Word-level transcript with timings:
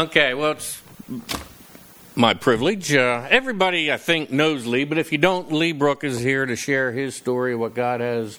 Okay, 0.00 0.32
well, 0.32 0.52
it's 0.52 0.80
my 2.14 2.32
privilege. 2.32 2.94
Uh, 2.94 3.26
everybody, 3.30 3.92
I 3.92 3.96
think, 3.96 4.30
knows 4.30 4.64
Lee, 4.64 4.84
but 4.84 4.96
if 4.96 5.10
you 5.10 5.18
don't, 5.18 5.50
Lee 5.50 5.72
Brooke 5.72 6.04
is 6.04 6.20
here 6.20 6.46
to 6.46 6.54
share 6.54 6.92
his 6.92 7.16
story, 7.16 7.54
of 7.54 7.58
what 7.58 7.74
God 7.74 8.00
has 8.00 8.38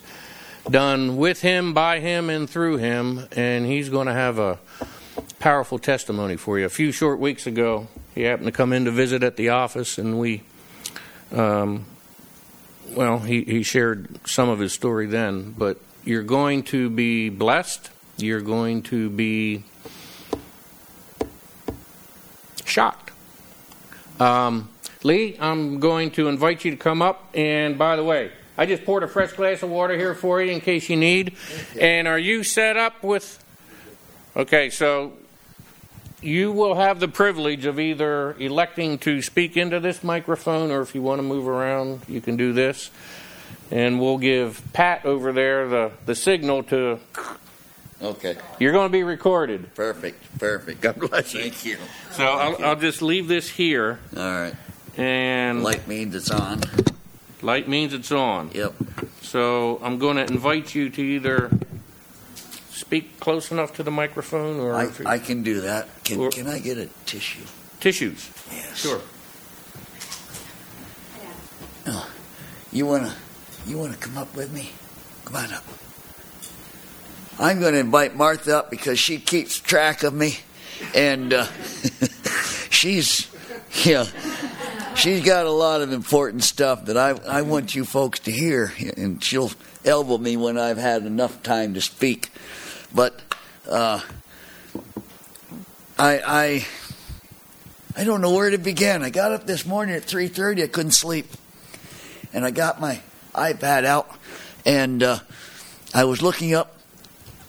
done 0.70 1.18
with 1.18 1.42
him, 1.42 1.74
by 1.74 2.00
him, 2.00 2.30
and 2.30 2.50
through 2.50 2.78
him, 2.78 3.28
and 3.34 3.66
he's 3.66 3.90
going 3.90 4.08
to 4.08 4.14
have 4.14 4.40
a 4.40 4.58
powerful 5.40 5.78
testimony 5.78 6.38
for 6.38 6.58
you. 6.58 6.66
A 6.66 6.70
few 6.70 6.94
short 6.94 7.20
weeks 7.20 7.46
ago, 7.46 7.90
he 8.16 8.22
happened 8.22 8.46
to 8.46 8.54
come 8.54 8.72
in 8.72 8.86
to 8.86 8.92
visit 8.92 9.22
at 9.22 9.36
the 9.36 9.50
office, 9.50 9.98
and 9.98 10.18
we, 10.18 10.44
um, 11.34 11.84
well, 12.92 13.20
he, 13.20 13.44
he 13.44 13.64
shared 13.64 14.26
some 14.26 14.48
of 14.48 14.60
his 14.60 14.72
story 14.72 15.08
then, 15.08 15.54
but 15.58 15.78
you're 16.06 16.24
going 16.24 16.64
to 16.64 16.90
be 16.90 17.28
blessed. 17.28 17.90
You're 18.16 18.40
going 18.40 18.84
to 18.84 19.10
be 19.10 19.66
shocked. 22.70 23.12
Um, 24.20 24.70
Lee, 25.04 25.38
I'm 25.40 25.80
going 25.80 26.12
to 26.12 26.28
invite 26.28 26.66
you 26.66 26.72
to 26.72 26.78
come 26.78 27.02
up. 27.02 27.30
And 27.34 27.78
by 27.78 27.96
the 27.96 28.04
way, 28.04 28.32
I 28.58 28.66
just 28.66 28.84
poured 28.84 29.04
a 29.04 29.08
fresh 29.08 29.32
glass 29.34 29.64
of 29.64 29.70
water 29.70 29.96
here 29.96 30.14
for 30.14 30.42
you 30.42 30.52
in 30.52 30.60
case 30.60 30.90
you 30.90 30.98
need. 30.98 31.36
And 31.80 32.08
are 32.08 32.20
you 32.20 32.44
set 32.44 32.78
up 32.78 33.04
with. 33.04 33.44
Okay, 34.36 34.70
so 34.70 35.14
you 36.22 36.52
will 36.52 36.76
have 36.76 37.00
the 37.00 37.08
privilege 37.08 37.66
of 37.66 37.80
either 37.80 38.34
electing 38.40 38.98
to 39.00 39.22
speak 39.22 39.56
into 39.56 39.80
this 39.80 40.04
microphone 40.04 40.72
or 40.72 40.82
if 40.82 40.94
you 40.94 41.02
want 41.02 41.20
to 41.20 41.24
move 41.24 41.48
around, 41.48 42.02
you 42.08 42.20
can 42.20 42.36
do 42.36 42.52
this. 42.52 42.92
And 43.72 44.00
we'll 44.00 44.18
give 44.18 44.62
Pat 44.74 45.06
over 45.06 45.32
there 45.32 45.68
the, 45.68 45.92
the 46.06 46.16
signal 46.16 46.64
to 46.64 47.00
Okay, 48.02 48.38
you're 48.60 48.72
going 48.72 48.88
to 48.88 48.92
be 48.92 49.04
recorded. 49.04 49.74
perfect, 49.76 50.40
perfect. 50.40 50.80
God 50.82 51.00
bless 51.00 51.34
you. 51.34 51.42
Thank 51.42 51.66
you. 51.66 51.78
So 52.12 52.24
I'll, 52.24 52.64
I'll 52.66 52.76
just 52.78 53.02
leave 53.02 53.28
this 53.28 53.50
here, 53.50 54.00
All 54.16 54.24
right, 54.24 54.56
and 54.98 55.64
light, 55.64 55.80
light 55.80 55.88
means 55.88 56.16
it's 56.16 56.32
on. 56.32 56.62
Light 57.42 57.68
means 57.68 57.94
it's 57.94 58.12
on. 58.12 58.52
Yep. 58.54 58.74
So 59.22 59.80
I'm 59.84 59.98
going 60.00 60.16
to 60.18 60.26
invite 60.26 60.74
you 60.76 60.90
to 60.90 61.02
either 61.02 61.50
speak 62.72 63.20
close 63.20 63.52
enough 63.52 63.74
to 63.76 63.84
the 63.84 63.92
microphone 63.92 64.60
or 64.60 64.76
I, 64.76 64.84
you- 64.86 64.92
I 65.06 65.20
can 65.20 65.44
do 65.44 65.62
that. 65.62 65.88
Can, 66.06 66.20
Or- 66.20 66.30
can 66.30 66.48
I 66.48 66.60
get 66.60 66.78
a 66.78 66.88
tissue? 67.06 67.44
tissues. 67.80 68.30
Yes. 68.52 68.78
Sure. 68.78 69.00
Oh, 71.88 72.10
you 72.72 72.86
wanna, 72.86 73.14
you 73.68 73.78
wanna 73.78 73.96
come 73.96 74.18
up 74.18 74.36
with 74.36 74.52
me? 74.54 74.72
Come 75.26 75.36
on 75.38 75.54
up. 75.54 75.64
I'm 77.42 77.62
going 77.62 77.72
to 77.72 77.80
invite 77.80 78.18
Martha 78.18 78.58
up 78.58 78.70
because 78.70 79.00
she 79.00 79.18
keeps 79.18 79.58
track 79.58 80.04
of 80.04 80.14
me, 80.14 80.40
and 80.94 81.32
uh, 81.32 81.46
she's, 82.70 83.34
yeah, 83.86 84.06
she's 84.96 85.24
got 85.24 85.46
a 85.46 85.52
lot 85.52 85.80
of 85.80 85.94
important 85.94 86.44
stuff 86.44 86.84
that 86.86 86.98
I 86.98 87.12
I 87.12 87.44
want 87.44 87.76
you 87.76 87.86
folks 87.86 88.20
to 88.20 88.32
hear, 88.32 88.74
and 88.98 89.24
she'll 89.24 89.52
elbow 89.86 90.18
me 90.18 90.36
when 90.36 90.58
I've 90.58 90.78
had 90.78 91.06
enough 91.06 91.42
time 91.42 91.76
to 91.76 91.82
speak. 91.82 92.30
But 92.94 93.22
uh, 93.70 94.02
I 95.98 96.20
I 96.28 96.68
I 97.96 98.04
don't 98.04 98.20
know 98.20 98.34
where 98.34 98.50
to 98.50 98.58
begin. 98.58 99.02
I 99.02 99.12
got 99.12 99.32
up 99.32 99.48
this 99.48 99.66
morning 99.66 99.96
at 99.96 100.04
3:30. 100.04 100.64
I 100.64 100.68
couldn't 100.68 100.92
sleep, 100.92 101.28
and 102.34 102.44
I 102.44 102.52
got 102.52 102.82
my 102.82 103.00
iPad 103.34 103.86
out, 103.86 104.12
and 104.66 105.02
uh, 105.02 105.20
I 105.94 106.04
was 106.04 106.22
looking 106.22 106.54
up 106.54 106.76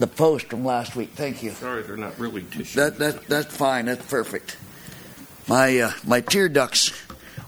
the 0.01 0.07
post 0.07 0.47
from 0.47 0.65
last 0.65 0.97
week. 0.97 1.11
Thank 1.11 1.43
you. 1.43 1.51
Sorry, 1.51 1.83
they're 1.83 1.97
not 1.97 2.19
really 2.19 2.43
tissues. 2.43 2.75
That 2.75 2.99
that 2.99 3.27
that's 3.27 3.55
fine. 3.55 3.85
That's 3.85 4.05
perfect. 4.07 4.57
My 5.47 5.79
uh, 5.79 5.93
my 6.05 6.23
tear 6.23 6.49
ducts 6.49 6.91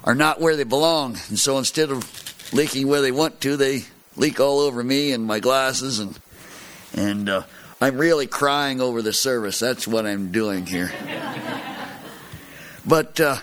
are 0.04 0.14
not 0.14 0.40
where 0.40 0.54
they 0.54 0.64
belong, 0.64 1.16
and 1.28 1.38
so 1.38 1.58
instead 1.58 1.90
of 1.90 2.52
leaking 2.52 2.86
where 2.86 3.00
they 3.00 3.10
want 3.10 3.40
to, 3.40 3.56
they 3.56 3.84
leak 4.16 4.38
all 4.38 4.60
over 4.60 4.84
me 4.84 5.12
and 5.12 5.24
my 5.24 5.40
glasses, 5.40 5.98
and 5.98 6.18
and 6.94 7.28
uh, 7.30 7.42
I'm 7.80 7.96
really 7.96 8.26
crying 8.26 8.82
over 8.82 9.00
the 9.00 9.14
service. 9.14 9.58
That's 9.58 9.88
what 9.88 10.04
I'm 10.04 10.30
doing 10.30 10.66
here. 10.66 10.92
but 12.86 13.18
uh, 13.18 13.36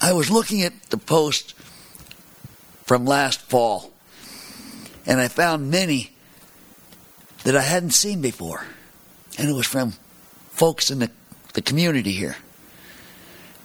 I 0.00 0.14
was 0.14 0.30
looking 0.30 0.62
at 0.62 0.72
the 0.84 0.96
post 0.96 1.54
from 2.86 3.04
last 3.04 3.42
fall, 3.42 3.92
and 5.04 5.20
I 5.20 5.28
found 5.28 5.70
many 5.70 6.09
that 7.44 7.56
I 7.56 7.62
hadn't 7.62 7.90
seen 7.90 8.20
before. 8.20 8.64
And 9.38 9.48
it 9.48 9.52
was 9.52 9.66
from 9.66 9.92
folks 10.50 10.90
in 10.90 10.98
the, 10.98 11.10
the 11.54 11.62
community 11.62 12.12
here. 12.12 12.36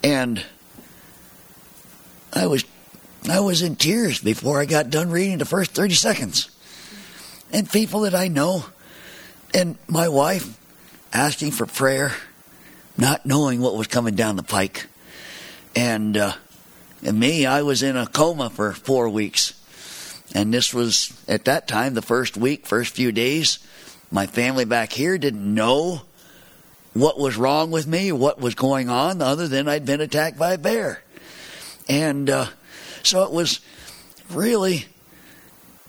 And 0.03 0.43
I 2.33 2.47
was 2.47 2.63
I 3.29 3.39
was 3.39 3.63
in 3.63 3.75
tears 3.75 4.19
before 4.19 4.59
I 4.59 4.65
got 4.65 4.91
done 4.91 5.09
reading 5.09 5.39
the 5.39 5.45
first 5.45 5.71
30 5.71 5.95
seconds. 5.95 6.49
And 7.51 7.69
people 7.69 8.01
that 8.01 8.13
I 8.13 8.27
know 8.27 8.65
and 9.53 9.77
my 9.87 10.07
wife 10.09 10.59
asking 11.11 11.51
for 11.51 11.65
prayer, 11.65 12.11
not 12.97 13.25
knowing 13.25 13.61
what 13.61 13.75
was 13.75 13.87
coming 13.87 14.15
down 14.15 14.35
the 14.35 14.43
pike. 14.43 14.87
And 15.75 16.17
uh, 16.17 16.33
and 17.03 17.19
me, 17.19 17.45
I 17.45 17.61
was 17.61 17.83
in 17.83 17.97
a 17.97 18.07
coma 18.07 18.49
for 18.49 18.73
4 18.73 19.09
weeks. 19.09 19.53
And 20.33 20.53
this 20.53 20.73
was 20.73 21.13
at 21.27 21.45
that 21.45 21.67
time 21.67 21.93
the 21.93 22.01
first 22.01 22.35
week, 22.35 22.65
first 22.65 22.95
few 22.95 23.11
days 23.11 23.59
my 24.11 24.27
family 24.27 24.65
back 24.65 24.91
here 24.91 25.17
didn't 25.17 25.53
know 25.53 26.01
what 26.93 27.19
was 27.19 27.35
wrong 27.35 27.71
with 27.71 27.87
me 27.87 28.11
what 28.11 28.39
was 28.39 28.55
going 28.55 28.89
on 28.89 29.21
other 29.21 29.47
than 29.47 29.67
I'd 29.67 29.85
been 29.85 30.01
attacked 30.01 30.37
by 30.37 30.53
a 30.53 30.57
bear. 30.57 31.03
And 31.89 32.29
uh, 32.29 32.45
so 33.03 33.23
it 33.23 33.31
was 33.31 33.59
really 34.29 34.85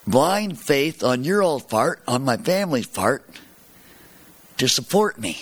blind 0.06 0.58
faith 0.58 1.04
on 1.04 1.24
your 1.24 1.42
old 1.42 1.68
part, 1.68 2.02
on 2.08 2.24
my 2.24 2.36
family's 2.36 2.86
part, 2.86 3.24
to 4.58 4.68
support 4.68 5.18
me. 5.18 5.38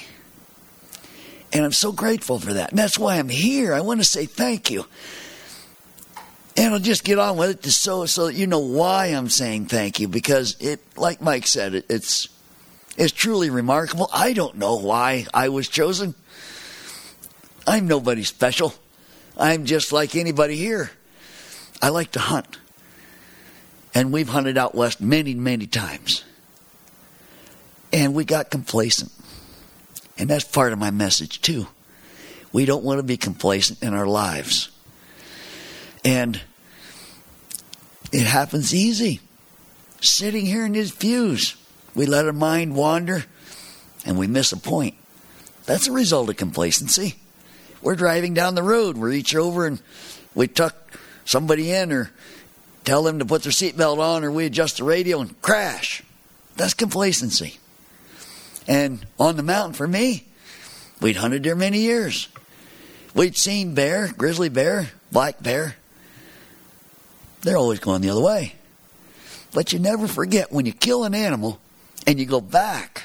And 1.53 1.65
I'm 1.65 1.73
so 1.73 1.93
grateful 1.93 2.39
for 2.39 2.53
that. 2.55 2.71
And 2.71 2.79
that's 2.79 2.99
why 2.99 3.17
I'm 3.17 3.29
here. 3.29 3.73
I 3.73 3.81
want 3.81 4.01
to 4.01 4.05
say 4.05 4.27
thank 4.27 4.71
you. 4.71 4.85
And 6.57 6.75
I'll 6.75 6.81
just 6.81 7.05
get 7.05 7.19
on 7.19 7.37
with 7.37 7.67
it 7.67 7.71
so 7.71 8.07
so 8.07 8.29
you 8.29 8.47
know 8.47 8.61
why 8.61 9.07
I'm 9.07 9.29
saying 9.29 9.67
thank 9.67 9.99
you 9.99 10.07
because 10.07 10.57
it 10.61 10.81
like 10.97 11.21
Mike 11.21 11.47
said 11.47 11.75
it, 11.75 11.87
it's 11.89 12.29
it's 12.97 13.13
truly 13.13 13.51
remarkable. 13.51 14.09
I 14.13 14.35
don't 14.35 14.57
know 14.57 14.77
why 14.77 15.27
I 15.35 15.49
was 15.49 15.69
chosen. 15.69 16.15
I'm 17.67 17.89
nobody 17.89 18.23
special. 18.23 18.75
I'm 19.37 19.65
just 19.65 19.93
like 19.93 20.15
anybody 20.15 20.57
here. 20.57 20.91
I 21.83 21.89
like 21.89 22.13
to 22.13 22.21
hunt. 22.21 22.59
And 23.95 24.13
we've 24.13 24.29
hunted 24.29 24.59
out 24.59 24.75
west 24.75 25.01
many, 25.01 25.35
many 25.35 25.67
times. 25.67 26.25
And 27.93 28.15
we 28.15 28.25
got 28.25 28.51
complacent. 28.51 29.13
And 30.19 30.29
that's 30.29 30.45
part 30.45 30.73
of 30.73 30.79
my 30.79 30.91
message, 30.91 31.41
too. 31.41 31.67
We 32.53 32.65
don't 32.65 32.85
want 32.85 32.99
to 32.99 33.03
be 33.03 33.17
complacent 33.17 33.83
in 33.83 33.95
our 33.95 34.07
lives. 34.07 34.71
And 36.05 36.41
it 38.13 38.27
happens 38.27 38.75
easy. 38.75 39.21
Sitting 40.01 40.47
here 40.47 40.67
in 40.67 40.73
these 40.73 40.93
pews 40.93 41.57
we 41.95 42.07
let 42.07 42.27
our 42.27 42.33
mind 42.33 42.75
wander 42.75 43.25
and 44.05 44.19
we 44.19 44.27
miss 44.27 44.53
a 44.53 44.57
point. 44.57 44.95
That's 45.65 45.87
a 45.87 45.93
result 45.93 46.29
of 46.29 46.37
complacency. 46.37 47.15
We're 47.81 47.97
driving 47.97 48.35
down 48.35 48.55
the 48.55 48.63
road, 48.63 48.97
we 48.97 49.09
reach 49.09 49.35
over 49.35 49.67
and 49.67 49.81
we 50.35 50.49
tuck 50.49 50.75
somebody 51.25 51.71
in 51.71 51.93
or 51.93 52.11
tell 52.85 53.03
them 53.03 53.19
to 53.19 53.25
put 53.25 53.43
their 53.43 53.53
seatbelt 53.53 53.99
on 53.99 54.25
or 54.25 54.31
we 54.31 54.47
adjust 54.47 54.79
the 54.79 54.85
radio 54.85 55.21
and 55.21 55.41
crash. 55.41 56.03
That's 56.57 56.75
complacency. 56.75 57.59
And 58.67 59.05
on 59.19 59.37
the 59.37 59.43
mountain 59.43 59.75
for 59.75 59.87
me, 59.87 60.25
we'd 61.01 61.17
hunted 61.17 61.43
there 61.43 61.57
many 61.57 61.81
years. 61.81 62.29
We'd 63.15 63.37
seen 63.37 63.75
bear, 63.75 64.13
grizzly 64.17 64.49
bear, 64.49 64.91
black 65.13 65.43
bear. 65.43 65.77
They're 67.45 67.57
always 67.57 67.79
going 67.79 68.03
the 68.03 68.11
other 68.11 68.23
way. 68.23 68.55
But 69.53 69.73
you 69.73 69.79
never 69.79 70.09
forget 70.09 70.51
when 70.51 70.67
you 70.67 70.73
kill 70.73 71.05
an 71.05 71.15
animal, 71.15 71.61
and 72.07 72.19
you 72.19 72.27
go 72.27 72.41
back, 72.41 73.05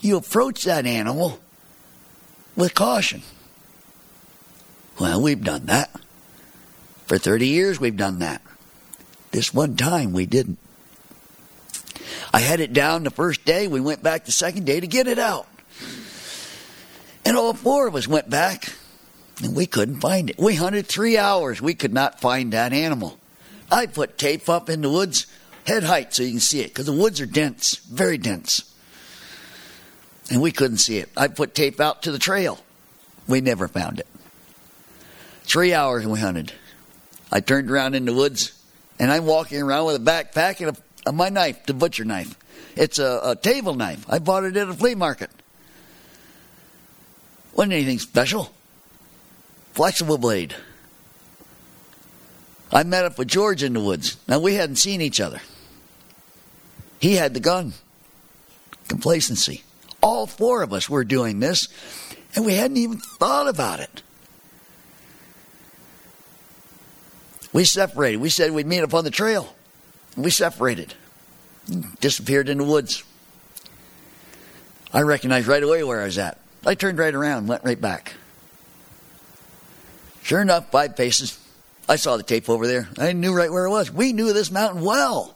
you 0.00 0.16
approach 0.16 0.64
that 0.64 0.86
animal 0.86 1.38
with 2.56 2.74
caution. 2.74 3.22
Well, 4.98 5.20
we've 5.20 5.42
done 5.42 5.66
that. 5.66 5.90
For 7.06 7.18
30 7.18 7.48
years, 7.48 7.80
we've 7.80 7.96
done 7.96 8.20
that. 8.20 8.42
This 9.32 9.52
one 9.52 9.76
time, 9.76 10.12
we 10.12 10.26
didn't. 10.26 10.58
I 12.32 12.40
had 12.40 12.60
it 12.60 12.72
down 12.72 13.04
the 13.04 13.10
first 13.10 13.44
day. 13.44 13.66
We 13.66 13.80
went 13.80 14.02
back 14.02 14.24
the 14.24 14.32
second 14.32 14.64
day 14.64 14.80
to 14.80 14.86
get 14.86 15.08
it 15.08 15.18
out. 15.18 15.48
And 17.24 17.36
all 17.36 17.54
four 17.54 17.86
of 17.86 17.94
us 17.94 18.06
went 18.06 18.30
back, 18.30 18.72
and 19.42 19.56
we 19.56 19.66
couldn't 19.66 20.00
find 20.00 20.30
it. 20.30 20.38
We 20.38 20.54
hunted 20.54 20.86
three 20.86 21.16
hours. 21.16 21.60
We 21.62 21.74
could 21.74 21.92
not 21.92 22.20
find 22.20 22.52
that 22.52 22.72
animal. 22.72 23.18
I 23.70 23.86
put 23.86 24.18
tape 24.18 24.48
up 24.48 24.68
in 24.68 24.82
the 24.82 24.90
woods 24.90 25.26
head 25.66 25.84
height 25.84 26.12
so 26.14 26.22
you 26.22 26.32
can 26.32 26.40
see 26.40 26.60
it 26.60 26.68
because 26.68 26.86
the 26.86 26.92
woods 26.92 27.20
are 27.20 27.26
dense, 27.26 27.76
very 27.76 28.18
dense. 28.18 28.64
and 30.30 30.40
we 30.40 30.52
couldn't 30.52 30.78
see 30.78 30.98
it. 30.98 31.08
I 31.16 31.28
put 31.28 31.54
tape 31.54 31.80
out 31.80 32.02
to 32.02 32.12
the 32.12 32.18
trail. 32.18 32.58
We 33.26 33.40
never 33.40 33.68
found 33.68 33.98
it. 33.98 34.06
Three 35.42 35.74
hours 35.74 36.06
we 36.06 36.18
hunted. 36.20 36.52
I 37.32 37.40
turned 37.40 37.70
around 37.70 37.94
in 37.94 38.04
the 38.04 38.14
woods, 38.14 38.52
and 38.98 39.10
I'm 39.10 39.26
walking 39.26 39.60
around 39.60 39.86
with 39.86 39.96
a 39.96 39.98
backpack 39.98 40.60
and 40.60 40.76
a, 40.76 41.10
a, 41.10 41.12
my 41.12 41.28
knife, 41.28 41.66
the 41.66 41.74
butcher 41.74 42.04
knife. 42.04 42.36
It's 42.76 42.98
a, 42.98 43.20
a 43.24 43.36
table 43.36 43.74
knife. 43.74 44.04
I 44.08 44.18
bought 44.18 44.44
it 44.44 44.56
at 44.56 44.68
a 44.68 44.74
flea 44.74 44.94
market. 44.94 45.30
Wasn't 47.54 47.72
anything 47.72 47.98
special. 47.98 48.52
Flexible 49.72 50.18
blade. 50.18 50.54
I 52.72 52.82
met 52.84 53.04
up 53.04 53.18
with 53.18 53.28
George 53.28 53.62
in 53.62 53.72
the 53.72 53.80
woods. 53.80 54.16
Now, 54.28 54.38
we 54.38 54.54
hadn't 54.54 54.76
seen 54.76 55.00
each 55.00 55.20
other. 55.20 55.40
He 57.00 57.16
had 57.16 57.34
the 57.34 57.40
gun. 57.40 57.72
Complacency. 58.88 59.62
All 60.02 60.26
four 60.26 60.62
of 60.62 60.72
us 60.72 60.88
were 60.88 61.04
doing 61.04 61.40
this, 61.40 61.68
and 62.34 62.44
we 62.44 62.54
hadn't 62.54 62.76
even 62.76 62.98
thought 62.98 63.48
about 63.48 63.80
it. 63.80 64.02
We 67.52 67.64
separated. 67.64 68.18
We 68.18 68.30
said 68.30 68.52
we'd 68.52 68.66
meet 68.66 68.82
up 68.82 68.94
on 68.94 69.04
the 69.04 69.10
trail. 69.10 69.54
We 70.16 70.30
separated. 70.30 70.94
Disappeared 72.00 72.48
in 72.48 72.58
the 72.58 72.64
woods. 72.64 73.02
I 74.92 75.02
recognized 75.02 75.46
right 75.46 75.62
away 75.62 75.82
where 75.84 76.00
I 76.00 76.04
was 76.04 76.18
at. 76.18 76.38
I 76.64 76.74
turned 76.74 76.98
right 76.98 77.14
around, 77.14 77.48
went 77.48 77.64
right 77.64 77.80
back. 77.80 78.14
Sure 80.30 80.40
enough, 80.40 80.70
five 80.70 80.94
paces. 80.94 81.36
I 81.88 81.96
saw 81.96 82.16
the 82.16 82.22
tape 82.22 82.48
over 82.48 82.68
there. 82.68 82.88
I 82.98 83.10
knew 83.10 83.34
right 83.34 83.50
where 83.50 83.64
it 83.64 83.70
was. 83.70 83.90
We 83.90 84.12
knew 84.12 84.32
this 84.32 84.52
mountain 84.52 84.84
well. 84.84 85.34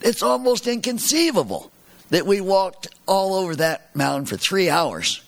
It's 0.00 0.20
almost 0.20 0.66
inconceivable 0.66 1.70
that 2.10 2.26
we 2.26 2.40
walked 2.40 2.88
all 3.06 3.34
over 3.34 3.54
that 3.54 3.94
mountain 3.94 4.26
for 4.26 4.36
three 4.36 4.68
hours 4.68 5.22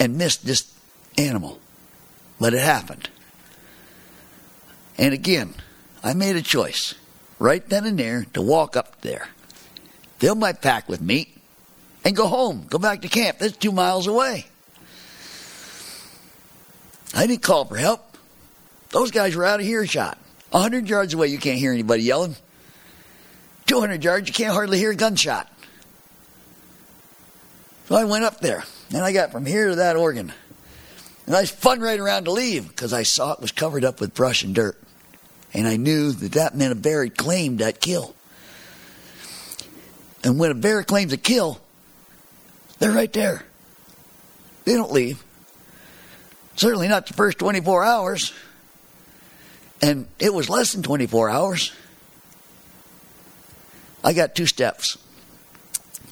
and 0.00 0.18
missed 0.18 0.44
this 0.44 0.76
animal. 1.16 1.60
But 2.40 2.52
it 2.52 2.58
happened. 2.58 3.08
And 4.98 5.14
again, 5.14 5.54
I 6.02 6.14
made 6.14 6.34
a 6.34 6.42
choice 6.42 6.96
right 7.38 7.64
then 7.68 7.86
and 7.86 7.96
there 7.96 8.26
to 8.34 8.42
walk 8.42 8.76
up 8.76 9.02
there, 9.02 9.28
fill 10.18 10.34
my 10.34 10.52
pack 10.52 10.88
with 10.88 11.00
meat, 11.00 11.32
and 12.04 12.16
go 12.16 12.26
home, 12.26 12.66
go 12.68 12.78
back 12.80 13.02
to 13.02 13.08
camp. 13.08 13.38
That's 13.38 13.56
two 13.56 13.70
miles 13.70 14.08
away. 14.08 14.46
I 17.14 17.26
didn't 17.26 17.42
call 17.42 17.64
for 17.64 17.76
help. 17.76 18.16
Those 18.90 19.10
guys 19.10 19.34
were 19.34 19.44
out 19.44 19.60
of 19.60 19.66
earshot. 19.66 20.18
A 20.52 20.60
hundred 20.60 20.88
yards 20.88 21.14
away, 21.14 21.28
you 21.28 21.38
can't 21.38 21.58
hear 21.58 21.72
anybody 21.72 22.02
yelling. 22.02 22.36
Two 23.66 23.80
hundred 23.80 24.04
yards, 24.04 24.28
you 24.28 24.34
can't 24.34 24.52
hardly 24.52 24.78
hear 24.78 24.90
a 24.90 24.96
gunshot. 24.96 25.50
So 27.88 27.96
I 27.96 28.04
went 28.04 28.24
up 28.24 28.40
there, 28.40 28.64
and 28.92 29.02
I 29.02 29.12
got 29.12 29.32
from 29.32 29.46
here 29.46 29.70
to 29.70 29.76
that 29.76 29.96
organ. 29.96 30.32
And 31.26 31.36
I 31.36 31.44
spun 31.44 31.80
right 31.80 31.98
around 31.98 32.24
to 32.24 32.32
leave 32.32 32.68
because 32.68 32.92
I 32.92 33.02
saw 33.04 33.32
it 33.32 33.40
was 33.40 33.52
covered 33.52 33.84
up 33.84 34.00
with 34.00 34.14
brush 34.14 34.42
and 34.42 34.54
dirt. 34.54 34.78
And 35.54 35.66
I 35.66 35.76
knew 35.76 36.12
that 36.12 36.32
that 36.32 36.56
meant 36.56 36.72
a 36.72 36.76
bear 36.76 37.04
had 37.04 37.16
claimed 37.16 37.58
that 37.58 37.80
kill. 37.80 38.14
And 40.24 40.38
when 40.38 40.50
a 40.50 40.54
bear 40.54 40.82
claims 40.82 41.12
a 41.12 41.16
kill, 41.16 41.60
they're 42.78 42.92
right 42.92 43.12
there. 43.12 43.44
They 44.64 44.74
don't 44.74 44.92
leave. 44.92 45.22
Certainly 46.56 46.88
not 46.88 47.06
the 47.06 47.14
first 47.14 47.38
24 47.38 47.84
hours. 47.84 48.32
And 49.80 50.06
it 50.18 50.32
was 50.32 50.48
less 50.48 50.72
than 50.72 50.82
24 50.82 51.30
hours. 51.30 51.72
I 54.04 54.12
got 54.12 54.34
two 54.34 54.46
steps. 54.46 54.98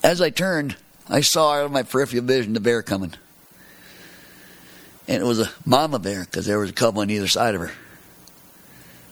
As 0.02 0.20
I 0.20 0.30
turned, 0.30 0.76
I 1.08 1.20
saw 1.20 1.54
out 1.54 1.66
of 1.66 1.72
my 1.72 1.82
peripheral 1.82 2.24
vision 2.24 2.52
the 2.54 2.60
bear 2.60 2.82
coming. 2.82 3.14
And 5.06 5.22
it 5.22 5.26
was 5.26 5.40
a 5.40 5.50
mama 5.64 5.98
bear 5.98 6.24
because 6.24 6.46
there 6.46 6.58
was 6.58 6.70
a 6.70 6.72
cub 6.72 6.96
on 6.96 7.10
either 7.10 7.28
side 7.28 7.54
of 7.54 7.60
her. 7.60 7.72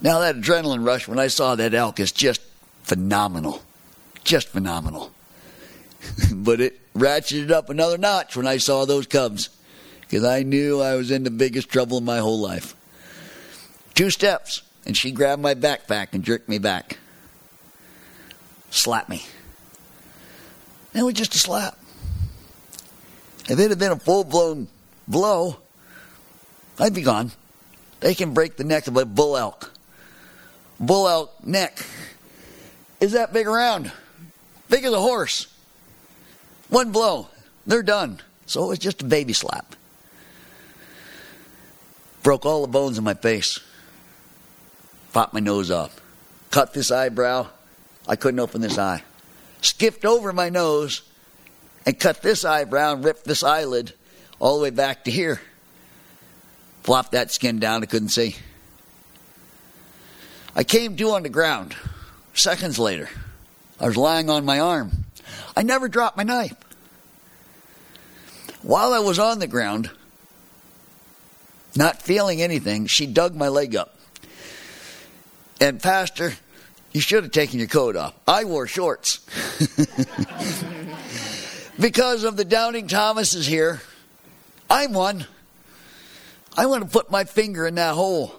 Now, 0.00 0.20
that 0.20 0.36
adrenaline 0.36 0.86
rush 0.86 1.08
when 1.08 1.18
I 1.18 1.26
saw 1.26 1.56
that 1.56 1.74
elk 1.74 1.98
is 1.98 2.12
just 2.12 2.40
phenomenal. 2.84 3.62
Just 4.22 4.48
phenomenal. 4.48 5.12
but 6.32 6.60
it 6.60 6.80
ratcheted 6.94 7.50
up 7.50 7.68
another 7.68 7.98
notch 7.98 8.36
when 8.36 8.46
I 8.46 8.58
saw 8.58 8.84
those 8.84 9.06
cubs 9.06 9.50
because 10.08 10.24
I 10.24 10.42
knew 10.42 10.80
I 10.80 10.94
was 10.94 11.10
in 11.10 11.24
the 11.24 11.30
biggest 11.30 11.68
trouble 11.68 11.98
in 11.98 12.04
my 12.04 12.18
whole 12.18 12.40
life. 12.40 12.74
Two 13.94 14.10
steps, 14.10 14.62
and 14.86 14.96
she 14.96 15.10
grabbed 15.10 15.42
my 15.42 15.54
backpack 15.54 16.08
and 16.12 16.24
jerked 16.24 16.48
me 16.48 16.58
back. 16.58 16.98
Slapped 18.70 19.10
me. 19.10 19.22
It 20.94 21.02
was 21.02 21.14
just 21.14 21.34
a 21.34 21.38
slap. 21.38 21.76
If 23.48 23.58
it 23.58 23.68
had 23.68 23.78
been 23.78 23.92
a 23.92 23.98
full 23.98 24.24
blown 24.24 24.68
blow, 25.06 25.56
I'd 26.78 26.94
be 26.94 27.02
gone. 27.02 27.32
They 28.00 28.14
can 28.14 28.32
break 28.32 28.56
the 28.56 28.64
neck 28.64 28.86
of 28.86 28.96
a 28.96 29.04
bull 29.04 29.36
elk. 29.36 29.72
Bull 30.80 31.08
elk 31.08 31.44
neck 31.44 31.84
is 33.00 33.12
that 33.12 33.32
big 33.32 33.46
around, 33.46 33.92
big 34.70 34.84
as 34.84 34.92
a 34.92 35.00
horse. 35.00 35.48
One 36.68 36.92
blow, 36.92 37.28
they're 37.66 37.82
done. 37.82 38.20
So 38.46 38.64
it 38.64 38.68
was 38.68 38.78
just 38.78 39.02
a 39.02 39.04
baby 39.04 39.34
slap. 39.34 39.74
Broke 42.28 42.44
all 42.44 42.60
the 42.60 42.68
bones 42.68 42.98
in 42.98 43.04
my 43.04 43.14
face. 43.14 43.58
Popped 45.14 45.32
my 45.32 45.40
nose 45.40 45.70
off. 45.70 45.98
Cut 46.50 46.74
this 46.74 46.90
eyebrow. 46.90 47.46
I 48.06 48.16
couldn't 48.16 48.38
open 48.38 48.60
this 48.60 48.76
eye. 48.76 49.02
Skipped 49.62 50.04
over 50.04 50.30
my 50.34 50.50
nose 50.50 51.00
and 51.86 51.98
cut 51.98 52.20
this 52.20 52.44
eyebrow 52.44 52.92
and 52.92 53.02
ripped 53.02 53.24
this 53.24 53.42
eyelid 53.42 53.94
all 54.40 54.58
the 54.58 54.64
way 54.64 54.68
back 54.68 55.04
to 55.04 55.10
here. 55.10 55.40
Flopped 56.82 57.12
that 57.12 57.32
skin 57.32 57.60
down, 57.60 57.82
I 57.82 57.86
couldn't 57.86 58.10
see. 58.10 58.36
I 60.54 60.64
came 60.64 60.96
to 60.96 61.10
on 61.12 61.22
the 61.22 61.30
ground. 61.30 61.74
Seconds 62.34 62.78
later, 62.78 63.08
I 63.80 63.86
was 63.86 63.96
lying 63.96 64.28
on 64.28 64.44
my 64.44 64.60
arm. 64.60 65.06
I 65.56 65.62
never 65.62 65.88
dropped 65.88 66.18
my 66.18 66.24
knife. 66.24 66.52
While 68.60 68.92
I 68.92 68.98
was 68.98 69.18
on 69.18 69.38
the 69.38 69.46
ground, 69.46 69.90
not 71.78 72.02
feeling 72.02 72.42
anything, 72.42 72.86
she 72.86 73.06
dug 73.06 73.34
my 73.34 73.48
leg 73.48 73.76
up. 73.76 73.96
And, 75.60 75.80
Pastor, 75.80 76.34
you 76.92 77.00
should 77.00 77.22
have 77.22 77.32
taken 77.32 77.58
your 77.58 77.68
coat 77.68 77.96
off. 77.96 78.14
I 78.26 78.44
wore 78.44 78.66
shorts. 78.66 79.20
because 81.80 82.24
of 82.24 82.36
the 82.36 82.44
Doubting 82.44 82.88
Thomases 82.88 83.46
here, 83.46 83.80
I'm 84.68 84.92
one. 84.92 85.26
I 86.56 86.66
want 86.66 86.84
to 86.84 86.90
put 86.90 87.10
my 87.10 87.24
finger 87.24 87.66
in 87.66 87.76
that 87.76 87.94
hole. 87.94 88.34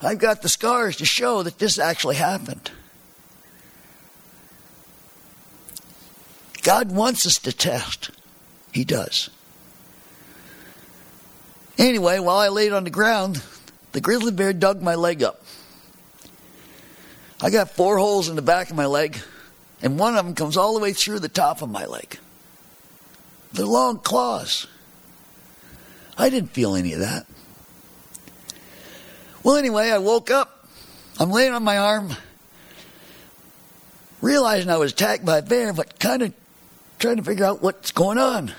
I've 0.00 0.18
got 0.18 0.42
the 0.42 0.48
scars 0.48 0.96
to 0.96 1.04
show 1.04 1.44
that 1.44 1.60
this 1.60 1.78
actually 1.78 2.16
happened. 2.16 2.72
God 6.62 6.90
wants 6.90 7.26
us 7.26 7.38
to 7.40 7.52
test. 7.52 8.10
He 8.72 8.84
does. 8.84 9.30
Anyway, 11.82 12.20
while 12.20 12.38
I 12.38 12.46
laid 12.46 12.72
on 12.72 12.84
the 12.84 12.90
ground, 12.90 13.42
the 13.90 14.00
grizzly 14.00 14.30
bear 14.30 14.52
dug 14.52 14.80
my 14.80 14.94
leg 14.94 15.24
up. 15.24 15.42
I 17.40 17.50
got 17.50 17.70
four 17.70 17.98
holes 17.98 18.28
in 18.28 18.36
the 18.36 18.42
back 18.42 18.70
of 18.70 18.76
my 18.76 18.86
leg, 18.86 19.18
and 19.82 19.98
one 19.98 20.16
of 20.16 20.24
them 20.24 20.36
comes 20.36 20.56
all 20.56 20.74
the 20.74 20.80
way 20.80 20.92
through 20.92 21.18
the 21.18 21.28
top 21.28 21.60
of 21.60 21.68
my 21.68 21.86
leg. 21.86 22.18
The 23.52 23.66
long 23.66 23.98
claws. 23.98 24.68
I 26.16 26.30
didn't 26.30 26.50
feel 26.50 26.76
any 26.76 26.92
of 26.92 27.00
that. 27.00 27.26
Well, 29.42 29.56
anyway, 29.56 29.90
I 29.90 29.98
woke 29.98 30.30
up. 30.30 30.68
I'm 31.18 31.32
laying 31.32 31.52
on 31.52 31.64
my 31.64 31.78
arm, 31.78 32.14
realizing 34.20 34.70
I 34.70 34.76
was 34.76 34.92
attacked 34.92 35.24
by 35.24 35.38
a 35.38 35.42
bear, 35.42 35.72
but 35.72 35.98
kind 35.98 36.22
of 36.22 36.32
trying 37.00 37.16
to 37.16 37.24
figure 37.24 37.44
out 37.44 37.60
what's 37.60 37.90
going 37.90 38.18
on. 38.18 38.52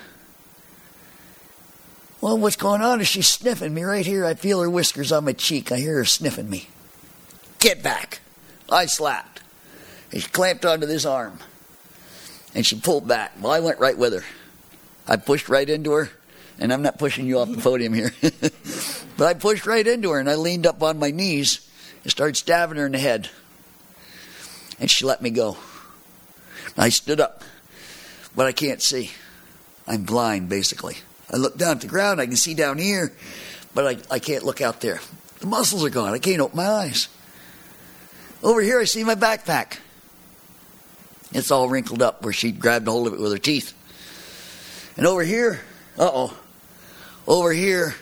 Well, 2.24 2.38
what's 2.38 2.56
going 2.56 2.80
on 2.80 3.02
is 3.02 3.06
she's 3.06 3.28
sniffing 3.28 3.74
me 3.74 3.82
right 3.82 4.06
here. 4.06 4.24
I 4.24 4.32
feel 4.32 4.62
her 4.62 4.70
whiskers 4.70 5.12
on 5.12 5.26
my 5.26 5.34
cheek. 5.34 5.70
I 5.70 5.76
hear 5.76 5.96
her 5.96 6.06
sniffing 6.06 6.48
me. 6.48 6.68
Get 7.58 7.82
back. 7.82 8.20
I 8.72 8.86
slapped. 8.86 9.42
And 10.10 10.22
she 10.22 10.30
clamped 10.30 10.64
onto 10.64 10.86
this 10.86 11.04
arm. 11.04 11.38
And 12.54 12.64
she 12.64 12.80
pulled 12.80 13.06
back. 13.06 13.32
Well, 13.38 13.52
I 13.52 13.60
went 13.60 13.78
right 13.78 13.98
with 13.98 14.14
her. 14.14 14.24
I 15.06 15.16
pushed 15.16 15.50
right 15.50 15.68
into 15.68 15.92
her. 15.92 16.08
And 16.58 16.72
I'm 16.72 16.80
not 16.80 16.98
pushing 16.98 17.26
you 17.26 17.40
off 17.40 17.50
the 17.50 17.60
podium 17.60 17.92
here. 17.92 18.14
but 19.18 19.26
I 19.26 19.34
pushed 19.34 19.66
right 19.66 19.86
into 19.86 20.08
her 20.12 20.18
and 20.18 20.30
I 20.30 20.36
leaned 20.36 20.66
up 20.66 20.82
on 20.82 20.98
my 20.98 21.10
knees 21.10 21.70
and 22.04 22.10
started 22.10 22.38
stabbing 22.38 22.78
her 22.78 22.86
in 22.86 22.92
the 22.92 22.98
head. 22.98 23.28
And 24.80 24.90
she 24.90 25.04
let 25.04 25.20
me 25.20 25.28
go. 25.28 25.58
I 26.74 26.88
stood 26.88 27.20
up, 27.20 27.44
but 28.34 28.46
I 28.46 28.52
can't 28.52 28.80
see. 28.80 29.10
I'm 29.86 30.04
blind, 30.04 30.48
basically. 30.48 30.96
I 31.32 31.36
look 31.36 31.56
down 31.56 31.72
at 31.72 31.80
the 31.80 31.86
ground, 31.86 32.20
I 32.20 32.26
can 32.26 32.36
see 32.36 32.54
down 32.54 32.78
here, 32.78 33.12
but 33.74 33.86
I, 33.86 34.14
I 34.14 34.18
can't 34.18 34.44
look 34.44 34.60
out 34.60 34.80
there. 34.80 35.00
The 35.40 35.46
muscles 35.46 35.84
are 35.84 35.90
gone. 35.90 36.14
I 36.14 36.18
can't 36.18 36.40
open 36.40 36.56
my 36.56 36.66
eyes. 36.66 37.08
Over 38.42 38.60
here, 38.60 38.80
I 38.80 38.84
see 38.84 39.04
my 39.04 39.14
backpack. 39.14 39.78
It's 41.32 41.50
all 41.50 41.68
wrinkled 41.68 42.02
up 42.02 42.22
where 42.22 42.32
she 42.32 42.52
grabbed 42.52 42.86
hold 42.86 43.06
of 43.06 43.14
it 43.14 43.20
with 43.20 43.32
her 43.32 43.38
teeth. 43.38 43.72
And 44.96 45.06
over 45.06 45.22
here, 45.22 45.60
uh 45.98 46.10
oh, 46.12 46.38
over 47.26 47.52
here, 47.52 47.94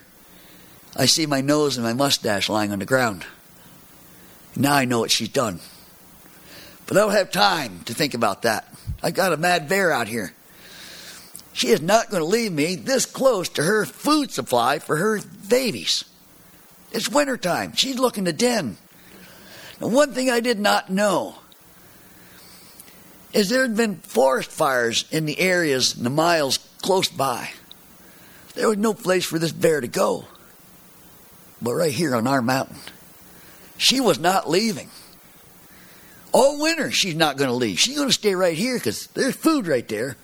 I 0.95 1.07
see 1.07 1.27
my 1.27 1.41
nose 1.41 1.77
and 1.77 1.87
my 1.87 1.95
mustache 1.95 2.49
lying 2.49 2.73
on 2.73 2.81
the 2.81 2.85
ground. 2.85 3.25
Now 4.55 4.75
I 4.75 4.85
know 4.85 5.01
what 5.01 5.11
she's 5.11 5.29
done. 5.29 5.61
But 6.87 6.97
I 6.97 7.01
don't 7.01 7.13
have 7.13 7.31
time 7.31 7.81
to 7.85 7.95
think 7.95 8.13
about 8.13 8.43
that. 8.43 8.69
I 9.03 9.11
got 9.11 9.33
a 9.33 9.37
mad 9.37 9.69
bear 9.69 9.93
out 9.93 10.09
here. 10.09 10.35
She 11.53 11.69
is 11.69 11.83
not 11.83 12.11
going 12.11 12.23
to 12.23 12.29
leave 12.29 12.53
me 12.53 12.77
this 12.77 13.05
close 13.07 13.49
to 13.51 13.63
her 13.63 13.85
food 13.85 14.31
supply 14.31 14.79
for 14.79 14.97
her 14.97 15.21
babies. 15.49 16.05
It's 16.93 17.09
wintertime. 17.09 17.75
She's 17.75 17.99
looking 17.99 18.25
to 18.25 18.33
den. 18.33 18.77
Now, 19.81 19.89
one 19.89 20.13
thing 20.13 20.31
I 20.31 20.41
did 20.41 20.59
not 20.59 20.91
know 20.91 21.37
is 23.33 23.49
there 23.49 23.63
had 23.63 23.77
been 23.77 23.97
forest 23.97 24.51
fires 24.51 25.07
in 25.11 25.25
the 25.25 25.39
areas, 25.41 25.97
and 25.97 26.05
the 26.05 26.11
miles 26.11 26.59
close 26.83 27.09
by. 27.09 27.51
There 28.55 28.69
was 28.69 28.79
no 28.79 28.93
place 28.93 29.25
for 29.25 29.39
this 29.39 29.53
bear 29.53 29.81
to 29.81 29.89
go. 29.89 30.27
But 31.63 31.75
right 31.75 31.93
here 31.93 32.15
on 32.15 32.27
our 32.27 32.43
mountain, 32.43 32.77
she 33.79 34.01
was 34.01 34.19
not 34.19 34.51
leaving. 34.51 34.91
All 36.33 36.61
winter, 36.61 36.91
she's 36.91 37.15
not 37.15 37.37
going 37.37 37.49
to 37.49 37.57
leave. 37.57 37.79
She's 37.79 37.97
going 37.97 38.09
to 38.09 38.13
stay 38.13 38.35
right 38.35 38.57
here 38.57 38.77
because 38.77 39.07
there's 39.09 39.37
food 39.37 39.67
right 39.67 39.87
there. 39.87 40.17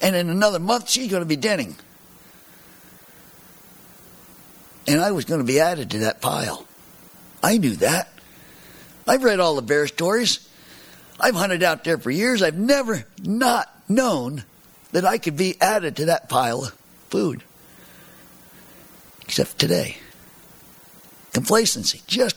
And 0.00 0.14
in 0.14 0.28
another 0.28 0.58
month, 0.58 0.88
she's 0.88 1.10
going 1.10 1.22
to 1.22 1.26
be 1.26 1.36
denning. 1.36 1.76
And 4.86 5.00
I 5.00 5.10
was 5.10 5.24
going 5.24 5.40
to 5.40 5.46
be 5.46 5.60
added 5.60 5.90
to 5.92 5.98
that 6.00 6.20
pile. 6.20 6.66
I 7.42 7.58
knew 7.58 7.76
that. 7.76 8.12
I've 9.06 9.24
read 9.24 9.40
all 9.40 9.54
the 9.54 9.62
bear 9.62 9.86
stories. 9.86 10.48
I've 11.18 11.34
hunted 11.34 11.62
out 11.62 11.84
there 11.84 11.98
for 11.98 12.10
years. 12.10 12.42
I've 12.42 12.58
never 12.58 13.04
not 13.22 13.72
known 13.88 14.44
that 14.92 15.04
I 15.04 15.18
could 15.18 15.36
be 15.36 15.60
added 15.60 15.96
to 15.96 16.06
that 16.06 16.28
pile 16.28 16.64
of 16.64 16.76
food. 17.08 17.42
Except 19.22 19.58
today. 19.58 19.96
Complacency, 21.32 22.02
just 22.06 22.36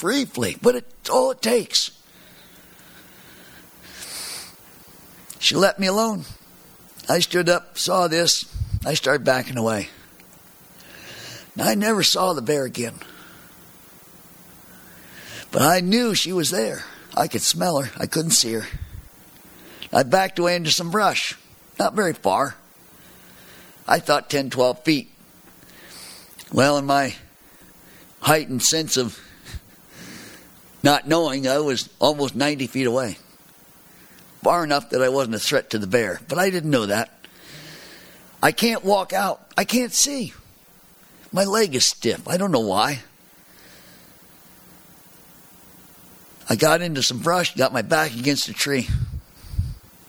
briefly, 0.00 0.56
but 0.60 0.74
it's 0.74 1.10
all 1.10 1.32
it 1.32 1.42
takes. 1.42 1.90
She 5.38 5.54
let 5.54 5.78
me 5.78 5.86
alone. 5.86 6.24
I 7.08 7.20
stood 7.20 7.48
up, 7.48 7.76
saw 7.78 8.08
this. 8.08 8.44
I 8.84 8.94
started 8.94 9.24
backing 9.24 9.56
away. 9.56 9.88
Now, 11.56 11.64
I 11.64 11.74
never 11.74 12.02
saw 12.02 12.32
the 12.32 12.42
bear 12.42 12.64
again. 12.64 12.94
But 15.50 15.62
I 15.62 15.80
knew 15.80 16.14
she 16.14 16.32
was 16.32 16.50
there. 16.50 16.84
I 17.16 17.26
could 17.26 17.42
smell 17.42 17.80
her. 17.80 17.90
I 17.98 18.06
couldn't 18.06 18.30
see 18.30 18.52
her. 18.52 18.66
I 19.92 20.04
backed 20.04 20.38
away 20.38 20.54
into 20.54 20.70
some 20.70 20.90
brush. 20.90 21.36
Not 21.78 21.94
very 21.94 22.12
far. 22.12 22.54
I 23.88 23.98
thought 23.98 24.30
10, 24.30 24.50
12 24.50 24.84
feet. 24.84 25.10
Well, 26.52 26.78
in 26.78 26.86
my 26.86 27.14
heightened 28.20 28.62
sense 28.62 28.96
of 28.96 29.18
not 30.82 31.08
knowing, 31.08 31.48
I 31.48 31.58
was 31.58 31.88
almost 31.98 32.36
90 32.36 32.66
feet 32.68 32.86
away. 32.86 33.18
Far 34.42 34.64
enough 34.64 34.90
that 34.90 35.02
I 35.02 35.08
wasn't 35.08 35.36
a 35.36 35.38
threat 35.38 35.70
to 35.70 35.78
the 35.78 35.86
bear. 35.86 36.20
But 36.28 36.38
I 36.38 36.50
didn't 36.50 36.70
know 36.70 36.86
that. 36.86 37.12
I 38.42 38.52
can't 38.52 38.84
walk 38.84 39.12
out. 39.12 39.46
I 39.56 39.64
can't 39.64 39.92
see. 39.92 40.32
My 41.32 41.44
leg 41.44 41.74
is 41.74 41.84
stiff. 41.84 42.26
I 42.26 42.36
don't 42.36 42.50
know 42.50 42.60
why. 42.60 43.00
I 46.48 46.56
got 46.56 46.82
into 46.82 47.02
some 47.02 47.18
brush, 47.18 47.54
got 47.54 47.72
my 47.72 47.82
back 47.82 48.12
against 48.12 48.48
a 48.48 48.52
tree. 48.52 48.88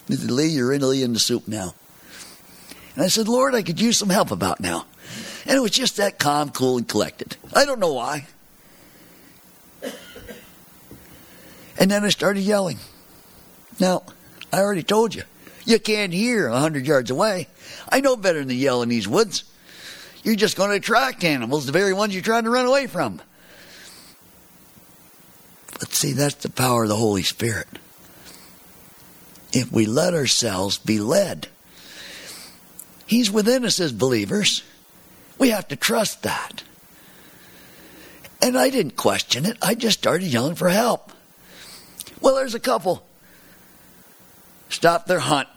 He 0.07 0.15
said, 0.15 0.31
Lee, 0.31 0.47
you're 0.47 0.67
really 0.67 1.03
in 1.03 1.13
the 1.13 1.19
soup 1.19 1.47
now. 1.47 1.75
And 2.95 3.03
I 3.03 3.07
said, 3.07 3.27
Lord, 3.27 3.53
I 3.53 3.61
could 3.61 3.79
use 3.79 3.97
some 3.97 4.09
help 4.09 4.31
about 4.31 4.59
now. 4.59 4.87
And 5.45 5.55
it 5.55 5.59
was 5.59 5.71
just 5.71 5.97
that 5.97 6.17
calm, 6.17 6.49
cool, 6.49 6.77
and 6.77 6.87
collected. 6.87 7.37
I 7.53 7.65
don't 7.65 7.79
know 7.79 7.93
why. 7.93 8.25
And 11.77 11.89
then 11.89 12.03
I 12.03 12.09
started 12.09 12.41
yelling. 12.41 12.79
Now, 13.79 14.03
I 14.51 14.59
already 14.59 14.83
told 14.83 15.15
you, 15.15 15.23
you 15.65 15.79
can't 15.79 16.13
hear 16.13 16.47
a 16.47 16.59
hundred 16.59 16.85
yards 16.85 17.11
away. 17.11 17.47
I 17.89 18.01
know 18.01 18.15
better 18.15 18.43
than 18.43 18.57
yell 18.57 18.81
in 18.81 18.89
these 18.89 19.07
woods. 19.07 19.43
You're 20.23 20.35
just 20.35 20.57
going 20.57 20.69
to 20.69 20.75
attract 20.75 21.23
animals, 21.23 21.65
the 21.65 21.71
very 21.71 21.93
ones 21.93 22.13
you're 22.13 22.23
trying 22.23 22.43
to 22.43 22.49
run 22.49 22.65
away 22.65 22.87
from. 22.87 23.21
But 25.79 25.93
see, 25.93 26.13
that's 26.13 26.35
the 26.35 26.49
power 26.49 26.83
of 26.83 26.89
the 26.89 26.95
Holy 26.95 27.23
Spirit. 27.23 27.67
If 29.51 29.71
we 29.71 29.85
let 29.85 30.13
ourselves 30.13 30.77
be 30.77 30.99
led, 30.99 31.47
He's 33.11 33.29
within 33.29 33.65
us 33.65 33.81
as 33.81 33.91
believers. 33.91 34.63
We 35.37 35.49
have 35.49 35.67
to 35.67 35.75
trust 35.75 36.23
that. 36.23 36.63
And 38.41 38.57
I 38.57 38.69
didn't 38.69 38.95
question 38.95 39.45
it. 39.45 39.57
I 39.61 39.75
just 39.75 39.99
started 39.99 40.27
yelling 40.27 40.55
for 40.55 40.69
help. 40.69 41.11
Well, 42.21 42.35
there's 42.35 42.55
a 42.55 42.59
couple 42.59 43.03
stopped 44.73 45.07
their 45.07 45.19
hunt 45.19 45.47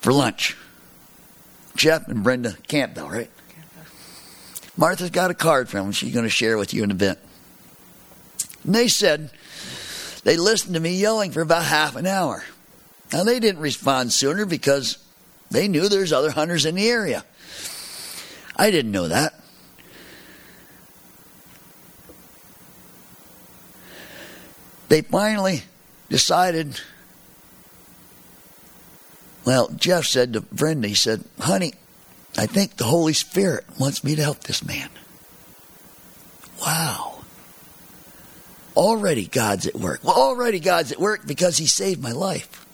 for 0.00 0.12
lunch. 0.12 0.56
Jeff 1.76 2.08
and 2.08 2.22
Brenda 2.22 2.56
Campbell, 2.68 3.08
right? 3.08 3.30
Martha's 4.76 5.10
got 5.10 5.30
a 5.30 5.34
card 5.34 5.68
from 5.68 5.84
them 5.84 5.92
she's 5.92 6.12
going 6.12 6.24
to 6.24 6.30
share 6.30 6.56
with 6.56 6.72
you 6.74 6.82
in 6.82 6.90
a 6.90 6.94
bit. 6.94 7.18
And 8.64 8.74
they 8.74 8.88
said 8.88 9.30
they 10.24 10.36
listened 10.36 10.74
to 10.74 10.80
me 10.80 10.96
yelling 10.96 11.32
for 11.32 11.40
about 11.40 11.64
half 11.64 11.96
an 11.96 12.06
hour. 12.06 12.44
Now, 13.12 13.24
they 13.24 13.40
didn't 13.40 13.60
respond 13.60 14.12
sooner 14.12 14.46
because 14.46 14.98
they 15.50 15.68
knew 15.68 15.88
there's 15.88 16.12
other 16.12 16.30
hunters 16.30 16.64
in 16.64 16.76
the 16.76 16.88
area. 16.88 17.24
I 18.56 18.70
didn't 18.70 18.92
know 18.92 19.08
that. 19.08 19.34
They 24.88 25.02
finally 25.02 25.62
decided. 26.10 26.78
Well, 29.46 29.70
Jeff 29.70 30.04
said 30.04 30.34
to 30.34 30.42
Brenda, 30.42 30.88
he 30.88 30.94
said, 30.94 31.24
Honey, 31.38 31.72
I 32.36 32.44
think 32.44 32.76
the 32.76 32.84
Holy 32.84 33.14
Spirit 33.14 33.64
wants 33.78 34.04
me 34.04 34.14
to 34.16 34.22
help 34.22 34.40
this 34.40 34.62
man. 34.62 34.90
Wow. 36.60 37.22
Already 38.76 39.26
God's 39.26 39.66
at 39.66 39.74
work. 39.74 40.04
Well, 40.04 40.14
already 40.14 40.60
God's 40.60 40.92
at 40.92 41.00
work 41.00 41.26
because 41.26 41.56
He 41.56 41.66
saved 41.66 42.02
my 42.02 42.12
life. 42.12 42.66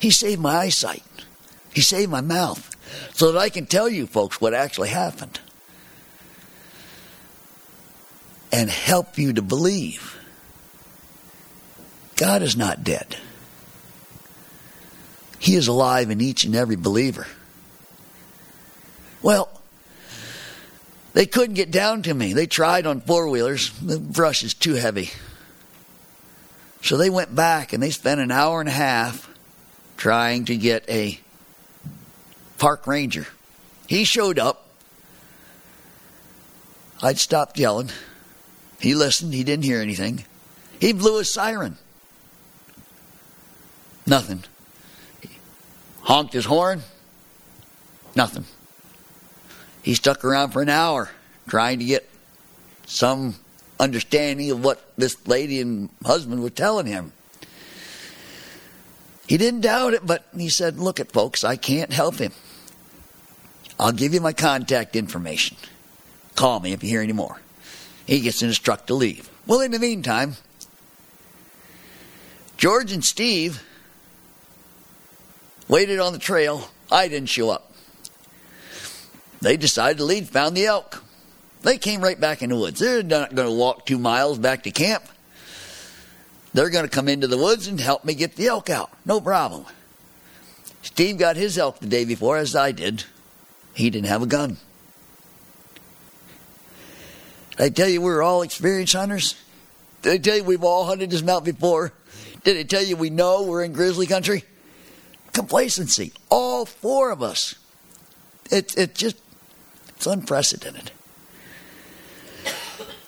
He 0.00 0.10
saved 0.10 0.40
my 0.40 0.56
eyesight. 0.56 1.04
He 1.74 1.80
saved 1.80 2.10
my 2.10 2.20
mouth 2.20 2.74
so 3.14 3.32
that 3.32 3.38
I 3.38 3.50
can 3.50 3.66
tell 3.66 3.88
you 3.88 4.06
folks 4.06 4.40
what 4.40 4.54
actually 4.54 4.88
happened 4.88 5.40
and 8.50 8.68
help 8.68 9.16
you 9.16 9.32
to 9.32 9.42
believe. 9.42 10.21
God 12.22 12.42
is 12.42 12.56
not 12.56 12.84
dead. 12.84 13.16
He 15.40 15.56
is 15.56 15.66
alive 15.66 16.08
in 16.08 16.20
each 16.20 16.44
and 16.44 16.54
every 16.54 16.76
believer. 16.76 17.26
Well, 19.22 19.48
they 21.14 21.26
couldn't 21.26 21.56
get 21.56 21.72
down 21.72 22.02
to 22.02 22.14
me. 22.14 22.32
They 22.32 22.46
tried 22.46 22.86
on 22.86 23.00
four 23.00 23.28
wheelers. 23.28 23.72
The 23.80 23.98
brush 23.98 24.44
is 24.44 24.54
too 24.54 24.74
heavy. 24.74 25.10
So 26.80 26.96
they 26.96 27.10
went 27.10 27.34
back 27.34 27.72
and 27.72 27.82
they 27.82 27.90
spent 27.90 28.20
an 28.20 28.30
hour 28.30 28.60
and 28.60 28.68
a 28.68 28.72
half 28.72 29.28
trying 29.96 30.44
to 30.44 30.56
get 30.56 30.88
a 30.88 31.18
park 32.56 32.86
ranger. 32.86 33.26
He 33.88 34.04
showed 34.04 34.38
up. 34.38 34.68
I'd 37.02 37.18
stopped 37.18 37.58
yelling. 37.58 37.90
He 38.78 38.94
listened. 38.94 39.34
He 39.34 39.42
didn't 39.42 39.64
hear 39.64 39.80
anything. 39.80 40.24
He 40.78 40.92
blew 40.92 41.18
a 41.18 41.24
siren. 41.24 41.78
Nothing. 44.06 44.44
Honked 46.02 46.32
his 46.32 46.44
horn. 46.44 46.82
Nothing. 48.14 48.44
He 49.82 49.94
stuck 49.94 50.24
around 50.24 50.50
for 50.50 50.62
an 50.62 50.68
hour 50.68 51.10
trying 51.48 51.78
to 51.78 51.84
get 51.84 52.08
some 52.86 53.36
understanding 53.80 54.50
of 54.50 54.64
what 54.64 54.92
this 54.96 55.26
lady 55.26 55.60
and 55.60 55.88
husband 56.04 56.42
were 56.42 56.50
telling 56.50 56.86
him. 56.86 57.12
He 59.26 59.36
didn't 59.38 59.62
doubt 59.62 59.94
it, 59.94 60.06
but 60.06 60.26
he 60.36 60.48
said, 60.48 60.78
Look 60.78 61.00
at 61.00 61.12
folks, 61.12 61.44
I 61.44 61.56
can't 61.56 61.92
help 61.92 62.16
him. 62.16 62.32
I'll 63.78 63.92
give 63.92 64.14
you 64.14 64.20
my 64.20 64.32
contact 64.32 64.94
information. 64.94 65.56
Call 66.36 66.60
me 66.60 66.72
if 66.72 66.82
you 66.82 66.90
hear 66.90 67.02
any 67.02 67.12
more. 67.12 67.40
He 68.06 68.20
gets 68.20 68.42
instructed 68.42 68.88
to 68.88 68.94
leave. 68.94 69.30
Well, 69.46 69.60
in 69.60 69.70
the 69.70 69.78
meantime, 69.78 70.36
George 72.56 72.92
and 72.92 73.04
Steve 73.04 73.62
waited 75.68 75.98
on 75.98 76.12
the 76.12 76.18
trail. 76.18 76.68
I 76.90 77.08
didn't 77.08 77.28
show 77.28 77.50
up. 77.50 77.72
They 79.40 79.56
decided 79.56 79.98
to 79.98 80.04
leave, 80.04 80.28
found 80.28 80.56
the 80.56 80.66
elk. 80.66 81.02
They 81.62 81.78
came 81.78 82.00
right 82.00 82.18
back 82.18 82.42
in 82.42 82.50
the 82.50 82.56
woods. 82.56 82.80
They're 82.80 83.02
not 83.02 83.34
going 83.34 83.48
to 83.48 83.54
walk 83.54 83.86
two 83.86 83.98
miles 83.98 84.38
back 84.38 84.64
to 84.64 84.70
camp. 84.70 85.04
They're 86.54 86.70
going 86.70 86.84
to 86.84 86.90
come 86.90 87.08
into 87.08 87.26
the 87.26 87.38
woods 87.38 87.66
and 87.66 87.80
help 87.80 88.04
me 88.04 88.14
get 88.14 88.36
the 88.36 88.48
elk 88.48 88.68
out. 88.68 88.90
No 89.04 89.20
problem. 89.20 89.64
Steve 90.82 91.18
got 91.18 91.36
his 91.36 91.56
elk 91.56 91.78
the 91.78 91.86
day 91.86 92.04
before, 92.04 92.36
as 92.36 92.54
I 92.54 92.72
did. 92.72 93.04
He 93.74 93.90
didn't 93.90 94.08
have 94.08 94.22
a 94.22 94.26
gun. 94.26 94.58
I 97.58 97.68
tell 97.68 97.88
you 97.88 98.00
we're 98.00 98.22
all 98.22 98.42
experienced 98.42 98.94
hunters? 98.94 99.34
Did 100.02 100.12
I 100.12 100.18
tell 100.18 100.36
you 100.36 100.44
we've 100.44 100.64
all 100.64 100.84
hunted 100.84 101.10
this 101.10 101.22
mountain 101.22 101.54
before? 101.54 101.92
Did 102.44 102.56
I 102.56 102.64
tell 102.64 102.82
you 102.82 102.96
we 102.96 103.10
know 103.10 103.44
we're 103.44 103.62
in 103.62 103.72
grizzly 103.72 104.06
country? 104.06 104.44
Complacency. 105.32 106.12
All 106.28 106.66
four 106.66 107.10
of 107.10 107.22
us. 107.22 107.54
It, 108.50 108.76
it 108.76 108.94
just, 108.94 109.16
it's 109.96 110.06
unprecedented. 110.06 110.90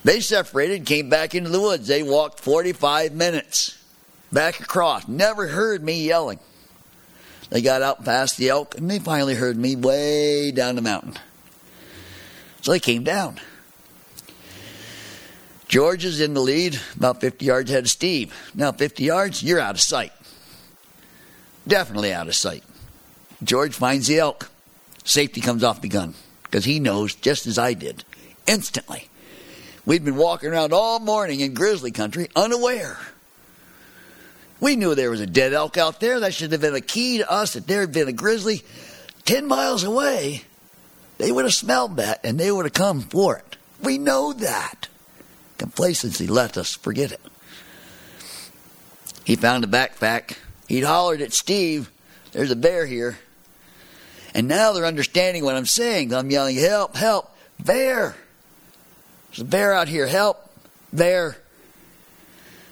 They 0.04 0.20
separated, 0.20 0.84
came 0.84 1.08
back 1.08 1.34
into 1.34 1.50
the 1.50 1.60
woods. 1.60 1.88
They 1.88 2.02
walked 2.02 2.40
45 2.40 3.12
minutes 3.12 3.78
back 4.30 4.60
across. 4.60 5.08
Never 5.08 5.46
heard 5.48 5.82
me 5.82 6.04
yelling. 6.04 6.38
They 7.50 7.62
got 7.62 7.82
out 7.82 8.04
past 8.04 8.36
the 8.36 8.50
elk 8.50 8.76
and 8.76 8.90
they 8.90 8.98
finally 8.98 9.34
heard 9.34 9.56
me 9.56 9.76
way 9.76 10.50
down 10.50 10.76
the 10.76 10.82
mountain. 10.82 11.14
So 12.60 12.72
they 12.72 12.80
came 12.80 13.04
down. 13.04 13.40
George 15.68 16.04
is 16.04 16.20
in 16.20 16.34
the 16.34 16.40
lead, 16.40 16.78
about 16.96 17.20
50 17.20 17.44
yards 17.44 17.70
ahead 17.70 17.84
of 17.84 17.90
Steve. 17.90 18.34
Now, 18.54 18.72
50 18.72 19.02
yards, 19.04 19.42
you're 19.42 19.58
out 19.58 19.74
of 19.74 19.80
sight. 19.80 20.12
Definitely 21.66 22.12
out 22.12 22.28
of 22.28 22.34
sight. 22.34 22.62
George 23.42 23.74
finds 23.74 24.06
the 24.06 24.18
elk. 24.18 24.50
Safety 25.04 25.40
comes 25.40 25.64
off 25.64 25.80
the 25.80 25.88
gun 25.88 26.14
because 26.44 26.64
he 26.64 26.80
knows, 26.80 27.14
just 27.14 27.46
as 27.46 27.58
I 27.58 27.74
did, 27.74 28.04
instantly. 28.46 29.08
We'd 29.86 30.04
been 30.04 30.16
walking 30.16 30.50
around 30.50 30.72
all 30.72 30.98
morning 30.98 31.40
in 31.40 31.52
grizzly 31.52 31.90
country 31.90 32.28
unaware. 32.34 32.98
We 34.60 34.76
knew 34.76 34.94
there 34.94 35.10
was 35.10 35.20
a 35.20 35.26
dead 35.26 35.52
elk 35.52 35.76
out 35.76 36.00
there. 36.00 36.20
That 36.20 36.32
should 36.32 36.52
have 36.52 36.60
been 36.60 36.74
a 36.74 36.80
key 36.80 37.18
to 37.18 37.30
us 37.30 37.52
that 37.52 37.66
there 37.66 37.80
had 37.80 37.92
been 37.92 38.08
a 38.08 38.12
grizzly 38.12 38.62
10 39.26 39.46
miles 39.46 39.84
away. 39.84 40.42
They 41.18 41.30
would 41.30 41.44
have 41.44 41.54
smelled 41.54 41.96
that 41.96 42.20
and 42.24 42.38
they 42.38 42.50
would 42.50 42.64
have 42.64 42.72
come 42.72 43.02
for 43.02 43.36
it. 43.36 43.56
We 43.82 43.98
know 43.98 44.32
that. 44.32 44.88
Complacency 45.58 46.26
let 46.26 46.56
us 46.56 46.74
forget 46.74 47.12
it. 47.12 47.20
He 49.24 49.36
found 49.36 49.64
a 49.64 49.66
backpack. 49.66 50.38
He'd 50.68 50.84
hollered 50.84 51.20
at 51.20 51.32
Steve, 51.32 51.90
There's 52.32 52.50
a 52.50 52.56
bear 52.56 52.86
here. 52.86 53.18
And 54.34 54.48
now 54.48 54.72
they're 54.72 54.84
understanding 54.84 55.44
what 55.44 55.54
I'm 55.54 55.66
saying. 55.66 56.12
I'm 56.12 56.30
yelling, 56.30 56.56
Help, 56.56 56.96
help, 56.96 57.34
bear. 57.60 58.16
There's 59.30 59.40
a 59.40 59.44
bear 59.44 59.72
out 59.72 59.88
here, 59.88 60.06
help, 60.06 60.50
bear. 60.92 61.36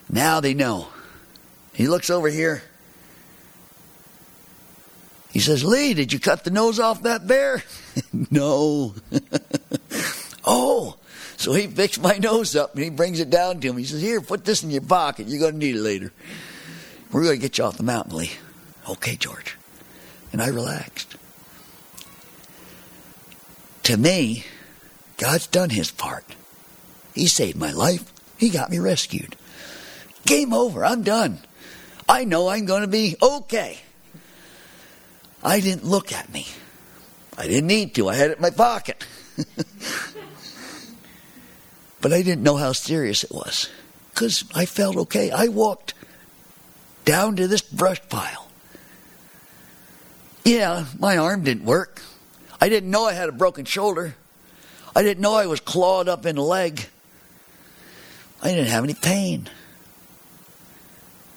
Now 0.09 0.41
they 0.41 0.55
know. 0.55 0.89
He 1.73 1.89
looks 1.89 2.11
over 2.11 2.29
here. 2.29 2.63
He 5.33 5.41
says, 5.41 5.65
Lee, 5.65 5.95
did 5.95 6.13
you 6.13 6.21
cut 6.21 6.45
the 6.45 6.51
nose 6.51 6.79
off 6.79 7.03
that 7.03 7.27
bear? 7.27 7.63
no. 8.31 8.95
oh, 10.45 10.97
so 11.39 11.55
he 11.55 11.67
picks 11.67 11.99
my 11.99 12.19
nose 12.19 12.55
up 12.55 12.75
and 12.75 12.85
he 12.85 12.91
brings 12.91 13.19
it 13.19 13.31
down 13.31 13.61
to 13.61 13.69
him. 13.69 13.79
He 13.79 13.85
says, 13.85 14.03
Here, 14.03 14.21
put 14.21 14.45
this 14.45 14.63
in 14.63 14.71
your 14.71 14.83
pocket. 14.83 15.29
You're 15.29 15.41
going 15.41 15.55
to 15.55 15.59
need 15.59 15.77
it 15.77 15.81
later. 15.81 16.13
We're 17.12 17.25
going 17.25 17.37
to 17.37 17.42
get 17.42 17.59
you 17.59 17.64
off 17.64 17.76
the 17.76 17.83
mountain, 17.83 18.16
Lee. 18.16 18.31
Okay, 18.88 19.16
George. 19.16 19.57
And 20.33 20.40
I 20.40 20.49
relaxed. 20.49 21.14
To 23.85 23.97
me, 23.97 24.45
God's 25.19 25.47
done 25.47 25.71
his 25.71 25.90
part. 25.90 26.25
He 27.14 27.26
saved 27.26 27.59
my 27.59 27.73
life. 27.73 28.11
He 28.38 28.49
got 28.49 28.71
me 28.71 28.78
rescued. 28.78 29.37
Game 30.25 30.54
over. 30.54 30.85
I'm 30.85 31.02
done. 31.02 31.38
I 32.09 32.25
know 32.25 32.49
I'm 32.49 32.64
going 32.64 32.83
to 32.83 32.88
be 32.88 33.16
okay. 33.21 33.78
I 35.42 35.61
didn't 35.61 35.85
look 35.85 36.12
at 36.12 36.33
me. 36.33 36.47
I 37.37 37.47
didn't 37.47 37.66
need 37.66 37.95
to. 37.97 38.09
I 38.09 38.14
had 38.14 38.31
it 38.31 38.38
in 38.38 38.42
my 38.42 38.50
pocket. 38.50 39.04
but 42.01 42.12
I 42.12 42.22
didn't 42.22 42.42
know 42.42 42.57
how 42.57 42.72
serious 42.72 43.25
it 43.25 43.33
was 43.33 43.68
because 44.11 44.44
I 44.55 44.66
felt 44.66 44.96
okay. 44.96 45.31
I 45.31 45.48
walked 45.48 45.94
down 47.05 47.37
to 47.37 47.47
this 47.49 47.62
brush 47.62 48.01
pile. 48.09 48.49
Yeah, 50.45 50.87
my 50.99 51.17
arm 51.17 51.45
didn't 51.45 51.65
work. 51.65 52.03
I 52.61 52.69
didn't 52.69 52.91
know 52.91 53.07
I 53.07 53.12
had 53.12 53.29
a 53.29 53.33
broken 53.33 53.65
shoulder. 53.65 54.15
I 54.95 55.03
didn't 55.03 55.23
know 55.23 55.35
I 55.35 55.47
was 55.47 55.61
clawed 55.61 56.09
up 56.09 56.27
in 56.27 56.37
the 56.37 56.43
leg. 56.43 56.87
I 58.43 58.49
didn't 58.49 58.69
have 58.69 58.85
any 58.85 58.95
pain. 58.95 59.49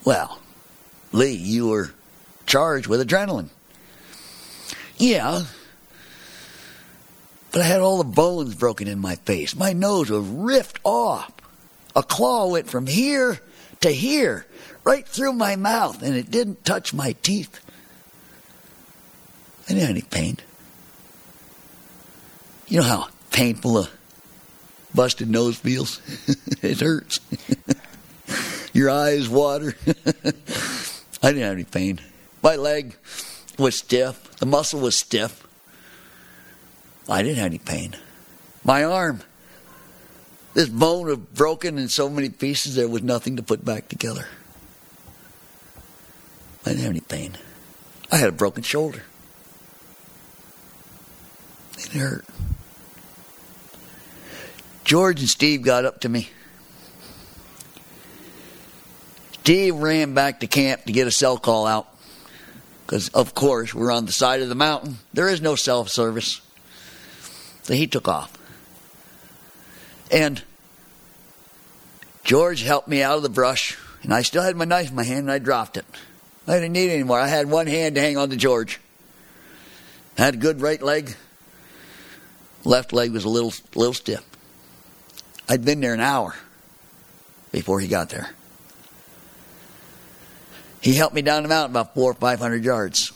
Well, 0.04 0.40
Lee, 1.12 1.34
you 1.34 1.70
were 1.70 1.92
charged 2.46 2.88
with 2.88 3.08
adrenaline. 3.08 3.50
Yeah. 4.98 5.44
But 7.52 7.62
I 7.62 7.66
had 7.66 7.80
all 7.80 7.98
the 8.00 8.04
bones 8.04 8.54
broken 8.56 8.88
in 8.88 9.00
my 9.00 9.16
face. 9.16 9.56
My 9.56 9.74
nose 9.74 10.10
was 10.10 10.26
ripped 10.28 10.80
off. 10.84 11.32
A 11.96 12.04
claw 12.04 12.48
went 12.48 12.70
from 12.70 12.86
here 12.86 13.40
to 13.80 13.90
here, 13.90 14.46
right 14.86 15.06
through 15.06 15.34
my 15.34 15.58
mouth, 15.58 16.02
and 16.02 16.16
it 16.16 16.32
didn't 16.32 16.64
touch 16.64 16.94
my 16.94 17.14
teeth. 17.24 17.60
I 19.66 19.70
didn't 19.70 19.82
have 19.82 19.90
any 19.90 20.02
pain. 20.04 20.38
You 22.68 22.78
know 22.78 22.86
how 22.86 23.08
painful 23.32 23.80
a 23.80 23.90
busted 24.94 25.30
nose 25.30 25.58
feels? 25.58 26.02
it 26.62 26.80
hurts. 26.80 27.20
Your 28.74 28.90
eyes 28.90 29.28
water. 29.28 29.76
I 29.88 31.32
didn't 31.32 31.44
have 31.44 31.54
any 31.54 31.64
pain. 31.64 32.00
My 32.44 32.56
leg 32.56 32.96
was 33.58 33.76
stiff. 33.76 34.38
The 34.38 34.46
muscle 34.46 34.80
was 34.80 34.98
stiff. 34.98 35.46
I 37.10 37.24
didn't 37.24 37.38
have 37.38 37.48
any 37.48 37.58
pain. 37.58 37.96
My 38.64 38.84
arm, 38.84 39.22
this 40.54 40.70
bone 40.70 41.08
was 41.08 41.18
broken 41.18 41.78
in 41.78 41.88
so 41.88 42.10
many 42.10 42.30
pieces 42.30 42.76
there 42.76 42.88
was 42.88 43.04
nothing 43.04 43.38
to 43.38 43.44
put 43.44 43.64
back 43.64 43.88
together. 43.88 44.28
I 46.66 46.70
didn't 46.70 46.82
have 46.82 46.92
any 46.92 47.00
pain. 47.02 47.38
I 48.12 48.18
had 48.18 48.30
a 48.30 48.32
broken 48.32 48.64
shoulder. 48.64 49.04
It 51.78 51.92
hurt. 51.92 52.26
George 54.84 55.20
and 55.20 55.30
Steve 55.30 55.62
got 55.62 55.86
up 55.86 56.02
to 56.02 56.10
me. 56.10 56.30
Steve 59.34 59.76
ran 59.76 60.14
back 60.16 60.40
to 60.40 60.48
camp 60.48 60.86
to 60.86 60.92
get 60.92 61.06
a 61.08 61.12
cell 61.12 61.38
call 61.38 61.68
out. 61.68 61.88
Because, 62.86 63.10
of 63.10 63.34
course, 63.34 63.74
we're 63.74 63.92
on 63.92 64.06
the 64.06 64.12
side 64.12 64.42
of 64.42 64.50
the 64.50 64.56
mountain. 64.56 64.98
There 65.14 65.28
is 65.28 65.42
no 65.42 65.56
cell 65.56 65.86
service. 65.86 66.42
So 67.64 67.74
he 67.74 67.88
took 67.88 68.08
off. 68.08 68.36
And 70.12 70.42
George 72.24 72.62
helped 72.62 72.88
me 72.88 73.02
out 73.02 73.18
of 73.18 73.24
the 73.24 73.30
brush. 73.30 73.78
And 74.04 74.14
I 74.14 74.22
still 74.22 74.44
had 74.44 74.56
my 74.56 74.66
knife 74.66 74.90
in 74.90 74.96
my 74.96 75.04
hand 75.04 75.22
and 75.22 75.32
I 75.32 75.40
dropped 75.40 75.78
it. 75.78 75.86
I 76.48 76.54
didn't 76.54 76.74
need 76.74 76.92
anymore. 76.92 77.20
I 77.20 77.28
had 77.28 77.50
one 77.50 77.68
hand 77.68 77.96
to 77.96 78.02
hang 78.02 78.18
on 78.18 78.30
to 78.30 78.36
George. 78.36 78.80
I 80.18 80.24
had 80.24 80.36
a 80.36 80.38
good 80.38 80.62
right 80.62 80.82
leg. 80.82 81.16
Left 82.64 82.94
leg 82.94 83.12
was 83.12 83.26
a 83.26 83.30
little, 83.30 83.54
little 83.74 83.94
stiff. 83.94 84.24
I'd 85.50 85.66
been 85.66 85.82
there 85.82 85.94
an 85.94 86.00
hour 86.00 86.36
before 87.52 87.80
he 87.80 87.88
got 87.88 88.10
there. 88.10 88.30
He 90.82 90.94
helped 90.94 91.16
me 91.16 91.24
down 91.24 91.44
the 91.44 91.50
mountain 91.50 91.72
about 91.72 91.96
four 91.96 92.12
or 92.12 92.16
five 92.16 92.40
hundred 92.40 92.64
yards. 92.64 93.12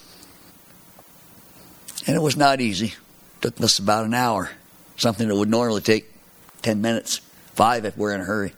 And 2.08 2.16
it 2.16 2.20
was 2.20 2.36
not 2.36 2.62
easy. 2.62 2.88
It 2.88 3.42
took 3.42 3.62
us 3.62 3.78
about 3.78 4.06
an 4.06 4.14
hour. 4.14 4.50
Something 4.98 5.28
that 5.28 5.36
would 5.36 5.50
normally 5.50 5.82
take 5.82 6.12
ten 6.64 6.82
minutes, 6.82 7.22
five 7.54 7.86
if 7.86 7.96
we're 7.96 8.14
in 8.14 8.22
a 8.22 8.26
hurry. 8.26 8.54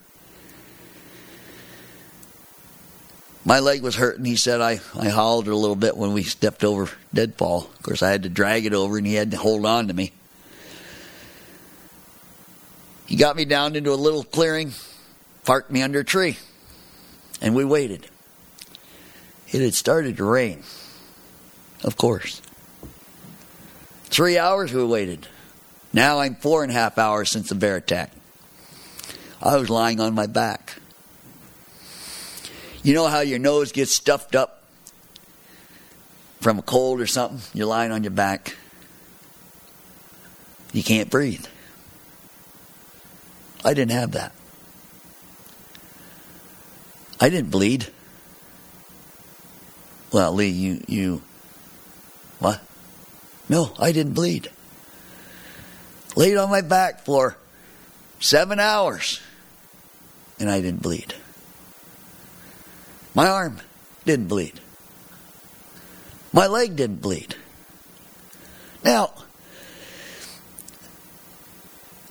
My 3.44 3.60
leg 3.60 3.82
was 3.82 3.96
hurting. 3.96 4.26
He 4.26 4.36
said 4.36 4.62
I, 4.62 4.80
I 4.96 5.10
hollered 5.10 5.48
a 5.48 5.56
little 5.56 5.76
bit 5.76 5.98
when 5.98 6.14
we 6.14 6.24
stepped 6.24 6.64
over 6.64 6.90
deadfall. 7.14 7.64
Of 7.64 7.84
course, 7.84 8.04
I 8.04 8.12
had 8.12 8.24
to 8.24 8.30
drag 8.30 8.66
it 8.66 8.74
over 8.74 8.98
and 8.98 9.08
he 9.08 9.16
had 9.16 9.32
to 9.32 9.38
hold 9.38 9.66
on 9.66 9.88
to 9.88 9.94
me. 9.94 10.12
He 13.08 13.16
got 13.16 13.36
me 13.36 13.46
down 13.46 13.76
into 13.76 13.92
a 13.92 13.96
little 13.96 14.24
clearing, 14.24 14.74
parked 15.44 15.72
me 15.72 15.82
under 15.82 16.00
a 16.00 16.04
tree, 16.06 16.38
and 17.42 17.56
we 17.56 17.66
waited. 17.66 18.08
It 19.52 19.62
had 19.62 19.74
started 19.74 20.18
to 20.18 20.24
rain. 20.24 20.64
Of 21.84 21.98
course. 21.98 22.42
Three 24.06 24.38
hours 24.38 24.72
we 24.72 24.86
waited. 24.86 25.28
Now 25.92 26.20
I'm 26.20 26.36
four 26.36 26.64
and 26.64 26.72
a 26.72 26.76
half 26.76 26.98
hours 26.98 27.30
since 27.30 27.50
the 27.50 27.56
bear 27.56 27.76
attack. 27.76 28.12
I 29.42 29.58
was 29.58 29.70
lying 29.70 30.00
on 30.00 30.14
my 30.14 30.28
back. 30.28 30.81
You 32.84 32.96
know 32.96 33.08
how 33.08 33.20
your 33.20 33.40
nose 33.40 33.72
gets 33.72 33.92
stuffed 33.92 34.36
up 34.36 34.64
from 36.40 36.58
a 36.58 36.64
cold 36.64 37.00
or 37.00 37.06
something? 37.06 37.40
You're 37.54 37.68
lying 37.68 37.92
on 37.92 38.04
your 38.04 38.12
back. 38.12 38.56
You 40.74 40.82
can't 40.82 41.10
breathe. 41.10 41.46
I 43.64 43.76
didn't 43.76 43.92
have 43.92 44.14
that. 44.14 44.32
I 47.20 47.30
didn't 47.30 47.52
bleed. 47.52 47.88
Well, 50.12 50.34
Lee, 50.34 50.48
you 50.48 50.84
you 50.88 51.22
What? 52.40 52.62
No, 53.48 53.74
I 53.78 53.92
didn't 53.92 54.14
bleed. 54.14 54.50
Laid 56.16 56.38
on 56.38 56.50
my 56.50 56.62
back 56.62 57.06
for 57.06 57.38
seven 58.20 58.60
hours, 58.60 59.22
and 60.40 60.50
I 60.50 60.62
didn't 60.62 60.82
bleed. 60.82 61.14
My 63.14 63.28
arm 63.28 63.60
didn't 64.06 64.28
bleed. 64.28 64.60
My 66.34 66.48
leg 66.48 66.76
didn't 66.76 67.02
bleed. 67.02 67.36
Now, 68.84 69.14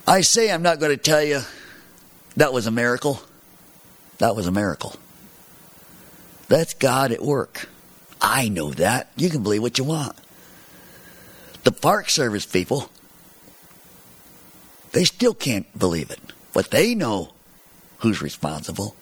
I 0.07 0.21
say 0.21 0.51
I'm 0.51 0.61
not 0.61 0.79
going 0.79 0.91
to 0.91 1.01
tell 1.01 1.23
you 1.23 1.41
that 2.35 2.53
was 2.53 2.67
a 2.67 2.71
miracle. 2.71 3.21
That 4.19 4.35
was 4.35 4.47
a 4.47 4.51
miracle. 4.51 4.95
That's 6.47 6.73
God 6.73 7.11
at 7.11 7.23
work. 7.23 7.67
I 8.21 8.49
know 8.49 8.71
that. 8.71 9.09
You 9.15 9.29
can 9.29 9.41
believe 9.41 9.61
what 9.61 9.77
you 9.77 9.83
want. 9.83 10.15
The 11.63 11.71
Park 11.71 12.09
Service 12.09 12.45
people, 12.45 12.89
they 14.91 15.05
still 15.05 15.33
can't 15.33 15.65
believe 15.77 16.11
it, 16.11 16.19
but 16.53 16.71
they 16.71 16.93
know 16.93 17.33
who's 17.99 18.21
responsible. 18.21 18.95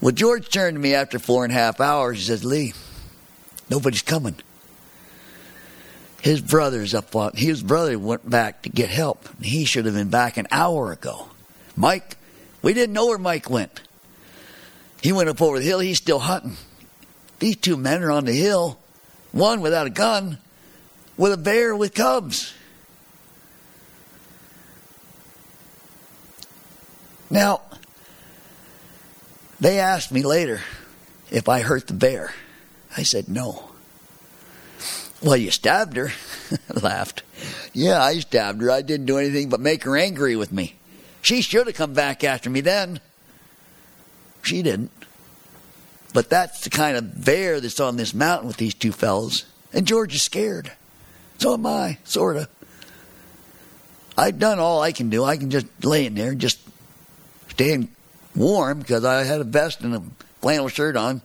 Well, 0.00 0.12
George 0.12 0.48
turned 0.48 0.76
to 0.76 0.80
me 0.80 0.94
after 0.94 1.18
four 1.18 1.44
and 1.44 1.52
a 1.52 1.56
half 1.56 1.80
hours. 1.80 2.18
He 2.18 2.24
says, 2.24 2.44
Lee, 2.44 2.72
nobody's 3.68 4.02
coming. 4.02 4.36
His 6.22 6.40
brother's 6.40 6.94
up 6.94 7.16
on, 7.16 7.32
his 7.34 7.62
brother 7.62 7.98
went 7.98 8.28
back 8.28 8.62
to 8.62 8.68
get 8.68 8.90
help. 8.90 9.28
He 9.42 9.64
should 9.64 9.86
have 9.86 9.94
been 9.94 10.10
back 10.10 10.36
an 10.36 10.46
hour 10.50 10.92
ago. 10.92 11.28
Mike, 11.76 12.16
we 12.62 12.74
didn't 12.74 12.92
know 12.92 13.06
where 13.06 13.18
Mike 13.18 13.48
went. 13.48 13.80
He 15.02 15.12
went 15.12 15.30
up 15.30 15.40
over 15.40 15.58
the 15.58 15.64
hill. 15.64 15.80
He's 15.80 15.96
still 15.96 16.18
hunting. 16.18 16.56
These 17.38 17.56
two 17.56 17.78
men 17.78 18.02
are 18.02 18.10
on 18.10 18.26
the 18.26 18.34
hill, 18.34 18.78
one 19.32 19.62
without 19.62 19.86
a 19.86 19.90
gun, 19.90 20.36
with 21.16 21.32
a 21.32 21.38
bear 21.38 21.74
with 21.74 21.94
cubs. 21.94 22.52
Now, 27.30 27.62
they 29.60 29.78
asked 29.78 30.12
me 30.12 30.22
later 30.22 30.60
if 31.30 31.48
I 31.48 31.60
hurt 31.60 31.86
the 31.86 31.94
bear. 31.94 32.34
I 32.96 33.02
said 33.02 33.28
no. 33.28 33.70
Well, 35.22 35.36
you 35.36 35.50
stabbed 35.50 35.96
her. 35.96 36.12
Laughed. 36.82 37.22
Yeah, 37.72 38.02
I 38.02 38.18
stabbed 38.18 38.62
her. 38.62 38.70
I 38.70 38.82
didn't 38.82 39.06
do 39.06 39.18
anything 39.18 39.48
but 39.48 39.60
make 39.60 39.84
her 39.84 39.96
angry 39.96 40.34
with 40.34 40.50
me. 40.50 40.76
She 41.22 41.42
should 41.42 41.66
have 41.66 41.76
come 41.76 41.92
back 41.92 42.24
after 42.24 42.48
me 42.48 42.62
then. 42.62 43.00
She 44.42 44.62
didn't. 44.62 44.90
But 46.12 46.30
that's 46.30 46.62
the 46.62 46.70
kind 46.70 46.96
of 46.96 47.24
bear 47.24 47.60
that's 47.60 47.80
on 47.80 47.96
this 47.96 48.14
mountain 48.14 48.48
with 48.48 48.56
these 48.56 48.74
two 48.74 48.92
fellows. 48.92 49.44
And 49.72 49.86
George 49.86 50.14
is 50.14 50.22
scared. 50.22 50.72
So 51.38 51.54
am 51.54 51.66
I, 51.66 51.98
sort 52.04 52.36
of. 52.36 52.48
I've 54.16 54.38
done 54.38 54.58
all 54.58 54.80
I 54.80 54.92
can 54.92 55.08
do. 55.08 55.22
I 55.22 55.36
can 55.36 55.50
just 55.50 55.66
lay 55.84 56.06
in 56.06 56.14
there 56.14 56.32
and 56.32 56.40
just 56.40 56.58
stay 57.48 57.72
warm 58.40 58.80
because 58.80 59.04
I 59.04 59.24
had 59.24 59.40
a 59.40 59.44
vest 59.44 59.82
and 59.82 59.94
a 59.94 60.02
flannel 60.40 60.68
shirt 60.68 60.96
on. 60.96 61.22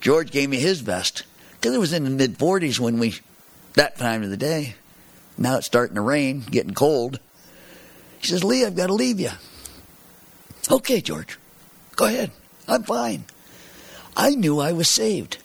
George 0.00 0.30
gave 0.30 0.48
me 0.48 0.58
his 0.58 0.80
vest 0.80 1.24
because 1.52 1.74
it 1.74 1.80
was 1.80 1.92
in 1.92 2.04
the 2.04 2.10
mid 2.10 2.38
40s 2.38 2.78
when 2.78 2.98
we, 2.98 3.16
that 3.74 3.98
time 3.98 4.22
of 4.22 4.30
the 4.30 4.36
day. 4.36 4.76
Now 5.36 5.56
it's 5.56 5.66
starting 5.66 5.96
to 5.96 6.00
rain, 6.00 6.40
getting 6.40 6.74
cold. 6.74 7.18
He 8.20 8.28
says, 8.28 8.44
Lee, 8.44 8.64
I've 8.64 8.76
got 8.76 8.86
to 8.86 8.94
leave 8.94 9.20
you. 9.20 9.30
Okay, 10.70 11.00
George, 11.00 11.38
go 11.96 12.06
ahead. 12.06 12.30
I'm 12.66 12.84
fine. 12.84 13.24
I 14.16 14.30
knew 14.30 14.60
I 14.60 14.72
was 14.72 14.88
saved. 14.88 15.38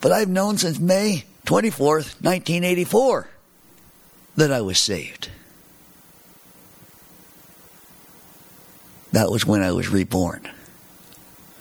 But 0.00 0.12
I've 0.12 0.28
known 0.28 0.56
since 0.58 0.78
May 0.78 1.24
24th, 1.46 2.22
1984, 2.22 3.28
that 4.36 4.52
I 4.52 4.60
was 4.60 4.78
saved. 4.78 5.30
That 9.12 9.30
was 9.30 9.46
when 9.46 9.62
I 9.62 9.72
was 9.72 9.88
reborn. 9.88 10.48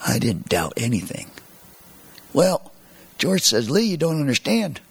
I 0.06 0.20
didn't 0.20 0.50
doubt 0.50 0.74
anything. 0.78 1.30
Well, 2.34 2.72
George 3.18 3.44
says, 3.44 3.70
Lee, 3.70 3.84
you 3.84 3.98
don't 3.98 4.20
understand. 4.20 4.82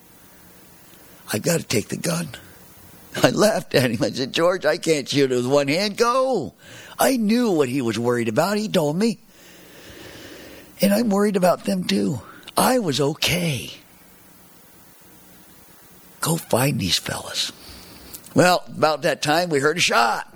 I've 1.33 1.43
got 1.43 1.61
to 1.61 1.67
take 1.67 1.89
the 1.89 1.97
gun. 1.97 2.29
I 3.23 3.31
laughed 3.31 3.75
at 3.75 3.91
him. 3.91 4.03
I 4.03 4.11
said, 4.11 4.33
George, 4.33 4.65
I 4.65 4.77
can't 4.77 5.09
shoot 5.09 5.33
it 5.33 5.37
with 5.37 5.47
one 5.47 5.69
hand. 5.69 5.97
Go. 5.97 6.55
I 6.99 7.17
knew 7.17 7.51
what 7.51 7.69
he 7.69 7.83
was 7.83 7.99
worried 7.99 8.29
about. 8.29 8.59
He 8.59 8.69
told 8.69 8.97
me. 8.97 9.19
And 10.81 10.93
I'm 10.93 11.11
worried 11.11 11.37
about 11.37 11.65
them 11.65 11.85
too. 11.85 12.21
I 12.57 12.79
was 12.79 13.01
okay. 13.01 13.71
Go 16.21 16.37
find 16.37 16.79
these 16.79 16.99
fellas. 16.99 17.53
Well, 18.35 18.63
about 18.69 19.03
that 19.03 19.23
time, 19.23 19.49
we 19.49 19.59
heard 19.59 19.79
a 19.79 19.81
shot. 19.81 20.33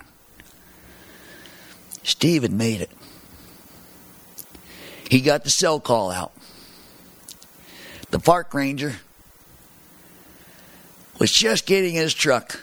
Steve 2.04 2.42
had 2.42 2.52
made 2.52 2.80
it. 2.80 2.90
He 5.10 5.20
got 5.20 5.42
the 5.42 5.50
cell 5.50 5.80
call 5.80 6.10
out. 6.10 6.32
The 8.10 8.18
park 8.20 8.54
ranger 8.54 8.94
was 11.18 11.32
just 11.32 11.66
getting 11.66 11.96
in 11.96 12.02
his 12.02 12.14
truck 12.14 12.60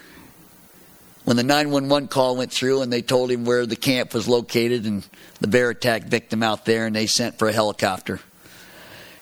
when 1.24 1.38
the 1.38 1.44
911 1.44 2.08
call 2.08 2.38
went 2.38 2.52
through 2.52 2.82
and 2.82 2.92
they 2.92 3.02
told 3.02 3.30
him 3.30 3.46
where 3.46 3.66
the 3.66 3.76
camp 3.76 4.14
was 4.14 4.28
located 4.28 4.86
and 4.86 5.08
the 5.40 5.48
bear 5.48 5.70
attack 5.70 6.04
victim 6.04 6.44
out 6.44 6.66
there, 6.66 6.86
and 6.86 6.96
they 6.96 7.08
sent 7.08 7.38
for 7.38 7.48
a 7.48 7.54
helicopter. 7.54 8.20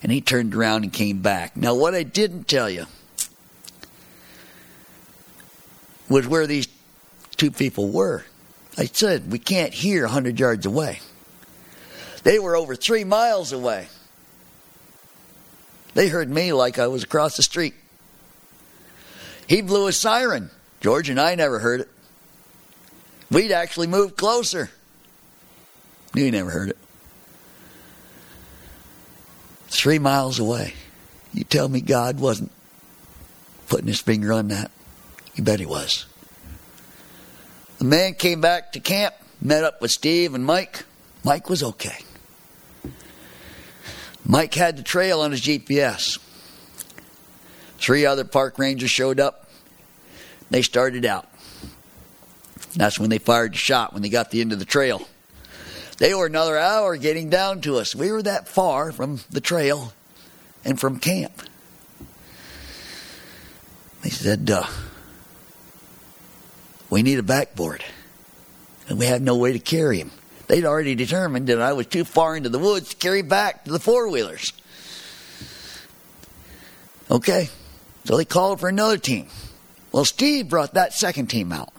And 0.02 0.12
he 0.12 0.22
turned 0.22 0.56
around 0.56 0.84
and 0.84 0.94
came 0.94 1.22
back. 1.22 1.58
Now, 1.58 1.76
what 1.76 1.94
I 1.94 2.04
didn't 2.04 2.48
tell 2.48 2.70
you 2.70 2.86
was 6.10 6.28
where 6.28 6.48
these 6.48 6.68
two 7.36 7.52
people 7.52 7.90
were. 7.90 8.24
I 8.78 8.86
said, 8.86 9.32
we 9.32 9.40
can't 9.40 9.74
hear 9.74 10.04
100 10.04 10.40
yards 10.40 10.66
away. 10.66 11.00
They 12.24 12.40
were 12.40 12.56
over 12.56 12.76
three 12.76 13.04
miles 13.04 13.52
away. 13.52 13.88
They 15.94 16.08
heard 16.08 16.30
me 16.30 16.54
like 16.54 16.80
I 16.80 16.88
was 16.88 17.04
across 17.04 17.36
the 17.36 17.44
street. 17.44 17.74
He 19.48 19.62
blew 19.62 19.88
a 19.88 19.92
siren. 19.92 20.52
George 20.82 21.10
and 21.10 21.20
I 21.20 21.36
never 21.36 21.60
heard 21.60 21.82
it. 21.82 21.90
We'd 23.32 23.52
actually 23.52 23.88
moved 23.88 24.16
closer. 24.16 24.70
You 26.14 26.32
never 26.32 26.50
heard 26.50 26.70
it. 26.70 26.78
Three 29.68 30.00
miles 30.00 30.40
away. 30.40 30.74
You 31.34 31.44
tell 31.44 31.70
me 31.70 31.82
God 31.82 32.20
wasn't 32.20 32.52
putting 33.68 33.88
his 33.88 34.02
finger 34.02 34.34
on 34.34 34.48
that. 34.48 34.72
You 35.36 35.44
bet 35.44 35.60
he 35.60 35.66
was. 35.66 36.06
The 37.80 37.86
man 37.86 38.14
came 38.14 38.42
back 38.42 38.74
to 38.74 38.82
camp, 38.82 39.16
met 39.42 39.64
up 39.64 39.82
with 39.82 39.90
Steve 39.90 40.36
and 40.36 40.46
Mike. 40.46 40.84
Mike 41.24 41.50
was 41.50 41.64
okay. 41.64 41.98
Mike 44.26 44.54
had 44.54 44.76
the 44.76 44.84
trail 44.84 45.22
on 45.22 45.32
his 45.32 45.42
GPS. 45.42 46.20
Three 47.78 48.06
other 48.06 48.26
park 48.26 48.60
rangers 48.60 48.92
showed 48.92 49.22
up. 49.22 49.50
They 50.50 50.62
started 50.62 51.06
out. 51.06 51.30
That's 52.76 53.00
when 53.00 53.10
they 53.10 53.18
fired 53.18 53.54
the 53.54 53.58
shot, 53.58 53.94
when 53.94 54.02
they 54.02 54.10
got 54.10 54.30
the 54.30 54.42
end 54.42 54.52
of 54.52 54.60
the 54.60 54.66
trail. 54.66 55.08
They 56.00 56.14
were 56.14 56.26
another 56.26 56.58
hour 56.58 56.98
getting 56.98 57.30
down 57.30 57.62
to 57.62 57.78
us. 57.78 57.96
We 57.96 58.12
were 58.12 58.24
that 58.24 58.50
far 58.50 58.92
from 58.92 59.22
the 59.30 59.42
trail 59.42 59.94
and 60.66 60.78
from 60.78 61.00
camp. 61.00 61.42
They 64.02 64.10
said, 64.10 64.52
uh, 64.52 64.68
We 66.90 67.04
need 67.04 67.20
a 67.20 67.24
backboard. 67.24 67.84
And 68.88 68.98
we 68.98 69.06
have 69.06 69.22
no 69.22 69.36
way 69.36 69.54
to 69.54 69.60
carry 69.60 70.00
him. 70.00 70.12
They'd 70.48 70.66
already 70.66 70.96
determined 70.96 71.48
that 71.48 71.62
I 71.62 71.74
was 71.74 71.86
too 71.86 72.04
far 72.04 72.36
into 72.36 72.50
the 72.50 72.58
woods 72.58 72.90
to 72.90 72.96
carry 72.96 73.22
back 73.22 73.66
to 73.66 73.72
the 73.72 73.80
four 73.80 74.10
wheelers. 74.10 74.52
Okay, 77.12 77.50
so 78.06 78.18
they 78.18 78.26
called 78.26 78.60
for 78.60 78.70
another 78.70 78.98
team. 78.98 79.28
Well, 79.92 80.06
Steve 80.06 80.50
brought 80.50 80.74
that 80.74 80.94
second 80.94 81.28
team 81.28 81.52
out. 81.52 81.74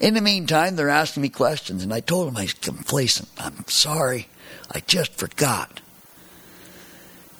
In 0.00 0.14
the 0.14 0.20
meantime, 0.20 0.76
they're 0.76 0.88
asking 0.88 1.22
me 1.22 1.28
questions, 1.28 1.82
and 1.82 1.92
I 1.92 2.00
told 2.00 2.28
them 2.28 2.36
I 2.36 2.42
was 2.42 2.54
complacent. 2.54 3.28
I'm 3.38 3.64
sorry. 3.66 4.28
I 4.70 4.80
just 4.80 5.14
forgot. 5.14 5.80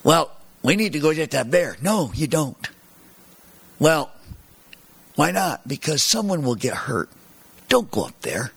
Well, 0.02 0.32
we 0.62 0.74
need 0.74 0.92
to 0.94 1.00
go 1.00 1.14
get 1.14 1.30
that 1.32 1.50
bear. 1.50 1.76
No, 1.80 2.10
you 2.14 2.26
don't. 2.26 2.68
Well, 3.78 4.10
why 5.18 5.32
not? 5.32 5.66
Because 5.66 6.00
someone 6.00 6.44
will 6.44 6.54
get 6.54 6.74
hurt. 6.74 7.10
Don't 7.68 7.90
go 7.90 8.04
up 8.04 8.20
there. 8.20 8.52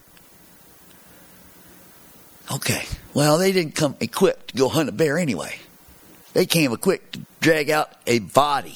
Okay. 2.52 2.84
Well, 3.16 3.40
they 3.40 3.52
didn't 3.52 3.74
come 3.74 3.96
equipped 4.00 4.50
to 4.50 4.58
go 4.58 4.70
hunt 4.70 4.88
a 4.88 4.92
bear 4.92 5.18
anyway. 5.18 5.56
They 6.34 6.46
came 6.46 6.72
equipped 6.72 7.14
to 7.14 7.22
drag 7.40 7.72
out 7.72 7.92
a 8.06 8.20
body. 8.20 8.76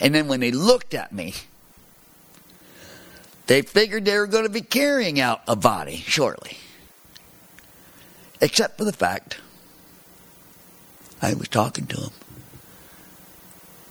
And 0.00 0.14
then 0.14 0.26
when 0.26 0.40
they 0.40 0.52
looked 0.52 0.94
at 0.94 1.12
me, 1.12 1.34
they 3.46 3.60
figured 3.60 4.06
they 4.06 4.16
were 4.16 4.26
going 4.26 4.44
to 4.44 4.50
be 4.50 4.62
carrying 4.62 5.20
out 5.20 5.42
a 5.46 5.54
body 5.54 5.96
shortly. 5.96 6.56
Except 8.40 8.78
for 8.78 8.86
the 8.86 8.92
fact 8.94 9.38
I 11.20 11.34
was 11.34 11.48
talking 11.48 11.84
to 11.88 11.96
them. 12.00 12.12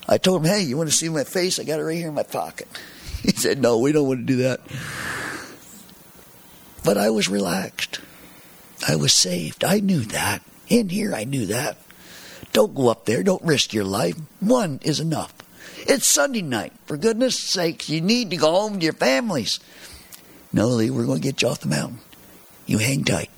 I 0.08 0.18
told 0.18 0.46
him, 0.46 0.52
hey, 0.52 0.62
you 0.62 0.78
want 0.78 0.89
to 0.89 0.96
see 0.96 1.10
my 1.10 1.24
face? 1.24 1.60
I 1.60 1.63
got 1.63 1.80
it 1.80 1.84
right 1.84 1.98
here 1.98 2.10
in 2.10 2.13
my 2.13 2.24
pocket. 2.24 2.68
He 3.24 3.32
said, 3.32 3.62
no, 3.62 3.78
we 3.78 3.94
don't 3.94 4.06
want 4.06 4.20
to 4.20 4.26
do 4.26 4.36
that. 4.44 4.60
But 6.84 6.98
I 6.98 7.10
was 7.10 7.30
relaxed. 7.30 8.02
I 8.86 8.98
was 8.98 9.13
saved. 9.13 9.63
I 9.63 9.80
knew 9.80 10.02
that. 10.02 10.42
In 10.68 10.89
here, 10.89 11.16
I 11.16 11.24
knew 11.24 11.46
that. 11.46 11.78
Don't 12.52 12.76
go 12.76 12.89
up 12.89 13.06
there. 13.06 13.24
Don't 13.24 13.42
risk 13.44 13.74
your 13.74 13.86
life. 13.86 14.16
One 14.42 14.82
is 14.84 15.00
enough. 15.00 15.34
It's 15.88 16.06
Sunday 16.06 16.42
night. 16.42 16.74
For 16.86 16.98
goodness 16.98 17.39
sakes, 17.39 17.89
you 17.89 18.02
need 18.02 18.30
to 18.32 18.36
go 18.36 18.52
home 18.52 18.80
to 18.80 18.84
your 18.84 18.92
families. 18.92 19.62
No, 20.52 20.68
Lee, 20.68 20.89
we're 20.89 21.06
going 21.06 21.22
to 21.22 21.28
get 21.28 21.42
you 21.42 21.48
off 21.48 21.62
the 21.62 21.68
mountain. 21.68 22.00
You 22.66 22.78
hang 22.78 23.06
tight. 23.06 23.30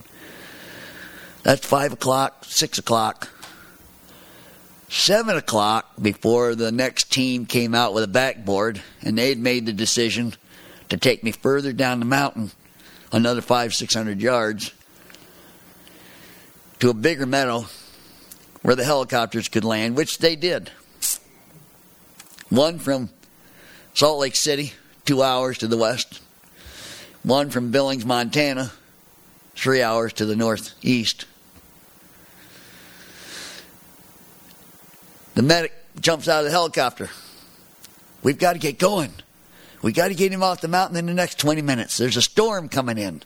That's 1.43 1.65
5 1.65 1.93
o'clock, 1.93 2.43
6 2.45 2.80
o'clock. 2.80 3.30
7 4.95 5.36
o'clock 5.36 5.91
before 6.01 6.55
the 6.55 6.71
next 6.71 7.12
team 7.12 7.45
came 7.45 7.75
out 7.75 7.93
with 7.93 8.05
a 8.05 8.08
backboard, 8.08 8.81
and 9.01 9.17
they'd 9.17 9.38
made 9.38 9.65
the 9.65 9.73
decision 9.73 10.34
to 10.88 10.95
take 10.95 11.21
me 11.21 11.34
further 11.34 11.73
down 11.73 11.99
the 11.99 12.05
mountain, 12.05 12.49
another 13.12 13.41
five, 13.41 13.73
600 13.73 14.21
yards, 14.21 14.71
to 16.79 16.89
a 16.89 16.93
bigger 16.93 17.25
meadow 17.25 17.65
where 18.62 18.75
the 18.75 18.86
helicopters 18.86 19.49
could 19.49 19.65
land, 19.65 19.97
which 19.97 20.19
they 20.19 20.38
did. 20.38 20.71
One 22.49 22.79
from 22.79 23.10
Salt 23.93 24.19
Lake 24.19 24.36
City, 24.38 24.71
two 25.03 25.21
hours 25.21 25.58
to 25.58 25.67
the 25.67 25.77
west. 25.77 26.21
One 27.21 27.49
from 27.49 27.69
Billings, 27.69 28.05
Montana, 28.05 28.71
three 29.55 29.81
hours 29.81 30.13
to 30.13 30.25
the 30.25 30.38
northeast. 30.38 31.25
The 35.36 35.43
medic 35.43 35.74
jumps 36.00 36.28
out 36.28 36.39
of 36.39 36.45
the 36.45 36.52
helicopter. 36.52 37.10
We've 38.24 38.38
got 38.38 38.54
to 38.54 38.60
get 38.60 38.80
going. 38.80 39.12
We 39.82 39.91
got 39.91 40.08
to 40.08 40.15
get 40.15 40.32
him 40.32 40.41
off 40.41 40.62
the 40.62 40.67
mountain 40.67 40.98
in 40.98 41.06
the 41.06 41.13
next 41.13 41.38
20 41.38 41.62
minutes. 41.62 41.98
There's 41.98 42.17
a 42.17 42.21
storm 42.21 42.69
coming 42.69 42.98
in. 42.98 43.21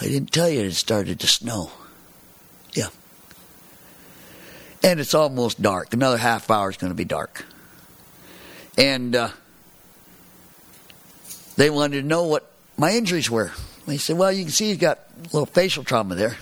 I 0.00 0.04
didn't 0.04 0.30
tell 0.32 0.48
you 0.48 0.60
it 0.60 0.72
started 0.72 1.20
to 1.20 1.26
snow. 1.26 1.72
Yeah. 2.74 2.88
And 4.82 5.00
it's 5.00 5.14
almost 5.14 5.60
dark. 5.60 5.92
Another 5.92 6.18
half 6.18 6.50
hour 6.50 6.70
is 6.70 6.76
going 6.76 6.92
to 6.92 6.96
be 6.96 7.04
dark. 7.04 7.44
And 8.76 9.16
uh, 9.16 9.30
they 11.56 11.70
wanted 11.70 12.02
to 12.02 12.06
know 12.06 12.24
what 12.24 12.50
my 12.76 12.92
injuries 12.92 13.30
were. 13.30 13.52
They 13.86 13.98
said, 13.98 14.18
well, 14.18 14.32
you 14.32 14.44
can 14.44 14.52
see 14.52 14.68
he's 14.68 14.78
got 14.78 14.98
a 15.18 15.22
little 15.24 15.46
facial 15.46 15.84
trauma 15.84 16.14
there. 16.14 16.36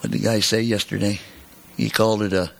What 0.00 0.10
did 0.10 0.20
the 0.20 0.24
guy 0.24 0.40
say 0.40 0.62
yesterday? 0.62 1.20
He 1.80 1.88
called 1.88 2.22
it 2.22 2.34
a 2.34 2.50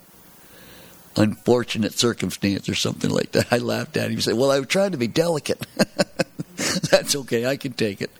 unfortunate 1.15 1.93
circumstance 1.93 2.71
or 2.71 2.75
something 2.75 3.11
like 3.11 3.33
that. 3.33 3.49
I 3.53 3.59
laughed 3.59 3.99
at 3.99 4.07
him. 4.07 4.17
He 4.17 4.23
said, 4.23 4.35
well, 4.35 4.51
I 4.51 4.59
was 4.59 4.69
trying 4.69 4.93
to 4.93 4.97
be 4.97 5.09
delicate. 5.09 5.67
That's 6.91 7.15
okay. 7.15 7.45
I 7.45 7.59
can 7.59 7.75
take 7.75 8.01
it. 8.01 8.11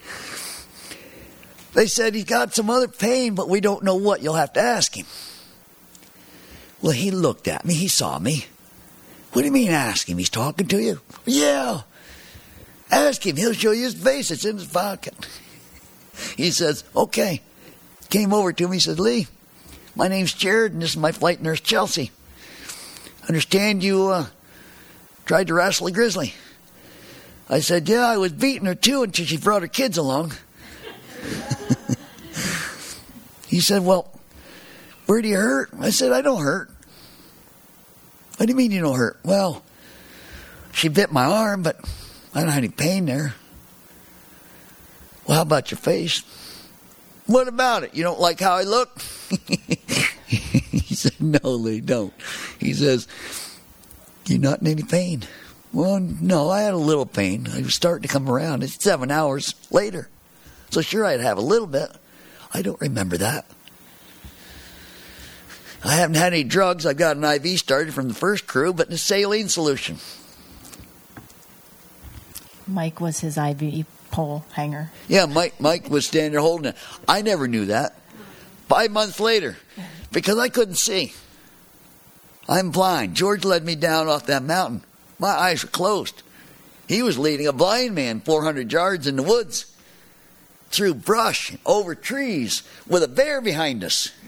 They 1.73 1.87
said 1.87 2.15
he's 2.15 2.25
got 2.25 2.55
some 2.55 2.69
other 2.69 2.87
pain, 2.87 3.35
but 3.35 3.49
we 3.49 3.63
don't 3.63 3.83
know 3.83 3.95
what. 3.95 4.23
You'll 4.23 4.35
have 4.35 4.53
to 4.53 4.61
ask 4.61 4.95
him. 4.95 5.07
Well, 6.83 6.93
he 6.93 7.11
looked 7.11 7.49
at 7.49 7.65
me. 7.65 7.73
He 7.73 7.89
saw 7.89 8.19
me. 8.19 8.45
What 9.33 9.41
do 9.41 9.47
you 9.47 9.53
mean 9.53 9.71
ask 9.71 10.07
him? 10.07 10.19
He's 10.19 10.29
talking 10.29 10.67
to 10.67 10.83
you? 10.83 11.01
Yeah. 11.25 11.81
Ask 12.91 13.25
him. 13.25 13.37
He'll 13.37 13.55
show 13.55 13.71
you 13.71 13.85
his 13.85 13.95
face. 13.95 14.31
It's 14.31 14.45
in 14.45 14.59
his 14.59 14.69
pocket. 14.69 15.15
He 16.37 16.51
says, 16.51 16.85
okay. 16.95 17.41
Came 18.11 18.35
over 18.35 18.53
to 18.53 18.69
me. 18.69 18.77
He 18.77 18.81
said, 18.81 19.01
Lee, 19.01 19.27
my 20.01 20.09
name's 20.09 20.33
Jared, 20.33 20.73
and 20.73 20.81
this 20.81 20.93
is 20.93 20.97
my 20.97 21.13
flight 21.13 21.43
nurse, 21.43 21.61
Chelsea. 21.61 22.11
Understand 23.29 23.85
you 23.85 24.09
uh, 24.09 24.29
tried 25.27 25.49
to 25.49 25.53
wrestle 25.53 25.89
a 25.89 25.93
grizzly. 25.93 26.33
I 27.51 27.61
said, 27.61 27.87
yeah, 27.87 28.07
I 28.07 28.17
was 28.17 28.33
beating 28.33 28.65
her 28.65 28.75
too 28.75 29.03
until 29.03 29.27
she 29.27 29.37
brought 29.37 29.61
her 29.61 29.69
kids 29.69 29.99
along. 29.99 30.33
he 33.47 33.61
said, 33.61 33.85
well, 33.85 34.19
where 35.05 35.21
do 35.21 35.29
you 35.29 35.37
hurt? 35.37 35.69
I 35.79 35.91
said, 35.91 36.13
I 36.13 36.23
don't 36.23 36.41
hurt. 36.41 36.71
What 38.39 38.47
do 38.47 38.53
you 38.53 38.57
mean 38.57 38.71
you 38.71 38.81
don't 38.81 38.97
hurt? 38.97 39.19
Well, 39.23 39.63
she 40.73 40.89
bit 40.89 41.13
my 41.13 41.27
arm, 41.27 41.63
but 41.63 41.79
I 42.35 42.41
don't 42.41 42.49
have 42.49 42.57
any 42.57 42.71
pain 42.71 43.05
there. 43.05 43.35
Well, 45.27 45.37
how 45.37 45.43
about 45.43 45.71
your 45.71 45.77
face? 45.77 46.23
What 47.31 47.49
about 47.49 47.85
it? 47.85 47.95
You 47.95 48.03
don't 48.03 48.19
like 48.19 48.41
how 48.41 48.57
I 48.57 48.63
look? 48.63 48.91
said, 51.11 51.21
No, 51.21 51.51
Lee, 51.51 51.81
don't. 51.81 52.13
He 52.59 52.75
says, 52.75 53.09
You're 54.27 54.39
not 54.39 54.61
in 54.61 54.67
any 54.67 54.83
pain. 54.83 55.25
Well, 55.73 56.01
no, 56.01 56.51
I 56.51 56.63
had 56.63 56.75
a 56.75 56.79
little 56.79 57.07
pain. 57.07 57.47
I 57.53 57.63
was 57.63 57.75
starting 57.75 58.03
to 58.03 58.09
come 58.09 58.29
around. 58.29 58.63
It's 58.63 58.83
seven 58.83 59.11
hours 59.11 59.55
later. 59.71 60.09
So, 60.71 60.81
sure, 60.81 61.05
I'd 61.05 61.21
have 61.21 61.39
a 61.39 61.43
little 61.43 61.67
bit. 61.67 61.91
I 62.53 62.63
don't 62.63 62.81
remember 62.81 63.17
that. 63.19 63.47
I 65.83 65.95
haven't 65.95 66.17
had 66.17 66.33
any 66.33 66.45
drugs. 66.45 66.85
I've 66.85 66.97
got 66.97 67.17
an 67.17 67.25
IV 67.25 67.59
started 67.59 67.95
from 67.95 68.09
the 68.09 68.15
first 68.15 68.47
crew, 68.47 68.73
but 68.73 68.89
in 68.89 68.93
a 68.93 68.99
saline 68.99 69.49
solution. 69.49 69.97
Mike 72.67 73.01
was 73.01 73.21
his 73.21 73.39
IV 73.39 73.87
pole 74.11 74.45
hanger. 74.53 74.91
Yeah, 75.09 75.27
Mike 75.27 75.61
Mike 75.61 75.89
was 75.89 76.07
standing 76.07 76.33
there 76.33 76.41
holding 76.41 76.67
it. 76.67 76.77
I 77.09 77.23
never 77.23 77.49
knew 77.49 77.67
that. 77.67 77.97
Five 78.69 78.91
months 78.91 79.19
later, 79.19 79.57
because 80.13 80.39
I 80.39 80.49
couldn't 80.49 80.75
see. 80.75 81.13
I'm 82.49 82.71
blind. 82.71 83.15
George 83.15 83.45
led 83.45 83.65
me 83.65 83.77
down 83.77 84.09
off 84.09 84.27
that 84.27 84.43
mountain. 84.43 84.83
My 85.19 85.29
eyes 85.29 85.63
were 85.63 85.71
closed. 85.71 86.23
He 86.89 87.03
was 87.03 87.19
leading 87.19 87.47
a 87.47 87.53
blind 87.53 87.95
man 87.95 88.21
400 88.21 88.73
yards 88.73 89.07
in 89.07 89.17
the 89.17 89.23
woods, 89.23 89.67
through 90.71 90.95
brush, 90.95 91.57
over 91.65 91.95
trees, 91.95 92.63
with 92.89 93.03
a 93.03 93.09
bear 93.09 93.41
behind 93.41 93.85
us. 93.85 94.11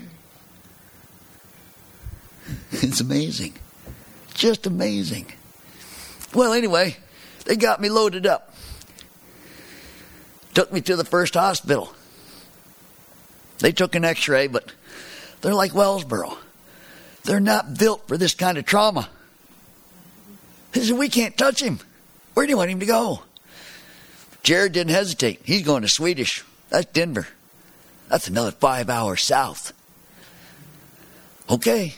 It's 2.72 3.00
amazing. 3.00 3.54
Just 4.34 4.66
amazing. 4.66 5.32
Well, 6.34 6.52
anyway, 6.52 6.96
they 7.44 7.56
got 7.56 7.80
me 7.80 7.88
loaded 7.88 8.26
up. 8.26 8.54
Took 10.54 10.72
me 10.72 10.80
to 10.82 10.96
the 10.96 11.04
first 11.04 11.34
hospital. 11.34 11.94
They 13.58 13.72
took 13.72 13.94
an 13.94 14.04
x 14.04 14.28
ray, 14.28 14.46
but 14.48 14.72
they're 15.42 15.54
like 15.54 15.72
Wellsboro. 15.72 16.36
They're 17.24 17.40
not 17.40 17.78
built 17.78 18.08
for 18.08 18.16
this 18.16 18.34
kind 18.34 18.58
of 18.58 18.64
trauma. 18.64 19.08
They 20.72 20.80
said, 20.80 20.98
We 20.98 21.08
can't 21.08 21.36
touch 21.36 21.60
him. 21.60 21.78
Where 22.34 22.46
do 22.46 22.50
you 22.50 22.56
want 22.56 22.70
him 22.70 22.80
to 22.80 22.86
go? 22.86 23.22
Jared 24.42 24.72
didn't 24.72 24.92
hesitate. 24.92 25.40
He's 25.44 25.62
going 25.62 25.82
to 25.82 25.88
Swedish. 25.88 26.44
That's 26.70 26.86
Denver. 26.86 27.28
That's 28.08 28.28
another 28.28 28.50
five 28.50 28.90
hours 28.90 29.22
south. 29.22 29.72
Okay. 31.48 31.94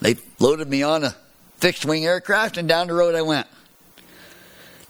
They 0.00 0.16
loaded 0.38 0.68
me 0.68 0.82
on 0.82 1.04
a 1.04 1.14
fixed 1.58 1.84
wing 1.84 2.04
aircraft, 2.04 2.56
and 2.56 2.68
down 2.68 2.86
the 2.86 2.94
road 2.94 3.14
I 3.14 3.22
went. 3.22 3.46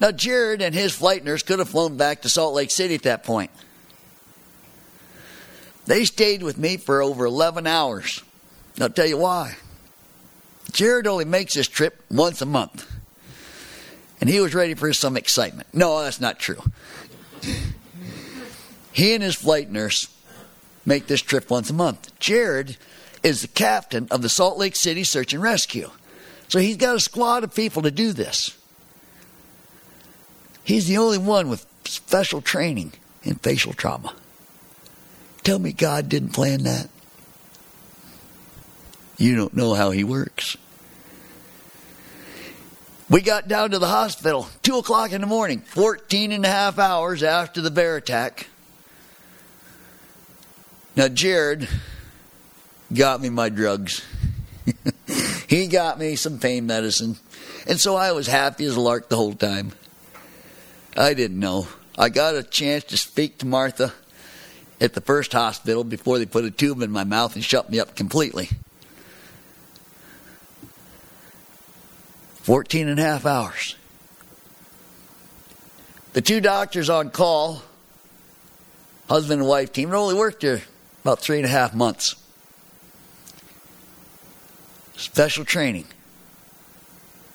Now, 0.01 0.11
Jared 0.11 0.63
and 0.63 0.75
his 0.75 0.93
flight 0.93 1.25
nurse 1.25 1.43
could 1.43 1.59
have 1.59 1.69
flown 1.69 1.97
back 1.97 2.23
to 2.23 2.29
Salt 2.29 2.55
Lake 2.55 2.71
City 2.71 2.95
at 2.95 3.03
that 3.03 3.25
point. 3.25 3.51
They 5.87 6.05
stayed 6.05 6.43
with 6.43 6.59
me 6.59 6.77
for 6.77 7.03
over 7.03 7.25
11 7.25 7.67
hours. 7.67 8.23
I'll 8.81 8.91
tell 8.91 9.07
you 9.07 9.19
why. 9.19 9.57
Jared 10.71 11.07
only 11.07 11.25
makes 11.25 11.55
this 11.55 11.69
trip 11.69 12.03
once 12.11 12.41
a 12.41 12.47
month. 12.47 12.91
And 14.21 14.31
he 14.31 14.41
was 14.41 14.55
ready 14.55 14.75
for 14.75 14.93
some 14.93 15.17
excitement. 15.17 15.69
No, 15.73 16.03
that's 16.03 16.21
not 16.21 16.39
true. 16.39 16.63
he 18.93 19.15
and 19.15 19.23
his 19.23 19.35
flight 19.35 19.71
nurse 19.71 20.09
make 20.87 21.09
this 21.09 21.21
trip 21.21 21.51
once 21.51 21.71
a 21.71 21.75
month. 21.75 22.17
Jared 22.21 22.77
is 23.23 23.43
the 23.43 23.49
captain 23.49 24.07
of 24.11 24.23
the 24.23 24.29
Salt 24.29 24.59
Lake 24.59 24.77
City 24.77 25.05
Search 25.05 25.33
and 25.33 25.43
Rescue. 25.43 25.91
So 26.49 26.59
he's 26.59 26.77
got 26.77 26.97
a 26.97 27.01
squad 27.01 27.45
of 27.45 27.55
people 27.55 27.83
to 27.83 27.91
do 27.91 28.13
this. 28.13 28.57
He's 30.65 30.87
the 30.87 30.99
only 30.99 31.19
one 31.19 31.49
with 31.49 31.67
special 31.85 32.41
training 32.41 32.93
in 33.25 33.37
facial 33.37 33.73
trauma. 33.73 34.15
Tell 35.45 35.59
me 35.59 35.73
God 35.73 36.09
didn't 36.09 36.31
plan 36.31 36.65
that. 36.65 36.89
You 39.17 39.37
don't 39.37 39.55
know 39.55 39.75
how 39.75 39.91
he 39.91 40.05
works. 40.05 40.57
We 43.09 43.21
got 43.21 43.47
down 43.47 43.73
to 43.73 43.79
the 43.79 43.89
hospital 43.89 44.49
2 44.63 44.79
o'clock 44.79 45.13
in 45.13 45.21
the 45.21 45.27
morning, 45.27 45.61
14 45.61 46.33
and 46.33 46.45
a 46.45 46.49
half 46.49 46.79
hours 46.79 47.23
after 47.23 47.61
the 47.61 47.71
bear 47.71 47.97
attack. 47.97 48.49
Now, 50.97 51.09
Jared 51.09 51.69
got 52.93 53.21
me 53.21 53.29
my 53.29 53.49
drugs. 53.49 54.03
he 55.49 55.67
got 55.67 55.99
me 55.99 56.17
some 56.17 56.39
pain 56.39 56.67
medicine. 56.67 57.17
And 57.67 57.79
so 57.79 57.97
I 57.97 58.13
was 58.13 58.27
happy 58.27 58.65
as 58.65 58.77
a 58.77 58.81
lark 58.81 59.09
the 59.09 59.17
whole 59.17 59.35
time. 59.35 59.73
I 60.97 61.15
didn't 61.15 61.39
know. 61.39 61.67
I 61.99 62.09
got 62.09 62.35
a 62.35 62.43
chance 62.43 62.85
to 62.85 62.97
speak 62.97 63.39
to 63.39 63.47
Martha 63.47 63.93
at 64.83 64.95
the 64.95 65.01
first 65.01 65.33
hospital 65.33 65.85
before 65.85 66.19
they 66.19 66.27
put 66.27 66.45
a 66.45 66.51
tube 66.51 66.83
in 66.83 66.91
my 66.91 67.05
mouth 67.05 67.37
and 67.37 67.45
shut 67.45 67.71
me 67.71 67.79
up 67.79 67.95
completely. 67.95 68.51
14 72.43 72.89
and 72.89 72.99
a 72.99 73.03
half 73.03 73.25
hours. 73.25 73.77
The 76.15 76.21
two 76.21 76.41
doctors 76.41 76.91
on 76.91 77.11
call, 77.11 77.63
husband 79.09 79.41
and 79.41 79.49
wife 79.49 79.73
team, 79.73 79.95
only 79.95 80.17
worked 80.17 80.41
there 80.41 80.63
about 81.03 81.21
three 81.21 81.37
and 81.37 81.47
a 81.47 81.49
half 81.49 81.73
months. 81.73 82.17
Special 84.97 85.45
training 85.45 85.87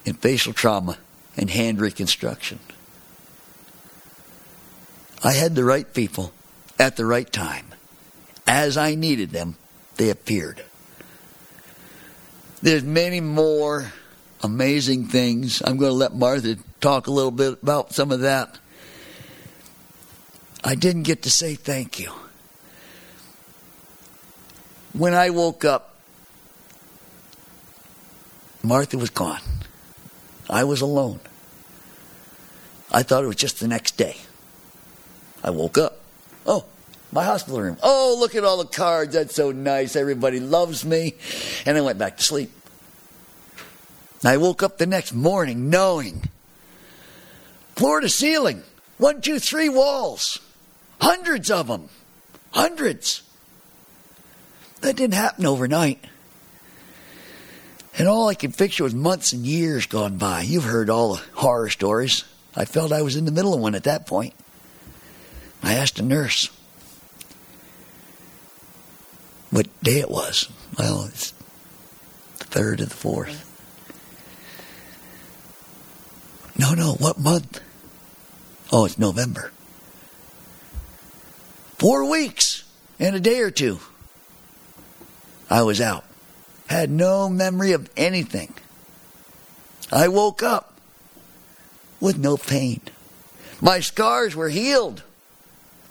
in 0.04 0.16
facial 0.16 0.52
trauma 0.52 0.98
and 1.38 1.50
hand 1.50 1.80
reconstruction. 1.80 2.60
I 5.24 5.32
had 5.32 5.56
the 5.56 5.64
right 5.64 5.92
people 5.94 6.34
at 6.80 6.96
the 6.96 7.06
right 7.06 7.32
time. 7.32 7.66
As 8.48 8.78
I 8.78 8.96
needed 8.96 9.32
them, 9.32 9.56
they 9.98 10.10
appeared. 10.10 10.63
There's 12.62 12.84
many 12.84 13.22
more 13.22 13.92
amazing 14.44 15.06
things. 15.06 15.62
I'm 15.63 15.78
going 15.78 15.92
to 15.92 15.96
let 15.98 16.13
Martha 16.16 16.58
talk 16.80 17.08
a 17.08 17.12
little 17.12 17.32
bit 17.32 17.62
about 17.62 17.94
some 17.94 18.12
of 18.12 18.22
that. 18.22 18.58
I 20.63 20.76
didn't 20.76 21.04
get 21.04 21.24
to 21.24 21.30
say 21.30 21.56
thank 21.56 22.00
you. 22.00 22.12
When 24.94 25.13
I 25.13 25.30
woke 25.30 25.63
up, 25.63 25.96
Martha 28.63 28.98
was 28.98 29.12
gone. 29.12 29.42
I 30.50 30.63
was 30.63 30.82
alone. 30.82 31.20
I 32.92 33.04
thought 33.04 33.24
it 33.24 33.28
was 33.28 33.36
just 33.36 33.60
the 33.60 33.68
next 33.68 33.98
day. 33.98 34.18
I 35.44 35.52
woke 35.52 35.78
up. 35.78 36.00
Oh, 36.48 36.66
my 37.12 37.24
hospital 37.24 37.62
room. 37.62 37.78
Oh, 37.84 38.16
look 38.20 38.34
at 38.36 38.44
all 38.44 38.58
the 38.58 38.66
cards. 38.66 39.14
That's 39.14 39.36
so 39.36 39.52
nice. 39.52 39.96
Everybody 39.96 40.40
loves 40.40 40.86
me. 40.86 41.16
And 41.66 41.78
I 41.78 41.82
went 41.82 42.00
back 42.00 42.18
to 42.18 42.24
sleep. 42.24 42.52
I 44.24 44.38
woke 44.38 44.64
up 44.64 44.78
the 44.78 44.88
next 44.88 45.14
morning 45.14 45.70
knowing 45.70 46.24
floor 47.76 48.00
to 48.00 48.10
ceiling, 48.10 48.64
one, 48.98 49.22
two, 49.22 49.38
three 49.38 49.70
walls, 49.70 50.40
hundreds 51.00 51.52
of 51.52 51.68
them, 51.68 51.90
hundreds. 52.52 53.22
That 54.82 54.96
didn't 54.96 55.14
happen 55.14 55.46
overnight. 55.46 56.04
And 57.98 58.08
all 58.08 58.28
I 58.28 58.36
could 58.36 58.58
picture 58.58 58.84
was 58.84 58.94
months 58.94 59.34
and 59.34 59.46
years 59.46 59.86
gone 59.86 60.18
by. 60.18 60.42
You've 60.42 60.64
heard 60.64 60.90
all 60.90 61.16
the 61.16 61.22
horror 61.34 61.70
stories. 61.70 62.24
I 62.56 62.66
felt 62.66 62.92
I 62.92 63.04
was 63.04 63.16
in 63.16 63.26
the 63.26 63.32
middle 63.32 63.54
of 63.54 63.60
one 63.60 63.76
at 63.76 63.86
that 63.86 64.08
point. 64.08 64.34
I 65.63 65.74
asked 65.74 66.00
a 66.00 66.04
nurse 66.04 66.50
what 69.50 69.67
day 69.82 70.00
it 70.00 70.10
was. 70.10 70.50
Well, 70.78 71.06
it's 71.06 71.34
the 72.39 72.46
third 72.46 72.82
or 72.82 72.86
the 72.86 72.96
fourth. 72.96 73.43
No, 76.58 76.74
no, 76.74 76.93
what 76.93 77.20
month? 77.20 77.62
Oh, 78.72 78.86
it's 78.86 78.98
November. 78.98 79.52
Four 81.78 82.10
weeks 82.10 82.63
and 83.00 83.15
a 83.15 83.20
day 83.20 83.39
or 83.41 83.52
two. 83.52 83.80
I 85.50 85.62
was 85.62 85.80
out. 85.80 86.04
Had 86.67 86.89
no 86.89 87.30
memory 87.30 87.72
of 87.72 87.89
anything. 87.96 88.54
I 89.91 90.08
woke 90.08 90.43
up 90.43 90.74
with 92.00 92.17
no 92.17 92.36
pain. 92.36 92.82
My 93.62 93.80
scars 93.80 94.36
were 94.36 94.50
healed. 94.50 95.04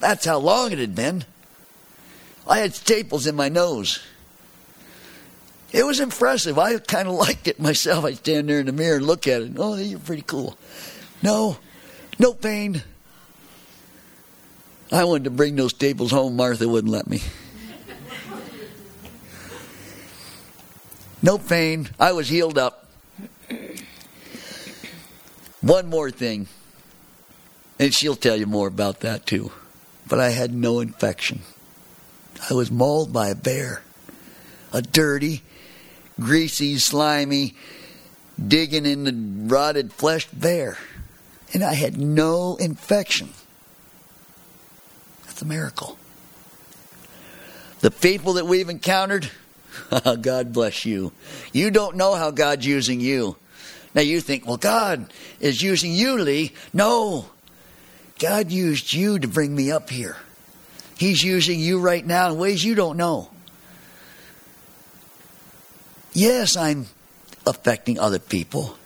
That's 0.01 0.25
how 0.25 0.39
long 0.39 0.73
it 0.73 0.79
had 0.79 0.95
been. 0.95 1.25
I 2.49 2.59
had 2.59 2.75
staples 2.75 3.27
in 3.27 3.35
my 3.35 3.49
nose. 3.49 4.05
It 5.73 5.85
was 5.85 6.01
impressive. 6.01 6.59
I 6.59 6.79
kind 6.79 7.09
of 7.09 7.15
liked 7.15 7.49
it 7.49 7.59
myself. 7.59 8.05
I'd 8.05 8.19
stand 8.19 8.49
there 8.49 8.61
in 8.61 8.67
the 8.67 8.73
mirror 8.73 8.97
and 8.97 9.07
look 9.07 9.27
at 9.27 9.43
it. 9.43 9.53
Oh, 9.57 9.77
you're 9.77 9.99
pretty 9.99 10.23
cool. 10.23 10.57
No, 11.23 11.59
no 12.19 12.35
pain. 12.35 12.83
I 14.93 15.05
wanted 15.05 15.25
to 15.25 15.31
bring 15.31 15.57
those 15.57 15.73
staples 15.73 16.13
home. 16.13 16.37
Martha 16.37 16.69
wouldn't 16.69 16.93
let 16.93 17.09
me. 17.09 17.21
No 21.23 21.39
pain. 21.39 21.89
I 21.99 22.13
was 22.13 22.29
healed 22.29 22.57
up. 22.57 22.89
One 25.61 25.89
more 25.89 26.13
thing, 26.13 26.47
and 27.81 27.93
she'll 27.93 28.15
tell 28.15 28.37
you 28.37 28.47
more 28.47 28.69
about 28.69 29.01
that 29.01 29.27
too. 29.27 29.51
But 30.09 30.21
I 30.21 30.31
had 30.31 30.55
no 30.55 30.81
infection. 30.81 31.41
I 32.49 32.55
was 32.55 32.71
mauled 32.71 33.13
by 33.13 33.29
a 33.29 33.35
bear, 33.35 33.83
a 34.73 34.83
dirty, 34.83 35.43
greasy, 36.21 36.79
slimy, 36.79 37.55
digging 38.45 38.87
in 38.87 39.05
the 39.05 39.53
rotted 39.53 39.93
flesh 39.93 40.27
bear. 40.27 40.79
And 41.53 41.63
I 41.63 41.75
had 41.75 41.97
no 41.97 42.57
infection. 42.57 43.31
That's 45.27 45.43
a 45.43 45.47
miracle. 45.47 45.99
The 47.81 47.91
people 47.91 48.35
that 48.35 48.47
we've 48.47 48.69
encountered, 48.69 49.31
God 50.21 50.53
bless 50.53 50.85
you. 50.85 51.13
You 51.53 51.71
don't 51.71 51.97
know 51.97 52.15
how 52.15 52.31
God's 52.31 52.67
using 52.67 53.01
you. 53.01 53.37
Now 53.95 54.03
you 54.03 54.21
think, 54.21 54.47
well, 54.47 54.57
God 54.57 55.13
is 55.41 55.63
using 55.63 55.93
you, 55.93 56.19
Lee. 56.19 56.53
No. 56.73 57.27
God 58.19 58.51
used 58.51 58.93
you 58.93 59.19
to 59.19 59.29
bring 59.29 59.55
me 59.55 59.71
up 59.71 59.91
here. 59.91 60.17
He's 60.97 61.23
using 61.23 61.61
you 61.61 61.79
right 61.79 62.05
now 62.05 62.31
in 62.31 62.39
ways 62.39 62.65
you 62.65 62.75
don't 62.75 62.97
know. 62.97 63.31
Yes, 66.13 66.57
I'm 66.57 66.87
affecting 67.47 67.99
other 67.99 68.19
people, 68.19 68.79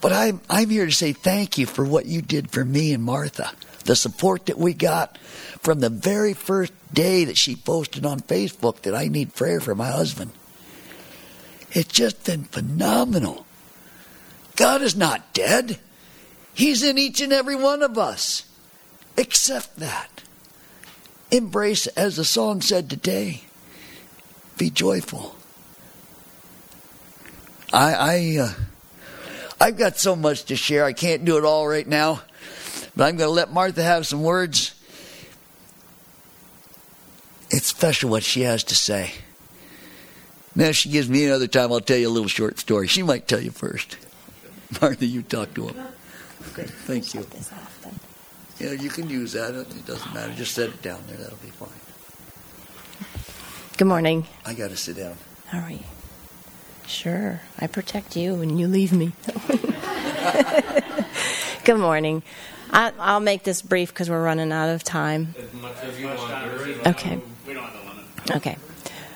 but 0.00 0.12
I'm, 0.12 0.40
I'm 0.48 0.70
here 0.70 0.86
to 0.86 0.92
say 0.92 1.12
thank 1.12 1.58
you 1.58 1.66
for 1.66 1.84
what 1.84 2.06
you 2.06 2.22
did 2.22 2.52
for 2.52 2.64
me 2.64 2.92
and 2.92 3.02
Martha. 3.02 3.50
The 3.84 3.96
support 3.96 4.46
that 4.46 4.58
we 4.58 4.74
got 4.74 5.18
from 5.60 5.80
the 5.80 5.90
very 5.90 6.34
first 6.34 6.72
day 6.92 7.24
that 7.24 7.36
she 7.36 7.56
posted 7.56 8.06
on 8.06 8.20
Facebook 8.20 8.82
that 8.82 8.94
I 8.94 9.08
need 9.08 9.34
prayer 9.34 9.60
for 9.60 9.74
my 9.74 9.90
husband. 9.90 10.30
It's 11.72 11.92
just 11.92 12.24
been 12.24 12.44
phenomenal. 12.44 13.44
God 14.54 14.82
is 14.82 14.94
not 14.94 15.32
dead. 15.32 15.78
He's 16.54 16.82
in 16.82 16.96
each 16.96 17.20
and 17.20 17.32
every 17.32 17.56
one 17.56 17.82
of 17.82 17.98
us. 17.98 18.47
Accept 19.18 19.76
that. 19.76 20.22
Embrace, 21.32 21.88
as 21.88 22.16
the 22.16 22.24
song 22.24 22.60
said 22.60 22.88
today, 22.88 23.42
be 24.56 24.70
joyful. 24.70 25.36
I, 27.72 27.94
I, 27.94 28.36
uh, 28.40 28.52
I've 29.60 29.76
got 29.76 29.98
so 29.98 30.14
much 30.14 30.44
to 30.44 30.56
share. 30.56 30.84
I 30.84 30.92
can't 30.92 31.24
do 31.24 31.36
it 31.36 31.44
all 31.44 31.66
right 31.66 31.86
now, 31.86 32.22
but 32.96 33.08
I'm 33.08 33.16
going 33.16 33.28
to 33.28 33.34
let 33.34 33.52
Martha 33.52 33.82
have 33.82 34.06
some 34.06 34.22
words. 34.22 34.74
It's 37.50 37.66
special 37.66 38.08
what 38.10 38.22
she 38.22 38.42
has 38.42 38.62
to 38.64 38.74
say. 38.74 39.12
Now, 40.54 40.66
if 40.66 40.76
she 40.76 40.90
gives 40.90 41.08
me 41.08 41.26
another 41.26 41.48
time, 41.48 41.72
I'll 41.72 41.80
tell 41.80 41.98
you 41.98 42.08
a 42.08 42.10
little 42.10 42.28
short 42.28 42.58
story. 42.58 42.86
She 42.86 43.02
might 43.02 43.28
tell 43.28 43.40
you 43.40 43.50
first. 43.50 43.96
Martha, 44.80 45.06
you 45.06 45.22
talk 45.22 45.54
to 45.54 45.68
him. 45.68 45.86
Okay, 46.52 46.64
thank 46.64 47.14
you. 47.14 47.26
Yeah, 48.58 48.72
you 48.72 48.88
can 48.90 49.08
use 49.08 49.32
that. 49.34 49.54
It 49.54 49.86
doesn't 49.86 50.12
matter. 50.14 50.32
Just 50.34 50.54
set 50.54 50.70
it 50.70 50.82
down 50.82 51.00
there. 51.06 51.16
That'll 51.16 51.36
be 51.38 51.48
fine. 51.50 51.68
Good 53.76 53.86
morning. 53.86 54.26
I 54.44 54.54
got 54.54 54.70
to 54.70 54.76
sit 54.76 54.96
down. 54.96 55.16
All 55.52 55.60
right. 55.60 55.84
Sure. 56.86 57.40
I 57.58 57.66
protect 57.68 58.16
you 58.16 58.40
and 58.42 58.58
you 58.58 58.66
leave 58.66 58.92
me. 58.92 59.12
Good 61.64 61.78
morning. 61.78 62.22
I, 62.70 62.92
I'll 62.98 63.20
make 63.20 63.44
this 63.44 63.62
brief 63.62 63.90
because 63.90 64.10
we're 64.10 64.22
running 64.22 64.50
out 64.52 64.70
of 64.70 64.82
time. 64.82 65.34
As 65.38 65.52
much 65.54 65.76
as 65.84 65.98
you 66.00 66.06
want. 66.06 66.86
Okay. 66.86 67.14
Um, 67.14 67.22
we 67.46 67.54
don't 67.54 67.62
have 67.62 67.72
the 67.74 67.88
limit. 67.88 68.04
Okay. 68.36 68.56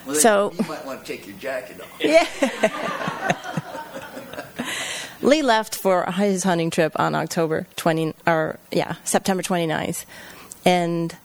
Well, 0.06 0.14
So- 0.16 0.52
you 0.58 0.66
might 0.68 0.84
want 0.86 1.04
to 1.04 1.12
take 1.16 1.26
your 1.26 1.36
jacket 1.38 1.80
off. 1.80 1.88
Yeah. 2.00 2.26
Lee 5.22 5.42
left 5.42 5.74
for 5.76 6.10
his 6.12 6.42
hunting 6.42 6.70
trip 6.70 6.98
on 6.98 7.14
October 7.14 7.66
20 7.76 8.14
or 8.26 8.58
yeah, 8.72 8.96
September 9.04 9.42
29th. 9.42 10.04
And 10.64 11.16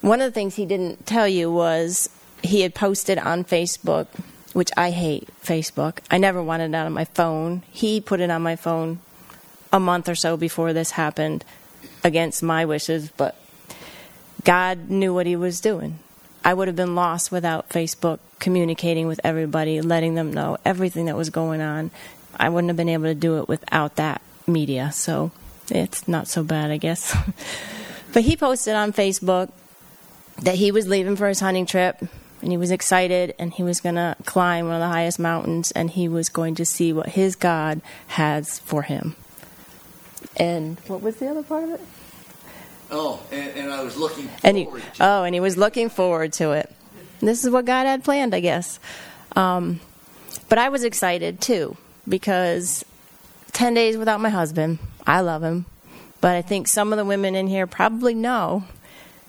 one 0.00 0.20
of 0.20 0.26
the 0.26 0.34
things 0.34 0.56
he 0.56 0.66
didn't 0.66 1.06
tell 1.06 1.28
you 1.28 1.50
was 1.50 2.10
he 2.42 2.62
had 2.62 2.74
posted 2.74 3.18
on 3.18 3.44
Facebook, 3.44 4.08
which 4.52 4.70
I 4.76 4.90
hate 4.90 5.28
Facebook. 5.44 5.98
I 6.10 6.18
never 6.18 6.42
wanted 6.42 6.70
it 6.70 6.74
on 6.74 6.92
my 6.92 7.04
phone. 7.04 7.62
He 7.70 8.00
put 8.00 8.20
it 8.20 8.30
on 8.30 8.42
my 8.42 8.56
phone 8.56 9.00
a 9.72 9.78
month 9.78 10.08
or 10.08 10.16
so 10.16 10.36
before 10.36 10.72
this 10.72 10.92
happened 10.92 11.44
against 12.02 12.42
my 12.42 12.64
wishes, 12.64 13.10
but 13.16 13.36
God 14.42 14.90
knew 14.90 15.14
what 15.14 15.26
he 15.26 15.36
was 15.36 15.60
doing. 15.60 15.98
I 16.44 16.54
would 16.54 16.68
have 16.68 16.76
been 16.76 16.94
lost 16.94 17.30
without 17.30 17.68
Facebook 17.68 18.18
communicating 18.38 19.06
with 19.06 19.20
everybody, 19.22 19.80
letting 19.82 20.14
them 20.14 20.32
know 20.32 20.56
everything 20.64 21.04
that 21.06 21.16
was 21.16 21.30
going 21.30 21.60
on. 21.60 21.90
I 22.40 22.48
wouldn't 22.48 22.70
have 22.70 22.76
been 22.76 22.88
able 22.88 23.04
to 23.04 23.14
do 23.14 23.38
it 23.38 23.48
without 23.48 23.96
that 23.96 24.22
media. 24.46 24.90
So 24.92 25.30
it's 25.70 26.08
not 26.08 26.26
so 26.26 26.42
bad, 26.42 26.70
I 26.70 26.78
guess. 26.78 27.14
but 28.14 28.22
he 28.22 28.34
posted 28.34 28.74
on 28.74 28.94
Facebook 28.94 29.52
that 30.42 30.54
he 30.54 30.72
was 30.72 30.88
leaving 30.88 31.16
for 31.16 31.28
his 31.28 31.40
hunting 31.40 31.66
trip 31.66 32.00
and 32.40 32.50
he 32.50 32.56
was 32.56 32.70
excited 32.70 33.34
and 33.38 33.52
he 33.52 33.62
was 33.62 33.82
going 33.82 33.96
to 33.96 34.16
climb 34.24 34.64
one 34.64 34.74
of 34.74 34.80
the 34.80 34.88
highest 34.88 35.18
mountains 35.18 35.70
and 35.72 35.90
he 35.90 36.08
was 36.08 36.30
going 36.30 36.54
to 36.54 36.64
see 36.64 36.94
what 36.94 37.10
his 37.10 37.36
God 37.36 37.82
has 38.08 38.58
for 38.60 38.82
him. 38.82 39.16
And 40.38 40.80
what 40.86 41.02
was 41.02 41.16
the 41.16 41.28
other 41.28 41.42
part 41.42 41.64
of 41.64 41.70
it? 41.72 41.80
Oh, 42.90 43.22
and, 43.30 43.50
and 43.50 43.72
I 43.72 43.84
was 43.84 43.98
looking 43.98 44.30
And 44.42 44.56
he, 44.56 44.66
oh, 44.98 45.24
and 45.24 45.34
he 45.34 45.40
was 45.40 45.58
looking 45.58 45.90
forward 45.90 46.32
to 46.34 46.52
it. 46.52 46.72
This 47.20 47.44
is 47.44 47.50
what 47.50 47.66
God 47.66 47.84
had 47.84 48.02
planned, 48.02 48.34
I 48.34 48.40
guess. 48.40 48.80
Um, 49.36 49.80
but 50.48 50.56
I 50.56 50.70
was 50.70 50.84
excited 50.84 51.42
too 51.42 51.76
because 52.08 52.84
10 53.52 53.74
days 53.74 53.96
without 53.96 54.20
my 54.20 54.30
husband, 54.30 54.78
I 55.06 55.20
love 55.20 55.42
him. 55.42 55.66
But 56.20 56.36
I 56.36 56.42
think 56.42 56.68
some 56.68 56.92
of 56.92 56.96
the 56.98 57.04
women 57.04 57.34
in 57.34 57.46
here 57.46 57.66
probably 57.66 58.14
know 58.14 58.64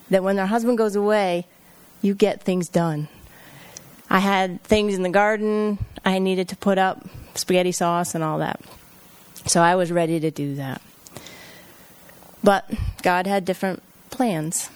that 0.10 0.24
when 0.24 0.36
their 0.36 0.48
husband 0.48 0.78
goes 0.78 0.96
away, 0.96 1.48
you 2.02 2.14
get 2.14 2.44
things 2.44 2.68
done. 2.68 3.08
I 4.10 4.20
had 4.20 4.62
things 4.64 4.96
in 4.96 5.04
the 5.04 5.10
garden 5.10 5.78
I 6.04 6.20
needed 6.20 6.50
to 6.50 6.58
put 6.58 6.78
up, 6.78 7.08
spaghetti 7.36 7.72
sauce 7.72 8.14
and 8.14 8.24
all 8.24 8.40
that. 8.40 8.60
So 9.46 9.62
I 9.62 9.76
was 9.76 9.92
ready 9.92 10.20
to 10.20 10.32
do 10.32 10.56
that. 10.56 10.82
But 12.44 12.70
God 13.04 13.28
had 13.28 13.46
different 13.46 13.82
plans. 14.10 14.70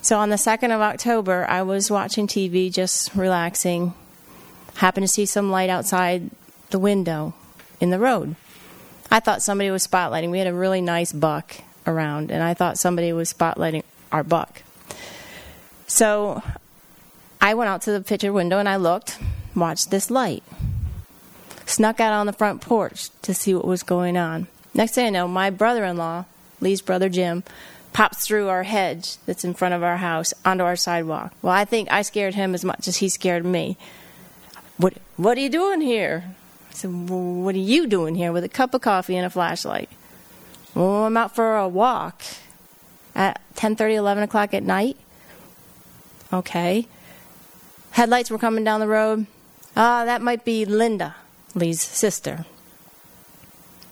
So 0.00 0.18
on 0.18 0.30
the 0.30 0.36
2nd 0.36 0.74
of 0.74 0.80
October, 0.80 1.44
I 1.48 1.62
was 1.62 1.90
watching 1.90 2.26
TV, 2.26 2.72
just 2.72 3.14
relaxing. 3.14 3.94
Happened 4.76 5.04
to 5.04 5.12
see 5.12 5.26
some 5.26 5.50
light 5.50 5.70
outside 5.70 6.30
the 6.70 6.78
window 6.78 7.34
in 7.80 7.90
the 7.90 7.98
road. 7.98 8.36
I 9.10 9.20
thought 9.20 9.42
somebody 9.42 9.70
was 9.70 9.86
spotlighting. 9.86 10.30
We 10.30 10.38
had 10.38 10.46
a 10.46 10.54
really 10.54 10.80
nice 10.80 11.12
buck 11.12 11.56
around, 11.86 12.30
and 12.30 12.42
I 12.42 12.54
thought 12.54 12.78
somebody 12.78 13.12
was 13.12 13.32
spotlighting 13.32 13.82
our 14.12 14.22
buck. 14.22 14.62
So 15.86 16.42
I 17.40 17.54
went 17.54 17.70
out 17.70 17.82
to 17.82 17.92
the 17.92 18.02
picture 18.02 18.32
window 18.32 18.58
and 18.58 18.68
I 18.68 18.76
looked, 18.76 19.18
watched 19.54 19.90
this 19.90 20.10
light. 20.10 20.42
Snuck 21.66 22.00
out 22.00 22.12
on 22.12 22.26
the 22.26 22.32
front 22.32 22.60
porch 22.60 23.10
to 23.22 23.34
see 23.34 23.54
what 23.54 23.66
was 23.66 23.82
going 23.82 24.16
on. 24.16 24.48
Next 24.74 24.94
thing 24.94 25.06
I 25.06 25.10
know, 25.10 25.28
my 25.28 25.50
brother 25.50 25.84
in 25.84 25.96
law, 25.96 26.24
Lee's 26.60 26.82
brother 26.82 27.08
Jim, 27.08 27.44
pops 27.92 28.26
through 28.26 28.48
our 28.48 28.64
hedge 28.64 29.16
that's 29.26 29.44
in 29.44 29.54
front 29.54 29.74
of 29.74 29.82
our 29.82 29.96
house 29.96 30.34
onto 30.44 30.64
our 30.64 30.76
sidewalk. 30.76 31.32
Well, 31.42 31.52
I 31.52 31.64
think 31.64 31.90
I 31.90 32.02
scared 32.02 32.34
him 32.34 32.54
as 32.54 32.64
much 32.64 32.86
as 32.86 32.98
he 32.98 33.08
scared 33.08 33.44
me. 33.44 33.76
What 34.76 34.94
what 35.16 35.36
are 35.36 35.40
you 35.40 35.50
doing 35.50 35.80
here? 35.80 36.34
I 36.70 36.74
said, 36.74 37.10
well, 37.10 37.18
what 37.20 37.54
are 37.54 37.58
you 37.58 37.86
doing 37.86 38.14
here 38.14 38.32
with 38.32 38.44
a 38.44 38.48
cup 38.48 38.74
of 38.74 38.80
coffee 38.80 39.16
and 39.16 39.26
a 39.26 39.30
flashlight? 39.30 39.88
Well, 40.74 41.04
I'm 41.04 41.16
out 41.16 41.34
for 41.34 41.56
a 41.56 41.68
walk 41.68 42.22
at 43.14 43.40
10:30, 43.56 43.96
11 43.96 44.22
o'clock 44.22 44.54
at 44.54 44.62
night. 44.62 44.96
Okay. 46.32 46.86
Headlights 47.90 48.30
were 48.30 48.38
coming 48.38 48.64
down 48.64 48.80
the 48.80 48.86
road. 48.86 49.26
Ah, 49.76 50.04
that 50.04 50.22
might 50.22 50.44
be 50.44 50.64
Linda, 50.64 51.16
Lee's 51.54 51.82
sister. 51.82 52.44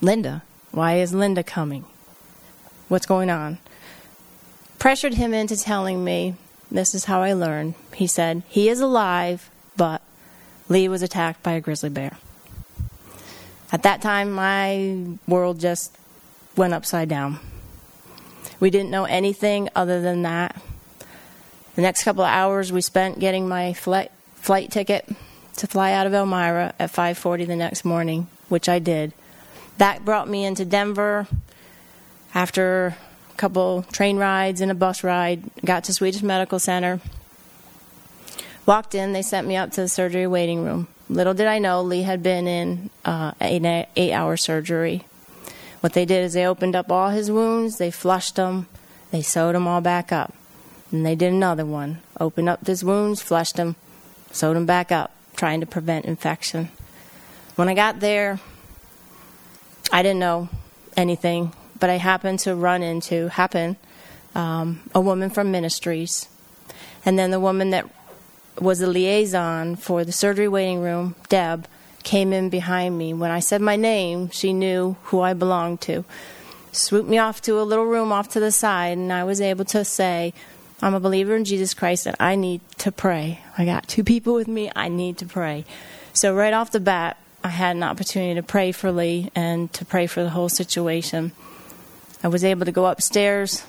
Linda? 0.00 0.42
Why 0.70 0.98
is 0.98 1.14
Linda 1.14 1.42
coming? 1.42 1.84
What's 2.88 3.06
going 3.06 3.30
on? 3.30 3.58
Pressured 4.78 5.14
him 5.14 5.32
into 5.32 5.56
telling 5.56 6.04
me 6.04 6.36
this 6.70 6.94
is 6.94 7.06
how 7.06 7.22
I 7.22 7.32
learned. 7.32 7.74
He 7.94 8.06
said, 8.06 8.42
He 8.48 8.68
is 8.68 8.80
alive, 8.80 9.50
but 9.76 10.02
Lee 10.68 10.88
was 10.88 11.02
attacked 11.02 11.42
by 11.42 11.52
a 11.52 11.60
grizzly 11.60 11.88
bear. 11.88 12.18
At 13.72 13.82
that 13.82 14.00
time, 14.00 14.30
my 14.30 15.18
world 15.26 15.60
just 15.60 15.96
went 16.56 16.72
upside 16.72 17.08
down. 17.08 17.40
We 18.60 18.70
didn't 18.70 18.90
know 18.90 19.04
anything 19.04 19.68
other 19.74 20.00
than 20.00 20.22
that. 20.22 20.60
The 21.74 21.82
next 21.82 22.04
couple 22.04 22.22
of 22.22 22.30
hours 22.30 22.72
we 22.72 22.80
spent 22.80 23.18
getting 23.18 23.48
my 23.48 23.74
flight, 23.74 24.10
flight 24.36 24.70
ticket 24.70 25.08
to 25.56 25.66
fly 25.66 25.92
out 25.92 26.06
of 26.06 26.14
Elmira 26.14 26.74
at 26.78 26.90
5:40 26.90 27.44
the 27.44 27.56
next 27.56 27.84
morning, 27.84 28.28
which 28.48 28.68
I 28.68 28.78
did. 28.78 29.12
That 29.78 30.04
brought 30.04 30.28
me 30.28 30.44
into 30.44 30.64
Denver. 30.64 31.26
After 32.34 32.96
a 33.32 33.36
couple 33.36 33.82
train 33.92 34.16
rides 34.16 34.60
and 34.60 34.70
a 34.70 34.74
bus 34.74 35.02
ride, 35.02 35.42
got 35.64 35.84
to 35.84 35.92
Swedish 35.92 36.22
Medical 36.22 36.58
Center. 36.58 37.00
Walked 38.64 38.94
in, 38.94 39.12
they 39.12 39.22
sent 39.22 39.46
me 39.46 39.56
up 39.56 39.70
to 39.72 39.82
the 39.82 39.88
surgery 39.88 40.26
waiting 40.26 40.64
room. 40.64 40.88
Little 41.08 41.34
did 41.34 41.46
I 41.46 41.58
know 41.58 41.82
Lee 41.82 42.02
had 42.02 42.22
been 42.22 42.48
in 42.48 42.90
uh, 43.04 43.32
an 43.40 43.86
eight 43.96 44.12
hour 44.12 44.36
surgery. 44.36 45.04
What 45.80 45.92
they 45.92 46.04
did 46.04 46.24
is 46.24 46.32
they 46.32 46.46
opened 46.46 46.74
up 46.74 46.90
all 46.90 47.10
his 47.10 47.30
wounds, 47.30 47.78
they 47.78 47.90
flushed 47.90 48.36
them, 48.36 48.66
they 49.12 49.22
sewed 49.22 49.54
them 49.54 49.68
all 49.68 49.80
back 49.80 50.10
up. 50.10 50.34
And 50.90 51.06
they 51.06 51.14
did 51.14 51.32
another 51.32 51.64
one. 51.64 52.00
Opened 52.18 52.48
up 52.48 52.66
his 52.66 52.84
wounds, 52.84 53.22
flushed 53.22 53.56
them, 53.56 53.76
sewed 54.32 54.56
them 54.56 54.66
back 54.66 54.90
up, 54.90 55.12
trying 55.36 55.60
to 55.60 55.66
prevent 55.66 56.06
infection. 56.06 56.70
When 57.56 57.68
I 57.68 57.74
got 57.74 58.00
there, 58.00 58.40
I 59.92 60.02
didn't 60.02 60.20
know 60.20 60.48
anything, 60.96 61.52
but 61.78 61.90
I 61.90 61.96
happened 61.98 62.40
to 62.40 62.54
run 62.54 62.82
into, 62.82 63.28
happen, 63.28 63.76
um, 64.34 64.82
a 64.94 65.00
woman 65.00 65.30
from 65.30 65.50
ministries. 65.50 66.28
And 67.04 67.18
then 67.18 67.30
the 67.30 67.40
woman 67.40 67.70
that 67.70 67.88
was 68.60 68.78
the 68.78 68.86
liaison 68.86 69.76
for 69.76 70.04
the 70.04 70.12
surgery 70.12 70.48
waiting 70.48 70.80
room, 70.80 71.14
Deb, 71.28 71.66
came 72.02 72.32
in 72.32 72.48
behind 72.48 72.96
me. 72.96 73.12
When 73.14 73.30
I 73.30 73.40
said 73.40 73.60
my 73.60 73.76
name, 73.76 74.30
she 74.30 74.52
knew 74.52 74.96
who 75.04 75.20
I 75.20 75.34
belonged 75.34 75.80
to. 75.82 76.04
Swooped 76.72 77.08
me 77.08 77.18
off 77.18 77.42
to 77.42 77.60
a 77.60 77.62
little 77.62 77.86
room 77.86 78.12
off 78.12 78.28
to 78.30 78.40
the 78.40 78.52
side, 78.52 78.98
and 78.98 79.12
I 79.12 79.24
was 79.24 79.40
able 79.40 79.64
to 79.66 79.84
say, 79.84 80.32
I'm 80.82 80.94
a 80.94 81.00
believer 81.00 81.34
in 81.34 81.44
Jesus 81.44 81.72
Christ 81.72 82.06
and 82.06 82.16
I 82.20 82.36
need 82.36 82.60
to 82.78 82.92
pray. 82.92 83.40
I 83.56 83.64
got 83.64 83.88
two 83.88 84.04
people 84.04 84.34
with 84.34 84.46
me, 84.46 84.70
I 84.76 84.88
need 84.88 85.18
to 85.18 85.26
pray. 85.26 85.64
So, 86.12 86.34
right 86.34 86.52
off 86.52 86.70
the 86.70 86.80
bat, 86.80 87.16
I 87.42 87.48
had 87.48 87.76
an 87.76 87.82
opportunity 87.82 88.34
to 88.34 88.42
pray 88.42 88.72
for 88.72 88.92
Lee 88.92 89.30
and 89.34 89.72
to 89.74 89.84
pray 89.84 90.06
for 90.06 90.22
the 90.22 90.30
whole 90.30 90.48
situation. 90.48 91.32
I 92.22 92.28
was 92.28 92.44
able 92.44 92.66
to 92.66 92.72
go 92.72 92.86
upstairs 92.86 93.64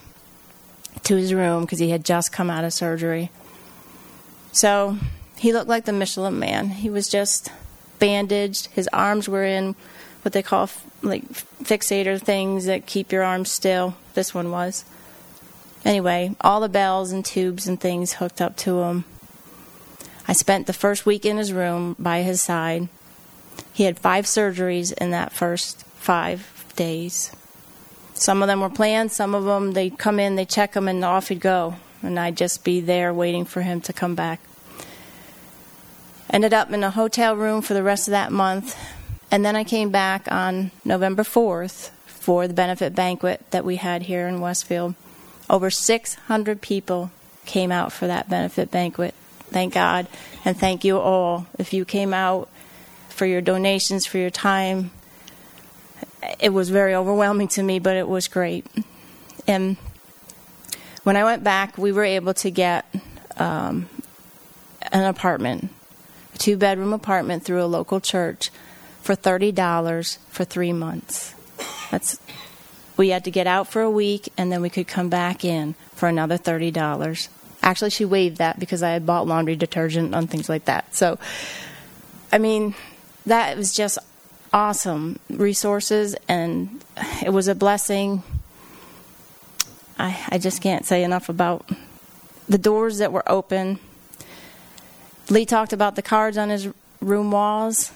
to 1.04 1.16
his 1.16 1.34
room 1.34 1.62
because 1.62 1.80
he 1.80 1.90
had 1.90 2.04
just 2.04 2.32
come 2.32 2.50
out 2.50 2.64
of 2.64 2.74
surgery. 2.74 3.32
So, 4.58 4.98
he 5.38 5.54
looked 5.54 5.70
like 5.70 5.86
the 5.86 5.94
Michelin 5.94 6.40
man. 6.40 6.70
He 6.70 6.90
was 6.90 7.08
just 7.08 7.52
bandaged, 8.00 8.70
his 8.74 8.88
arms 8.88 9.30
were 9.30 9.44
in 9.44 9.76
what 10.24 10.34
they 10.34 10.42
call 10.42 10.68
like 11.04 11.32
fixator 11.62 12.20
things 12.20 12.66
that 12.66 12.88
keep 12.88 13.12
your 13.12 13.22
arms 13.22 13.52
still. 13.52 13.96
This 14.16 14.34
one 14.34 14.50
was. 14.50 14.84
Anyway, 15.86 16.36
all 16.42 16.60
the 16.60 16.70
bells 16.70 17.12
and 17.12 17.24
tubes 17.24 17.68
and 17.68 17.80
things 17.80 18.14
hooked 18.14 18.42
up 18.42 18.58
to 18.58 18.82
him. 18.82 19.06
I 20.28 20.34
spent 20.34 20.66
the 20.66 20.74
first 20.74 21.06
week 21.06 21.24
in 21.24 21.38
his 21.38 21.54
room 21.54 21.96
by 22.00 22.24
his 22.24 22.42
side. 22.42 22.90
He 23.74 23.84
had 23.84 24.00
five 24.00 24.26
surgeries 24.26 24.92
in 24.92 25.12
that 25.12 25.34
first 25.34 25.84
five 25.98 26.66
days. 26.76 27.32
Some 28.16 28.42
of 28.42 28.48
them 28.48 28.62
were 28.62 28.72
planned, 28.72 29.12
some 29.12 29.36
of 29.36 29.44
them 29.44 29.74
they'd 29.74 30.00
come 30.00 30.20
in, 30.20 30.36
they'd 30.36 30.50
check 30.50 30.76
him, 30.76 30.88
and 30.88 31.06
off 31.06 31.28
he'd 31.28 31.42
go. 31.42 31.76
And 32.08 32.18
I'd 32.18 32.38
just 32.38 32.64
be 32.64 32.80
there 32.80 33.14
waiting 33.14 33.44
for 33.44 33.62
him 33.62 33.82
to 33.82 33.92
come 33.92 34.16
back. 34.16 34.40
Ended 36.30 36.54
up 36.54 36.72
in 36.72 36.84
a 36.84 36.90
hotel 36.90 37.36
room 37.36 37.62
for 37.62 37.74
the 37.74 37.84
rest 37.84 38.08
of 38.08 38.12
that 38.12 38.32
month. 38.32 38.78
And 39.30 39.46
then 39.46 39.58
I 39.58 39.66
came 39.66 39.90
back 39.90 40.32
on 40.32 40.72
November 40.86 41.24
4th 41.24 41.90
for 42.06 42.48
the 42.48 42.54
benefit 42.54 42.96
banquet 42.96 43.44
that 43.52 43.66
we 43.66 43.76
had 43.76 44.04
here 44.04 44.26
in 44.26 44.40
Westfield. 44.40 44.96
Over 45.50 45.70
600 45.70 46.62
people 46.62 47.12
came 47.46 47.74
out 47.74 47.92
for 47.92 48.08
that 48.08 48.30
benefit 48.30 48.72
banquet. 48.72 49.14
Thank 49.50 49.74
God. 49.74 50.08
And 50.46 50.58
thank 50.58 50.86
you 50.86 51.00
all. 51.00 51.46
If 51.60 51.74
you 51.74 51.84
came 51.84 52.14
out 52.14 52.48
for 53.10 53.26
your 53.26 53.42
donations, 53.42 54.06
for 54.06 54.18
your 54.18 54.30
time, 54.30 54.92
it 56.40 56.54
was 56.54 56.70
very 56.70 56.96
overwhelming 56.96 57.50
to 57.50 57.64
me, 57.64 57.80
but 57.80 57.98
it 57.98 58.08
was 58.08 58.30
great. 58.30 58.66
And 59.46 59.76
when 61.08 61.16
I 61.16 61.24
went 61.24 61.42
back, 61.42 61.78
we 61.78 61.94
were 61.94 62.04
able 62.04 62.34
to 62.34 62.52
get 62.52 62.86
um, 63.38 63.88
an 64.92 65.06
apartment, 65.06 65.70
a 66.36 66.38
two 66.38 66.58
bedroom 66.58 66.92
apartment 66.92 67.46
through 67.46 67.64
a 67.64 67.66
local 67.66 68.02
church 68.02 68.52
for 69.04 69.16
$30 69.16 70.18
for 70.28 70.44
three 70.44 70.74
months. 70.74 71.34
That's 71.92 72.20
we 72.98 73.08
had 73.08 73.24
to 73.24 73.32
get 73.32 73.48
out 73.48 73.70
for 73.70 73.82
a 73.84 73.90
week 73.90 74.28
and 74.38 74.52
then 74.52 74.62
we 74.62 74.70
could 74.70 74.90
come 74.90 75.08
back 75.08 75.46
in 75.46 75.76
for 75.96 76.10
another 76.10 76.38
$30. 76.38 77.30
Actually, 77.64 77.92
she 77.92 78.04
waived 78.04 78.40
that 78.40 78.60
because 78.60 78.84
I 78.84 78.90
had 78.90 79.06
bought 79.06 79.28
laundry 79.28 79.56
detergent 79.56 80.14
and 80.14 80.30
things 80.30 80.50
like 80.50 80.66
that. 80.66 80.94
So, 80.94 81.20
I 82.34 82.38
mean, 82.38 82.76
that 83.26 83.56
was 83.56 83.74
just 83.74 83.98
awesome 84.52 85.20
resources 85.30 86.18
and 86.28 86.84
it 87.26 87.30
was 87.30 87.48
a 87.48 87.56
blessing. 87.56 88.24
I, 89.98 90.18
I 90.30 90.38
just 90.38 90.62
can't 90.62 90.86
say 90.86 91.04
enough 91.04 91.30
about 91.30 91.70
the 92.48 92.58
doors 92.58 93.00
that 93.00 93.12
were 93.12 93.30
open. 93.30 93.80
Lee 95.30 95.46
talked 95.46 95.74
about 95.74 95.96
the 95.96 96.02
cards 96.02 96.38
on 96.38 96.50
his 96.50 96.70
room 97.02 97.32
walls. 97.32 97.92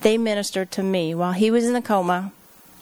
They 0.00 0.18
ministered 0.18 0.70
to 0.72 0.82
me 0.82 1.14
while 1.14 1.32
he 1.32 1.50
was 1.50 1.66
in 1.66 1.76
a 1.76 1.82
coma. 1.82 2.32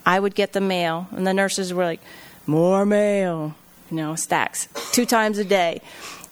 I 0.06 0.18
would 0.18 0.34
get 0.34 0.54
the 0.54 0.60
mail, 0.60 1.08
and 1.12 1.26
the 1.26 1.34
nurses 1.34 1.74
were 1.74 1.84
like, 1.84 2.00
more 2.46 2.86
mail, 2.86 3.54
you 3.90 3.96
know, 3.98 4.14
stacks, 4.14 4.68
two 4.92 5.04
times 5.04 5.36
a 5.38 5.44
day. 5.44 5.82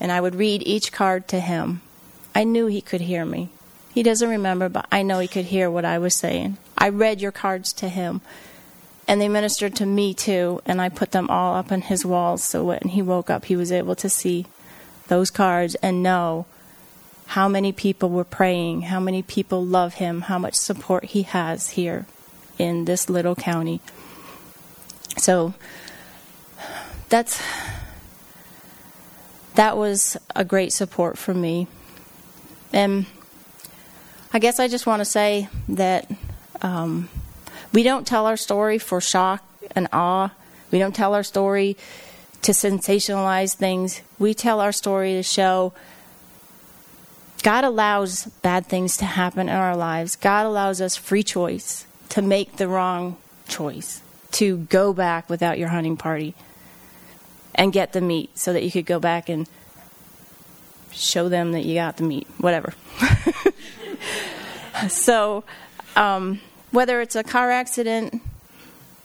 and 0.01 0.13
I 0.13 0.21
would 0.21 0.35
read 0.35 0.63
each 0.67 0.93
card 0.93 1.29
to 1.29 1.41
him. 1.41 1.81
I 2.35 2.45
knew 2.45 2.67
he 2.67 2.81
could 2.81 3.01
hear 3.03 3.25
me. 3.25 3.51
He 3.93 4.03
doesn't 4.03 4.29
remember, 4.29 4.69
but 4.69 4.87
I 4.93 5.03
know 5.03 5.19
he 5.19 5.29
could 5.29 5.47
hear 5.47 5.71
what 5.71 5.85
I 5.85 5.99
was 5.99 6.15
saying. 6.15 6.57
I 6.77 6.89
read 6.89 7.21
your 7.21 7.33
cards 7.33 7.73
to 7.75 7.89
him, 7.89 8.21
and 9.09 9.23
they 9.23 9.29
ministered 9.29 9.75
to 9.77 9.87
me 9.87 10.13
too, 10.13 10.61
and 10.67 10.83
I 10.83 10.91
put 10.91 11.13
them 11.13 11.31
all 11.31 11.57
up 11.57 11.73
on 11.73 11.81
his 11.81 12.05
walls 12.05 12.45
so 12.45 12.63
when 12.63 12.81
he 12.91 13.01
woke 13.01 13.31
up, 13.31 13.47
he 13.47 13.57
was 13.57 13.73
able 13.73 13.97
to 13.97 14.11
see 14.11 14.45
those 15.09 15.31
cards 15.31 15.75
and 15.77 16.03
know 16.03 16.45
how 17.29 17.49
many 17.49 17.73
people 17.73 18.11
were 18.11 18.25
praying, 18.25 18.83
how 18.83 19.01
many 19.01 19.23
people 19.23 19.65
love 19.65 19.95
him, 19.95 20.23
how 20.23 20.39
much 20.39 20.55
support 20.55 21.07
he 21.07 21.23
has 21.23 21.71
here 21.71 22.05
in 22.59 22.85
this 22.85 23.09
little 23.09 23.35
county. 23.35 23.81
So 25.17 25.55
that's 27.09 27.43
that 29.55 29.77
was 29.77 30.17
a 30.37 30.45
great 30.45 30.73
support 30.73 31.17
for 31.17 31.33
me. 31.33 31.67
And 32.73 33.07
I 34.33 34.39
guess 34.39 34.61
I 34.61 34.69
just 34.69 34.87
want 34.87 35.01
to 35.01 35.05
say 35.07 35.49
that 35.69 36.11
um, 36.61 37.09
we 37.73 37.83
don't 37.83 38.07
tell 38.07 38.27
our 38.27 38.37
story 38.37 38.79
for 38.79 39.01
shock 39.01 39.45
and 39.75 39.89
awe. 39.93 40.31
We 40.71 40.79
don't 40.79 40.95
tell 40.95 41.15
our 41.15 41.23
story 41.23 41.77
to 42.43 42.53
sensationalize 42.53 43.55
things. 43.55 44.03
We 44.19 44.35
tell 44.35 44.61
our 44.61 44.73
story 44.73 45.15
to 45.15 45.23
show 45.23 45.73
God 47.43 47.65
allows 47.65 48.25
bad 48.43 48.67
things 48.67 48.97
to 48.97 49.05
happen 49.05 49.49
in 49.49 49.55
our 49.55 49.77
lives. 49.77 50.17
God 50.17 50.45
allows 50.45 50.81
us 50.81 50.97
free 50.97 51.23
choice 51.23 51.87
to 52.11 52.23
make 52.23 52.57
the 52.57 52.67
wrong 52.67 53.17
choice, 53.47 54.03
to 54.33 54.59
go 54.59 54.93
back 54.93 55.31
without 55.31 55.59
your 55.59 55.69
hunting 55.69 55.97
party 55.97 56.35
and 57.55 57.73
get 57.73 57.93
the 57.93 58.01
meat 58.01 58.37
so 58.37 58.53
that 58.53 58.65
you 58.65 58.71
could 58.71 58.87
go 58.87 58.99
back 58.99 59.29
and 59.29 59.49
show 60.91 61.29
them 61.29 61.53
that 61.53 61.65
you 61.65 61.75
got 61.75 61.97
the 61.97 62.03
meat, 62.03 62.27
whatever. 62.39 62.73
so, 64.89 65.45
um, 65.97 66.41
whether 66.71 67.01
it's 67.01 67.17
a 67.17 67.23
car 67.23 67.51
accident, 67.51 68.23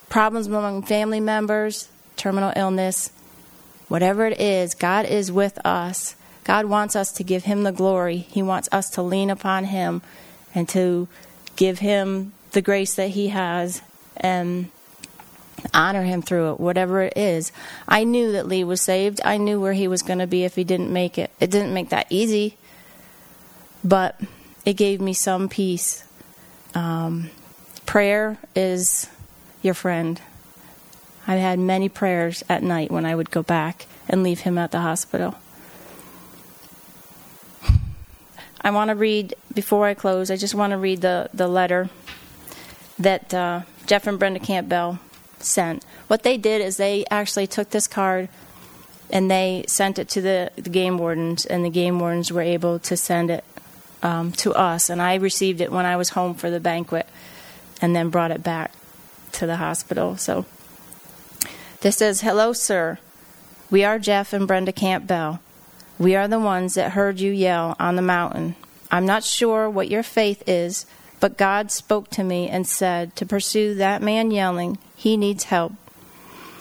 problems 0.09 0.47
among 0.47 0.83
family 0.83 1.19
members, 1.19 1.89
terminal 2.15 2.53
illness, 2.55 3.11
whatever 3.87 4.25
it 4.25 4.39
is, 4.39 4.75
God 4.75 5.05
is 5.05 5.31
with 5.31 5.63
us. 5.65 6.15
God 6.43 6.65
wants 6.65 6.95
us 6.95 7.11
to 7.13 7.23
give 7.23 7.45
Him 7.45 7.63
the 7.63 7.71
glory. 7.71 8.17
He 8.17 8.41
wants 8.41 8.67
us 8.71 8.89
to 8.91 9.01
lean 9.01 9.29
upon 9.29 9.65
Him 9.65 10.01
and 10.53 10.67
to 10.69 11.07
give 11.55 11.79
Him 11.79 12.33
the 12.51 12.61
grace 12.61 12.95
that 12.95 13.09
He 13.09 13.29
has 13.29 13.81
and 14.17 14.69
honor 15.73 16.03
him 16.03 16.21
through 16.21 16.51
it, 16.51 16.59
whatever 16.59 17.01
it 17.03 17.13
is. 17.15 17.51
I 17.87 18.03
knew 18.03 18.33
that 18.33 18.47
Lee 18.47 18.63
was 18.63 18.81
saved. 18.81 19.21
I 19.23 19.37
knew 19.37 19.61
where 19.61 19.73
he 19.73 19.87
was 19.87 20.01
going 20.01 20.19
to 20.19 20.27
be 20.27 20.43
if 20.43 20.55
he 20.55 20.63
didn't 20.63 20.91
make 20.91 21.17
it. 21.17 21.31
It 21.39 21.51
didn't 21.51 21.73
make 21.73 21.89
that 21.89 22.07
easy, 22.09 22.57
but 23.83 24.19
it 24.65 24.73
gave 24.73 24.99
me 24.99 25.13
some 25.13 25.49
peace. 25.49 26.03
Um, 26.75 27.29
prayer 27.85 28.37
is 28.55 29.09
your 29.61 29.73
friend. 29.73 30.19
I 31.25 31.35
had 31.35 31.59
many 31.59 31.89
prayers 31.89 32.43
at 32.49 32.63
night 32.63 32.91
when 32.91 33.05
I 33.05 33.15
would 33.15 33.31
go 33.31 33.43
back 33.43 33.85
and 34.09 34.23
leave 34.23 34.41
him 34.41 34.57
at 34.57 34.71
the 34.71 34.81
hospital. 34.81 35.35
I 38.61 38.71
want 38.71 38.89
to 38.89 38.95
read, 38.95 39.35
before 39.53 39.87
I 39.87 39.93
close, 39.93 40.31
I 40.31 40.37
just 40.37 40.55
want 40.55 40.71
to 40.71 40.77
read 40.77 41.01
the, 41.01 41.29
the 41.33 41.47
letter 41.47 41.89
that 42.99 43.33
uh, 43.33 43.61
Jeff 43.87 44.07
and 44.07 44.17
Brenda 44.17 44.39
Campbell 44.39 44.99
sent. 45.39 45.83
What 46.07 46.23
they 46.23 46.37
did 46.37 46.61
is 46.61 46.77
they 46.77 47.05
actually 47.11 47.47
took 47.47 47.71
this 47.71 47.87
card 47.87 48.29
and 49.09 49.29
they 49.29 49.65
sent 49.67 49.99
it 49.99 50.09
to 50.09 50.21
the, 50.21 50.51
the 50.55 50.69
game 50.69 50.97
wardens, 50.97 51.45
and 51.45 51.63
the 51.63 51.69
game 51.69 51.99
wardens 51.99 52.31
were 52.31 52.41
able 52.41 52.79
to 52.79 52.97
send 52.97 53.29
it 53.29 53.43
um, 54.01 54.31
to 54.31 54.53
us. 54.53 54.89
And 54.89 55.01
I 55.01 55.15
received 55.15 55.61
it 55.61 55.71
when 55.71 55.85
I 55.85 55.97
was 55.97 56.09
home 56.09 56.33
for 56.33 56.49
the 56.49 56.59
banquet 56.59 57.07
and 57.83 57.93
then 57.93 58.09
brought 58.09 58.31
it 58.31 58.41
back 58.41 58.71
to 59.33 59.45
the 59.45 59.57
hospital. 59.57 60.15
So 60.15 60.45
this 61.81 61.97
says, 61.97 62.21
Hello, 62.21 62.53
sir. 62.53 62.97
We 63.69 63.83
are 63.83 63.99
Jeff 63.99 64.31
and 64.31 64.47
Brenda 64.47 64.71
Campbell. 64.71 65.41
We 65.99 66.15
are 66.15 66.29
the 66.29 66.39
ones 66.39 66.75
that 66.75 66.93
heard 66.93 67.19
you 67.19 67.33
yell 67.33 67.75
on 67.81 67.97
the 67.97 68.01
mountain. 68.01 68.55
I'm 68.89 69.05
not 69.05 69.25
sure 69.25 69.69
what 69.69 69.89
your 69.89 70.01
faith 70.01 70.43
is, 70.47 70.85
but 71.19 71.37
God 71.37 71.71
spoke 71.71 72.09
to 72.11 72.23
me 72.23 72.47
and 72.47 72.65
said 72.65 73.17
to 73.17 73.25
pursue 73.25 73.75
that 73.75 74.01
man 74.01 74.31
yelling 74.31 74.77
he 74.95 75.17
needs 75.17 75.45
help. 75.45 75.73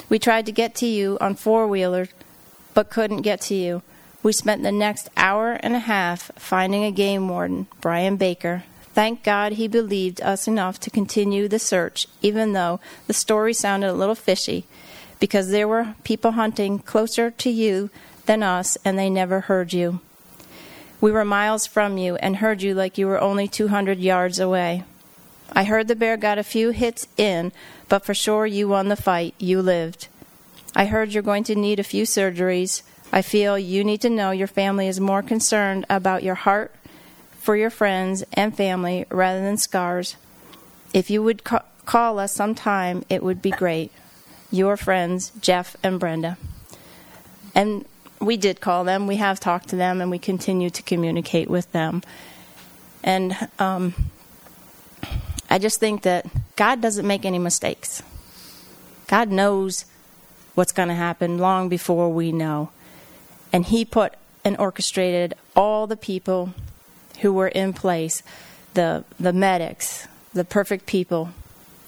We 0.09 0.19
tried 0.19 0.47
to 0.47 0.53
get 0.53 0.75
to 0.77 0.87
you 0.87 1.19
on 1.21 1.37
four 1.37 1.69
wheelers, 1.69 2.09
but 2.75 2.91
couldn't 2.91 3.23
get 3.23 3.41
to 3.43 3.55
you. 3.55 3.83
We 4.25 4.33
spent 4.33 4.65
the 4.65 4.73
next 4.73 5.09
hour 5.17 5.53
and 5.53 5.77
a 5.77 5.81
half 5.81 6.33
finding 6.35 6.83
a 6.83 6.91
game 6.91 7.29
warden, 7.29 7.69
Brian 7.81 8.17
Baker. 8.17 8.65
Thank 8.95 9.23
God 9.23 9.53
he 9.53 9.69
believed 9.69 10.21
us 10.21 10.47
enough 10.47 10.79
to 10.81 10.91
continue 10.91 11.49
the 11.49 11.59
search, 11.59 12.07
even 12.21 12.53
though 12.53 12.79
the 13.07 13.15
story 13.15 13.55
sounded 13.55 13.91
a 13.91 13.95
little 13.95 14.15
fishy, 14.15 14.67
because 15.19 15.51
there 15.51 15.69
were 15.69 15.95
people 16.05 16.33
hunting 16.33 16.79
closer 16.79 17.31
to 17.31 17.51
you 17.51 17.89
than 18.27 18.43
us, 18.43 18.77
and 18.85 18.99
they 18.99 19.09
never 19.09 19.41
heard 19.41 19.73
you. 19.73 20.01
We 21.01 21.11
were 21.11 21.25
miles 21.25 21.67
from 21.67 21.97
you 21.97 22.17
and 22.17 22.37
heard 22.37 22.63
you 22.63 22.75
like 22.75 22.99
you 22.99 23.07
were 23.07 23.21
only 23.21 23.49
200 23.49 23.99
yards 23.99 24.39
away. 24.39 24.85
I 25.53 25.65
heard 25.65 25.89
the 25.89 25.97
bear 25.97 26.17
got 26.17 26.39
a 26.39 26.45
few 26.45 26.71
hits 26.71 27.09
in, 27.17 27.51
but 27.89 28.05
for 28.05 28.15
sure 28.15 28.47
you 28.47 28.69
won 28.69 28.89
the 28.89 28.97
fight. 28.97 29.35
You 29.39 29.63
lived. 29.63 30.09
I 30.77 30.85
heard 30.85 31.13
you're 31.13 31.23
going 31.23 31.45
to 31.45 31.55
need 31.55 31.81
a 31.81 31.85
few 31.85 32.05
surgeries. 32.05 32.83
I 33.13 33.23
feel 33.23 33.59
you 33.59 33.85
need 33.85 34.01
to 34.03 34.11
know 34.11 34.31
your 34.31 34.47
family 34.47 34.87
is 34.87 35.01
more 35.01 35.23
concerned 35.23 35.87
about 35.91 36.23
your 36.23 36.37
heart 36.37 36.73
for 37.43 37.57
your 37.57 37.71
friends 37.71 38.23
and 38.35 38.57
family 38.57 39.05
rather 39.11 39.41
than 39.41 39.57
scars. 39.57 40.15
If 40.95 41.11
you 41.11 41.25
would 41.25 41.43
ca- 41.43 41.65
call 41.85 42.21
us 42.21 42.33
sometime, 42.33 43.05
it 43.09 43.21
would 43.21 43.43
be 43.43 43.51
great. 43.51 43.91
Your 44.53 44.77
friends, 44.77 45.33
Jeff 45.41 45.75
and 45.83 45.99
Brenda. 45.99 46.39
And 47.53 47.85
we 48.21 48.37
did 48.37 48.61
call 48.61 48.85
them. 48.85 49.09
We 49.09 49.17
have 49.17 49.41
talked 49.41 49.71
to 49.71 49.77
them, 49.77 50.01
and 50.01 50.09
we 50.09 50.21
continue 50.21 50.71
to 50.71 50.83
communicate 50.85 51.51
with 51.51 51.71
them. 51.73 52.03
And 53.03 53.37
um, 53.59 53.93
I 55.51 55.59
just 55.59 55.81
think 55.81 56.03
that 56.03 56.27
God 56.55 56.81
doesn't 56.81 57.07
make 57.07 57.25
any 57.25 57.41
mistakes. 57.41 58.05
God 59.09 59.31
knows 59.31 59.85
what's 60.55 60.73
going 60.73 60.91
to 60.91 60.95
happen 60.95 61.39
long 61.39 61.69
before 61.69 62.09
we 62.09 62.31
know. 62.31 62.71
And 63.53 63.67
He 63.67 63.85
put 63.85 64.15
and 64.45 64.57
orchestrated 64.59 65.35
all 65.57 65.89
the 65.89 65.97
people 65.97 66.55
who 67.23 67.33
were 67.33 67.49
in 67.49 67.73
place 67.73 68.23
the, 68.75 69.05
the 69.19 69.33
medics, 69.33 70.07
the 70.33 70.45
perfect 70.45 70.87
people, 70.87 71.31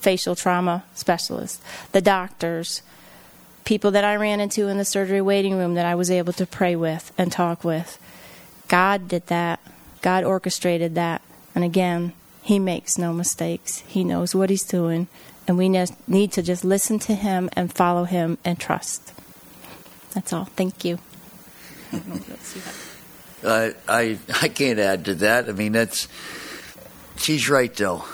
facial 0.00 0.34
trauma 0.34 0.84
specialists, 0.94 1.60
the 1.92 2.00
doctors, 2.00 2.82
people 3.64 3.90
that 3.92 4.04
I 4.04 4.16
ran 4.16 4.40
into 4.40 4.68
in 4.68 4.78
the 4.78 4.84
surgery 4.84 5.20
waiting 5.20 5.56
room 5.56 5.74
that 5.74 5.86
I 5.86 5.94
was 5.94 6.10
able 6.10 6.32
to 6.34 6.46
pray 6.46 6.76
with 6.76 7.12
and 7.16 7.32
talk 7.32 7.64
with. 7.64 7.98
God 8.68 9.08
did 9.08 9.26
that. 9.28 9.60
God 10.02 10.24
orchestrated 10.24 10.94
that. 10.94 11.22
And 11.54 11.64
again, 11.64 12.12
he 12.42 12.58
makes 12.58 12.98
no 12.98 13.12
mistakes. 13.12 13.78
He 13.86 14.04
knows 14.04 14.34
what 14.34 14.50
he's 14.50 14.64
doing, 14.64 15.08
and 15.48 15.56
we 15.56 15.68
need 16.06 16.32
to 16.32 16.42
just 16.42 16.64
listen 16.64 16.98
to 17.00 17.14
him 17.14 17.48
and 17.54 17.72
follow 17.72 18.04
him 18.04 18.36
and 18.44 18.60
trust. 18.60 19.12
That's 20.12 20.32
all. 20.32 20.44
Thank 20.44 20.84
you. 20.84 20.98
I, 23.44 24.18
I 24.42 24.48
can't 24.48 24.78
add 24.78 25.04
to 25.06 25.14
that. 25.16 25.48
I 25.48 25.52
mean, 25.52 25.72
that's 25.72 26.08
she's 27.16 27.48
right 27.48 27.74
though. 27.74 28.04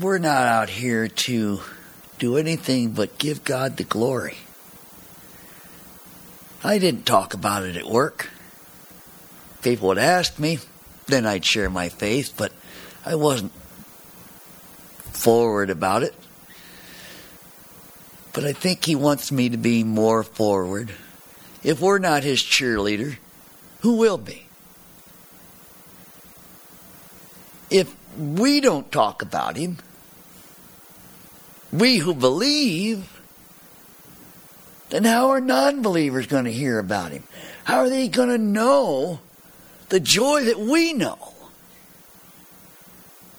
We're 0.00 0.18
not 0.18 0.46
out 0.46 0.68
here 0.68 1.08
to 1.08 1.60
do 2.18 2.36
anything 2.36 2.90
but 2.90 3.18
give 3.18 3.44
God 3.44 3.76
the 3.76 3.84
glory. 3.84 4.36
I 6.62 6.78
didn't 6.78 7.06
talk 7.06 7.34
about 7.34 7.62
it 7.62 7.76
at 7.76 7.86
work. 7.86 8.30
People 9.62 9.88
would 9.88 9.98
ask 9.98 10.38
me, 10.38 10.58
then 11.06 11.26
I'd 11.26 11.44
share 11.44 11.70
my 11.70 11.88
faith, 11.88 12.34
but 12.36 12.52
I 13.06 13.14
wasn't 13.14 13.52
forward 15.12 15.70
about 15.70 16.02
it. 16.02 16.14
But 18.32 18.44
I 18.44 18.52
think 18.52 18.84
he 18.84 18.94
wants 18.94 19.32
me 19.32 19.48
to 19.48 19.56
be 19.56 19.84
more 19.84 20.22
forward. 20.22 20.92
If 21.62 21.80
we're 21.80 21.98
not 21.98 22.22
his 22.22 22.40
cheerleader, 22.40 23.16
who 23.80 23.96
will 23.96 24.18
be? 24.18 24.46
If 27.70 27.94
we 28.16 28.60
don't 28.60 28.90
talk 28.90 29.22
about 29.22 29.56
him, 29.56 29.78
we 31.72 31.98
who 31.98 32.14
believe, 32.14 33.20
then 34.90 35.04
how 35.04 35.30
are 35.30 35.40
non 35.40 35.82
believers 35.82 36.26
going 36.26 36.46
to 36.46 36.52
hear 36.52 36.78
about 36.78 37.12
him? 37.12 37.24
How 37.64 37.78
are 37.80 37.90
they 37.90 38.08
going 38.08 38.30
to 38.30 38.38
know 38.38 39.20
the 39.88 40.00
joy 40.00 40.44
that 40.44 40.58
we 40.58 40.92
know. 40.92 41.18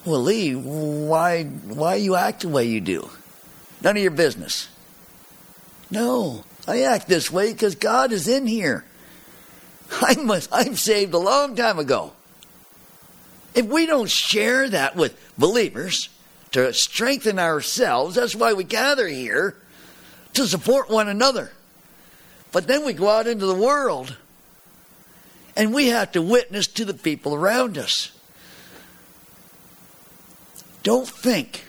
Well, 0.06 0.22
Lee, 0.22 0.54
why 0.54 1.44
why 1.44 1.96
you 1.96 2.16
act 2.16 2.42
the 2.42 2.50
way 2.50 2.66
you 2.66 2.82
do? 2.82 3.10
None 3.82 3.98
of 3.98 4.02
your 4.02 4.12
business. 4.12 4.70
No, 5.92 6.44
I 6.70 6.82
act 6.82 7.08
this 7.08 7.32
way 7.32 7.52
because 7.52 7.74
God 7.74 8.12
is 8.12 8.28
in 8.28 8.46
here. 8.46 8.86
I'm, 10.02 10.30
I'm 10.52 10.76
saved 10.76 11.16
a 11.16 11.20
long 11.20 11.56
time 11.56 11.80
ago. 11.80 12.14
If 13.56 13.66
we 13.66 13.88
don't 13.88 14.10
share 14.10 14.70
that 14.70 14.96
with 14.96 15.20
believers 15.36 16.10
to 16.52 16.72
strengthen 16.74 17.40
ourselves, 17.40 18.16
that's 18.16 18.36
why 18.36 18.54
we 18.54 18.64
gather 18.64 19.08
here 19.08 19.56
to 20.36 20.46
support 20.46 20.92
one 20.92 21.08
another. 21.08 21.52
But 22.52 22.68
then 22.68 22.86
we 22.86 22.94
go 22.94 23.10
out 23.10 23.26
into 23.26 23.48
the 23.48 23.56
world 23.56 24.16
and 25.56 25.74
we 25.74 25.88
have 25.88 26.12
to 26.12 26.22
witness 26.22 26.68
to 26.68 26.86
the 26.86 26.94
people 26.94 27.34
around 27.34 27.80
us. 27.80 28.12
Don't 30.84 31.08
think 31.08 31.66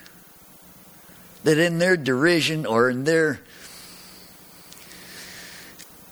that 1.44 1.56
in 1.56 1.78
their 1.78 1.96
derision 1.96 2.66
or 2.66 2.90
in 2.90 3.04
their 3.04 3.40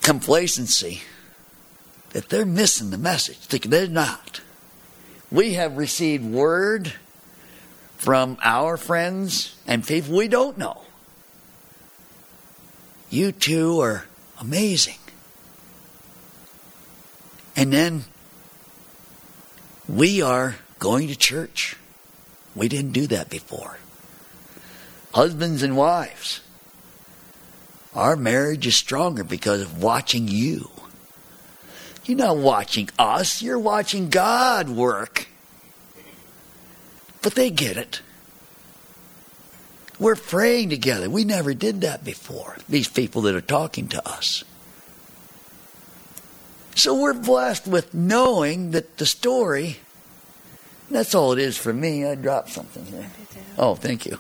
complacency 0.09 1.03
that 2.13 2.31
they're 2.31 2.47
missing 2.47 2.89
the 2.89 2.97
message. 2.97 3.47
They're 3.49 3.87
not. 3.87 4.41
We 5.31 5.53
have 5.55 5.77
received 5.77 6.25
word 6.25 6.95
from 7.99 8.39
our 8.43 8.79
friends 8.79 9.55
and 9.67 9.87
people 9.87 10.17
we 10.17 10.27
don't 10.29 10.57
know. 10.57 10.81
You 13.11 13.33
two 13.33 13.81
are 13.83 14.07
amazing. 14.41 14.97
And 17.55 17.71
then 17.71 18.05
we 19.87 20.23
are 20.23 20.57
going 20.79 21.09
to 21.09 21.17
church. 21.17 21.77
We 22.55 22.69
didn't 22.69 22.93
do 22.93 23.07
that 23.09 23.29
before. 23.29 23.77
Husbands 25.13 25.63
and 25.63 25.77
wives, 25.77 26.41
our 27.99 28.15
marriage 28.15 28.65
is 28.65 28.77
stronger 28.77 29.25
because 29.25 29.61
of 29.61 29.83
watching 29.83 30.29
you. 30.29 30.71
You're 32.05 32.17
not 32.17 32.37
watching 32.37 32.89
us, 32.97 33.43
you're 33.43 33.59
watching 33.59 34.09
God 34.09 34.69
work. 34.69 35.27
But 37.23 37.35
they 37.35 37.51
get 37.51 37.77
it. 37.77 38.01
We're 39.99 40.15
praying 40.15 40.71
together. 40.71 41.11
We 41.11 41.25
never 41.25 41.55
did 41.55 41.81
that 41.81 42.05
before, 42.05 42.59
these 42.69 42.87
people 42.87 43.23
that 43.23 43.35
are 43.35 43.41
talking 43.41 43.89
to 43.89 44.09
us. 44.09 44.45
So 46.77 46.95
we're 47.01 47.15
blessed 47.15 47.67
with 47.67 47.95
knowing 47.95 48.71
that 48.71 48.99
the 48.99 49.07
story, 49.07 49.79
that's 50.89 51.17
all 51.17 51.33
it 51.33 51.41
is 51.41 51.57
for 51.57 51.73
me. 51.73 52.07
I 52.07 52.15
dropped 52.15 52.51
something 52.51 52.87
here. 52.87 53.11
Oh, 53.59 53.75
thank 53.75 54.07
you. 54.07 54.19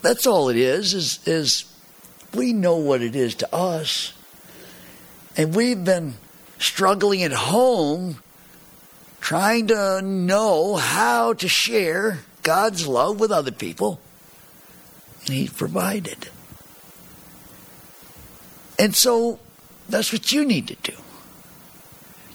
That's 0.00 0.26
all 0.26 0.48
it 0.48 0.56
is, 0.56 0.94
is, 0.94 1.20
is 1.28 1.73
we 2.34 2.52
know 2.52 2.76
what 2.76 3.02
it 3.02 3.16
is 3.16 3.34
to 3.36 3.54
us. 3.54 4.12
And 5.36 5.54
we've 5.54 5.82
been 5.82 6.14
struggling 6.58 7.22
at 7.22 7.32
home 7.32 8.22
trying 9.20 9.66
to 9.68 10.02
know 10.02 10.76
how 10.76 11.32
to 11.32 11.48
share 11.48 12.18
God's 12.42 12.86
love 12.86 13.18
with 13.18 13.32
other 13.32 13.50
people. 13.50 14.00
And 15.26 15.34
He's 15.34 15.52
provided. 15.52 16.28
And 18.78 18.94
so 18.94 19.40
that's 19.88 20.12
what 20.12 20.30
you 20.30 20.44
need 20.44 20.68
to 20.68 20.76
do. 20.82 20.96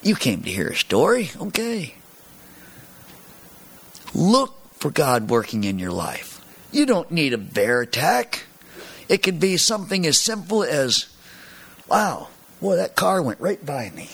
You 0.01 0.15
came 0.15 0.41
to 0.43 0.49
hear 0.49 0.69
a 0.69 0.75
story, 0.75 1.29
okay. 1.39 1.93
Look 4.15 4.55
for 4.73 4.89
God 4.89 5.29
working 5.29 5.65
in 5.65 5.77
your 5.77 5.91
life. 5.91 6.41
You 6.71 6.85
don't 6.85 7.11
need 7.11 7.33
a 7.33 7.37
bear 7.37 7.81
attack. 7.81 8.45
It 9.09 9.23
could 9.23 9.39
be 9.39 9.57
something 9.57 10.05
as 10.05 10.19
simple 10.19 10.63
as, 10.63 11.07
wow, 11.87 12.27
boy, 12.61 12.75
that 12.75 12.95
car 12.95 13.21
went 13.23 13.41
right 13.41 13.65
by 13.65 13.89
me. 13.89 14.09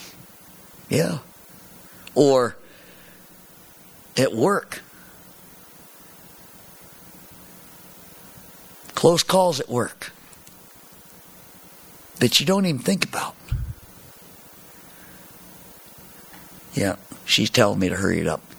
Yeah. 0.89 1.19
Or 2.15 2.55
at 4.17 4.33
work. 4.33 4.81
Close 8.95 9.21
calls 9.21 9.59
at 9.59 9.67
work 9.67 10.13
that 12.19 12.39
you 12.39 12.45
don't 12.45 12.65
even 12.65 12.79
think 12.79 13.03
about. 13.03 13.35
Yeah, 16.73 16.95
she's 17.25 17.49
telling 17.49 17.79
me 17.79 17.89
to 17.89 17.95
hurry 17.95 18.21
it 18.21 18.27
up. 18.27 18.41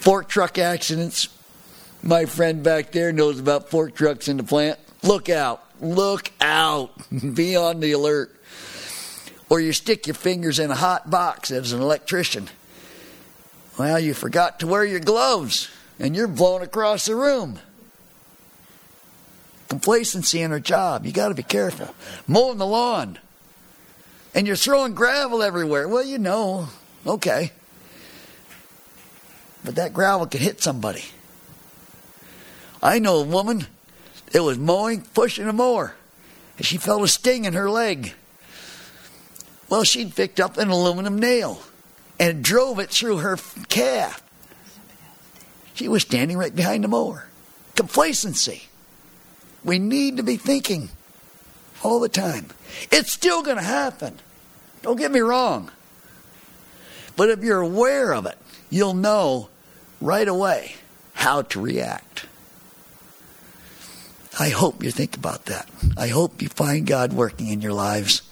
fork 0.00 0.28
truck 0.28 0.58
accidents. 0.58 1.28
My 2.04 2.26
friend 2.26 2.62
back 2.62 2.92
there 2.92 3.12
knows 3.12 3.40
about 3.40 3.70
fork 3.70 3.94
trucks 3.94 4.28
in 4.28 4.36
the 4.36 4.42
plant. 4.42 4.78
Look 5.02 5.30
out. 5.30 5.64
Look 5.80 6.30
out. 6.38 6.92
Be 7.34 7.56
on 7.56 7.80
the 7.80 7.92
alert. 7.92 8.30
Or 9.48 9.58
you 9.58 9.72
stick 9.72 10.06
your 10.06 10.14
fingers 10.14 10.58
in 10.58 10.70
a 10.70 10.74
hot 10.74 11.08
box 11.08 11.50
as 11.50 11.72
an 11.72 11.80
electrician. 11.80 12.50
Well, 13.78 13.98
you 13.98 14.12
forgot 14.12 14.60
to 14.60 14.66
wear 14.66 14.84
your 14.84 15.00
gloves 15.00 15.70
and 15.98 16.14
you're 16.14 16.28
blown 16.28 16.60
across 16.60 17.06
the 17.06 17.16
room. 17.16 17.58
Complacency 19.70 20.42
in 20.42 20.52
our 20.52 20.60
job. 20.60 21.06
You 21.06 21.12
got 21.12 21.28
to 21.28 21.34
be 21.34 21.42
careful. 21.42 21.94
Mowing 22.28 22.58
the 22.58 22.66
lawn 22.66 23.18
and 24.34 24.46
you're 24.46 24.56
throwing 24.56 24.92
gravel 24.92 25.42
everywhere. 25.42 25.88
Well, 25.88 26.04
you 26.04 26.18
know, 26.18 26.68
okay. 27.06 27.52
But 29.64 29.76
that 29.76 29.94
gravel 29.94 30.26
could 30.26 30.42
hit 30.42 30.62
somebody. 30.62 31.04
I 32.84 32.98
know 32.98 33.16
a 33.16 33.24
woman 33.24 33.66
that 34.32 34.42
was 34.42 34.58
mowing, 34.58 35.00
pushing 35.14 35.48
a 35.48 35.54
mower, 35.54 35.94
and 36.58 36.66
she 36.66 36.76
felt 36.76 37.02
a 37.02 37.08
sting 37.08 37.46
in 37.46 37.54
her 37.54 37.70
leg. 37.70 38.12
Well, 39.70 39.84
she'd 39.84 40.14
picked 40.14 40.38
up 40.38 40.58
an 40.58 40.68
aluminum 40.68 41.18
nail 41.18 41.62
and 42.20 42.44
drove 42.44 42.78
it 42.78 42.90
through 42.90 43.18
her 43.18 43.38
calf. 43.70 44.22
She 45.72 45.88
was 45.88 46.02
standing 46.02 46.36
right 46.36 46.54
behind 46.54 46.84
the 46.84 46.88
mower. 46.88 47.26
Complacency. 47.74 48.64
We 49.64 49.78
need 49.78 50.18
to 50.18 50.22
be 50.22 50.36
thinking 50.36 50.90
all 51.82 52.00
the 52.00 52.08
time. 52.10 52.48
It's 52.92 53.10
still 53.10 53.42
going 53.42 53.56
to 53.56 53.62
happen. 53.62 54.18
Don't 54.82 54.98
get 54.98 55.10
me 55.10 55.20
wrong. 55.20 55.70
But 57.16 57.30
if 57.30 57.42
you're 57.42 57.62
aware 57.62 58.12
of 58.12 58.26
it, 58.26 58.36
you'll 58.68 58.94
know 58.94 59.48
right 60.02 60.28
away 60.28 60.74
how 61.14 61.42
to 61.42 61.60
react. 61.60 62.26
I 64.38 64.48
hope 64.48 64.82
you 64.82 64.90
think 64.90 65.16
about 65.16 65.46
that. 65.46 65.68
I 65.96 66.08
hope 66.08 66.42
you 66.42 66.48
find 66.48 66.86
God 66.86 67.12
working 67.12 67.48
in 67.48 67.60
your 67.60 67.72
lives. 67.72 68.22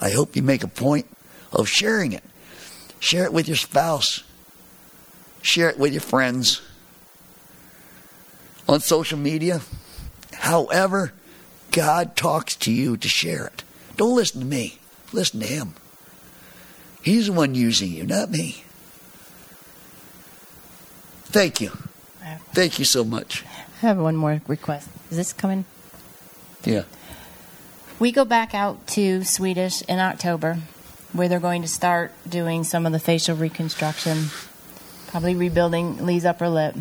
I 0.00 0.10
hope 0.10 0.36
you 0.36 0.42
make 0.42 0.62
a 0.62 0.68
point 0.68 1.06
of 1.52 1.68
sharing 1.68 2.12
it. 2.12 2.22
Share 3.00 3.24
it 3.24 3.32
with 3.32 3.48
your 3.48 3.56
spouse. 3.56 4.22
Share 5.42 5.68
it 5.68 5.78
with 5.78 5.92
your 5.92 6.00
friends. 6.00 6.62
On 8.68 8.80
social 8.80 9.18
media. 9.18 9.60
However, 10.32 11.12
God 11.72 12.16
talks 12.16 12.54
to 12.56 12.72
you 12.72 12.96
to 12.96 13.08
share 13.08 13.46
it. 13.46 13.64
Don't 13.96 14.14
listen 14.14 14.40
to 14.40 14.46
me. 14.46 14.78
Listen 15.12 15.40
to 15.40 15.46
Him. 15.46 15.74
He's 17.02 17.26
the 17.26 17.32
one 17.32 17.54
using 17.54 17.90
you, 17.90 18.06
not 18.06 18.30
me. 18.30 18.62
Thank 21.24 21.60
you. 21.60 21.70
Thank 22.52 22.78
you 22.78 22.84
so 22.84 23.04
much. 23.04 23.44
I 23.44 23.86
have 23.86 23.98
one 23.98 24.16
more 24.16 24.40
request. 24.46 24.88
Is 25.10 25.16
this 25.16 25.32
coming? 25.32 25.64
Yeah. 26.64 26.84
We 27.98 28.12
go 28.12 28.24
back 28.24 28.54
out 28.54 28.86
to 28.88 29.24
Swedish 29.24 29.82
in 29.82 29.98
October, 29.98 30.58
where 31.12 31.28
they're 31.28 31.40
going 31.40 31.62
to 31.62 31.68
start 31.68 32.12
doing 32.28 32.62
some 32.62 32.84
of 32.86 32.92
the 32.92 32.98
facial 32.98 33.36
reconstruction, 33.36 34.26
probably 35.06 35.34
rebuilding 35.34 36.04
Lee's 36.04 36.24
upper 36.24 36.48
lip. 36.48 36.76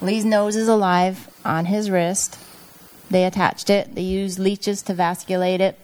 Lee's 0.00 0.24
nose 0.24 0.56
is 0.56 0.68
alive 0.68 1.28
on 1.44 1.66
his 1.66 1.90
wrist. 1.90 2.38
They 3.10 3.24
attached 3.24 3.70
it. 3.70 3.94
They 3.94 4.02
used 4.02 4.38
leeches 4.38 4.82
to 4.82 4.94
vasculate 4.94 5.60
it 5.60 5.78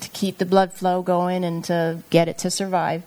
to 0.00 0.08
keep 0.10 0.38
the 0.38 0.46
blood 0.46 0.72
flow 0.72 1.02
going 1.02 1.44
and 1.44 1.64
to 1.64 2.02
get 2.10 2.28
it 2.28 2.38
to 2.38 2.50
survive. 2.50 3.02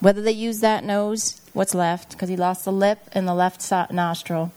Whether 0.00 0.20
they 0.22 0.32
use 0.32 0.60
that 0.60 0.84
nose, 0.84 1.40
what's 1.54 1.74
left, 1.74 2.10
because 2.10 2.28
he 2.28 2.36
lost 2.36 2.64
the 2.64 2.72
lip 2.72 2.98
and 3.12 3.26
the 3.26 3.34
left 3.34 3.68
nostril. 3.90 4.52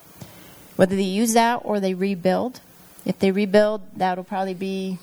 Whether 0.81 0.95
they 0.95 1.03
use 1.03 1.33
that 1.33 1.61
or 1.63 1.79
they 1.79 1.93
rebuild. 1.93 2.59
If 3.05 3.19
they 3.19 3.29
rebuild, 3.29 3.83
that'll 3.95 4.23
probably 4.23 4.55
be 4.55 4.97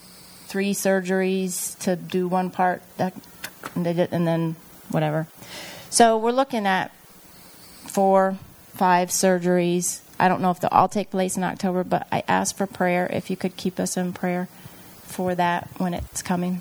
three 0.46 0.74
surgeries 0.74 1.78
to 1.78 1.94
do 1.94 2.26
one 2.26 2.50
part, 2.50 2.82
and 2.98 3.86
then 3.86 4.56
whatever. 4.88 5.28
So 5.88 6.18
we're 6.18 6.32
looking 6.32 6.66
at 6.66 6.90
four, 7.86 8.38
five 8.74 9.10
surgeries. 9.10 10.00
I 10.18 10.26
don't 10.26 10.42
know 10.42 10.50
if 10.50 10.58
they'll 10.58 10.68
all 10.72 10.88
take 10.88 11.10
place 11.10 11.36
in 11.36 11.44
October, 11.44 11.84
but 11.84 12.08
I 12.10 12.24
ask 12.26 12.56
for 12.56 12.66
prayer 12.66 13.08
if 13.12 13.30
you 13.30 13.36
could 13.36 13.56
keep 13.56 13.78
us 13.78 13.96
in 13.96 14.12
prayer 14.12 14.48
for 15.04 15.36
that 15.36 15.68
when 15.78 15.94
it's 15.94 16.22
coming. 16.22 16.60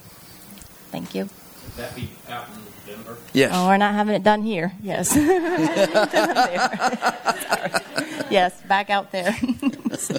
Thank 0.91 1.15
you. 1.15 1.24
Would 1.24 1.76
that 1.78 1.95
be 1.95 2.11
out 2.30 2.49
in 2.49 2.66
Denver? 2.88 3.17
Yes. 3.33 3.51
Oh, 3.53 3.67
we're 3.67 3.77
not 3.77 3.93
having 3.93 4.15
it 4.15 4.23
done 4.23 4.43
here. 4.43 4.71
Yes. 4.81 5.13
yes, 8.31 8.61
back 8.61 8.89
out 8.89 9.11
there. 9.11 9.33
so, 9.97 10.15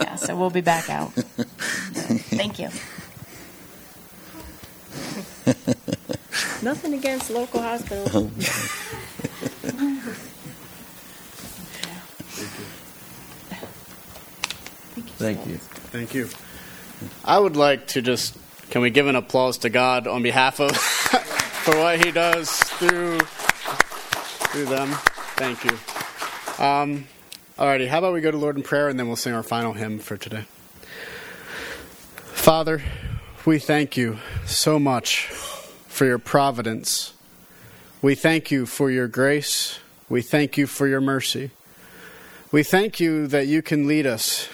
yeah, 0.00 0.14
so 0.14 0.36
we'll 0.36 0.50
be 0.50 0.60
back 0.60 0.88
out. 0.88 1.12
Thank 1.12 2.60
you. 2.60 2.68
Nothing 6.62 6.94
against 6.94 7.30
local 7.30 7.60
hospitals. 7.60 8.10
Oh. 8.14 8.30
Thank 15.18 15.46
you. 15.46 15.56
Thank 15.56 16.14
you. 16.14 16.28
I 17.24 17.38
would 17.38 17.56
like 17.56 17.86
to 17.88 18.02
just 18.02 18.36
can 18.70 18.82
we 18.82 18.90
give 18.90 19.06
an 19.06 19.16
applause 19.16 19.58
to 19.58 19.70
God 19.70 20.06
on 20.06 20.22
behalf 20.22 20.60
of 20.60 20.72
for 21.66 21.76
what 21.78 22.04
He 22.04 22.12
does 22.12 22.48
through 22.48 23.18
through 23.18 24.66
them. 24.66 24.88
Thank 25.34 25.64
you. 25.64 25.72
Um, 26.64 27.08
alrighty, 27.58 27.88
how 27.88 27.98
about 27.98 28.14
we 28.14 28.20
go 28.20 28.30
to 28.30 28.36
Lord 28.36 28.56
in 28.56 28.62
prayer 28.62 28.88
and 28.88 28.96
then 28.96 29.08
we'll 29.08 29.16
sing 29.16 29.34
our 29.34 29.42
final 29.42 29.72
hymn 29.72 29.98
for 29.98 30.16
today. 30.16 30.44
Father, 32.22 32.82
we 33.44 33.58
thank 33.58 33.96
you 33.96 34.18
so 34.44 34.78
much 34.78 35.26
for 35.88 36.04
your 36.04 36.20
providence. 36.20 37.14
We 38.00 38.14
thank 38.14 38.52
you 38.52 38.64
for 38.64 38.88
your 38.88 39.08
grace. 39.08 39.80
We 40.08 40.22
thank 40.22 40.56
you 40.56 40.68
for 40.68 40.86
your 40.86 41.00
mercy. 41.00 41.50
We 42.52 42.62
thank 42.62 43.00
you 43.00 43.26
that 43.26 43.48
you 43.48 43.60
can 43.60 43.88
lead 43.88 44.06
us 44.06 44.48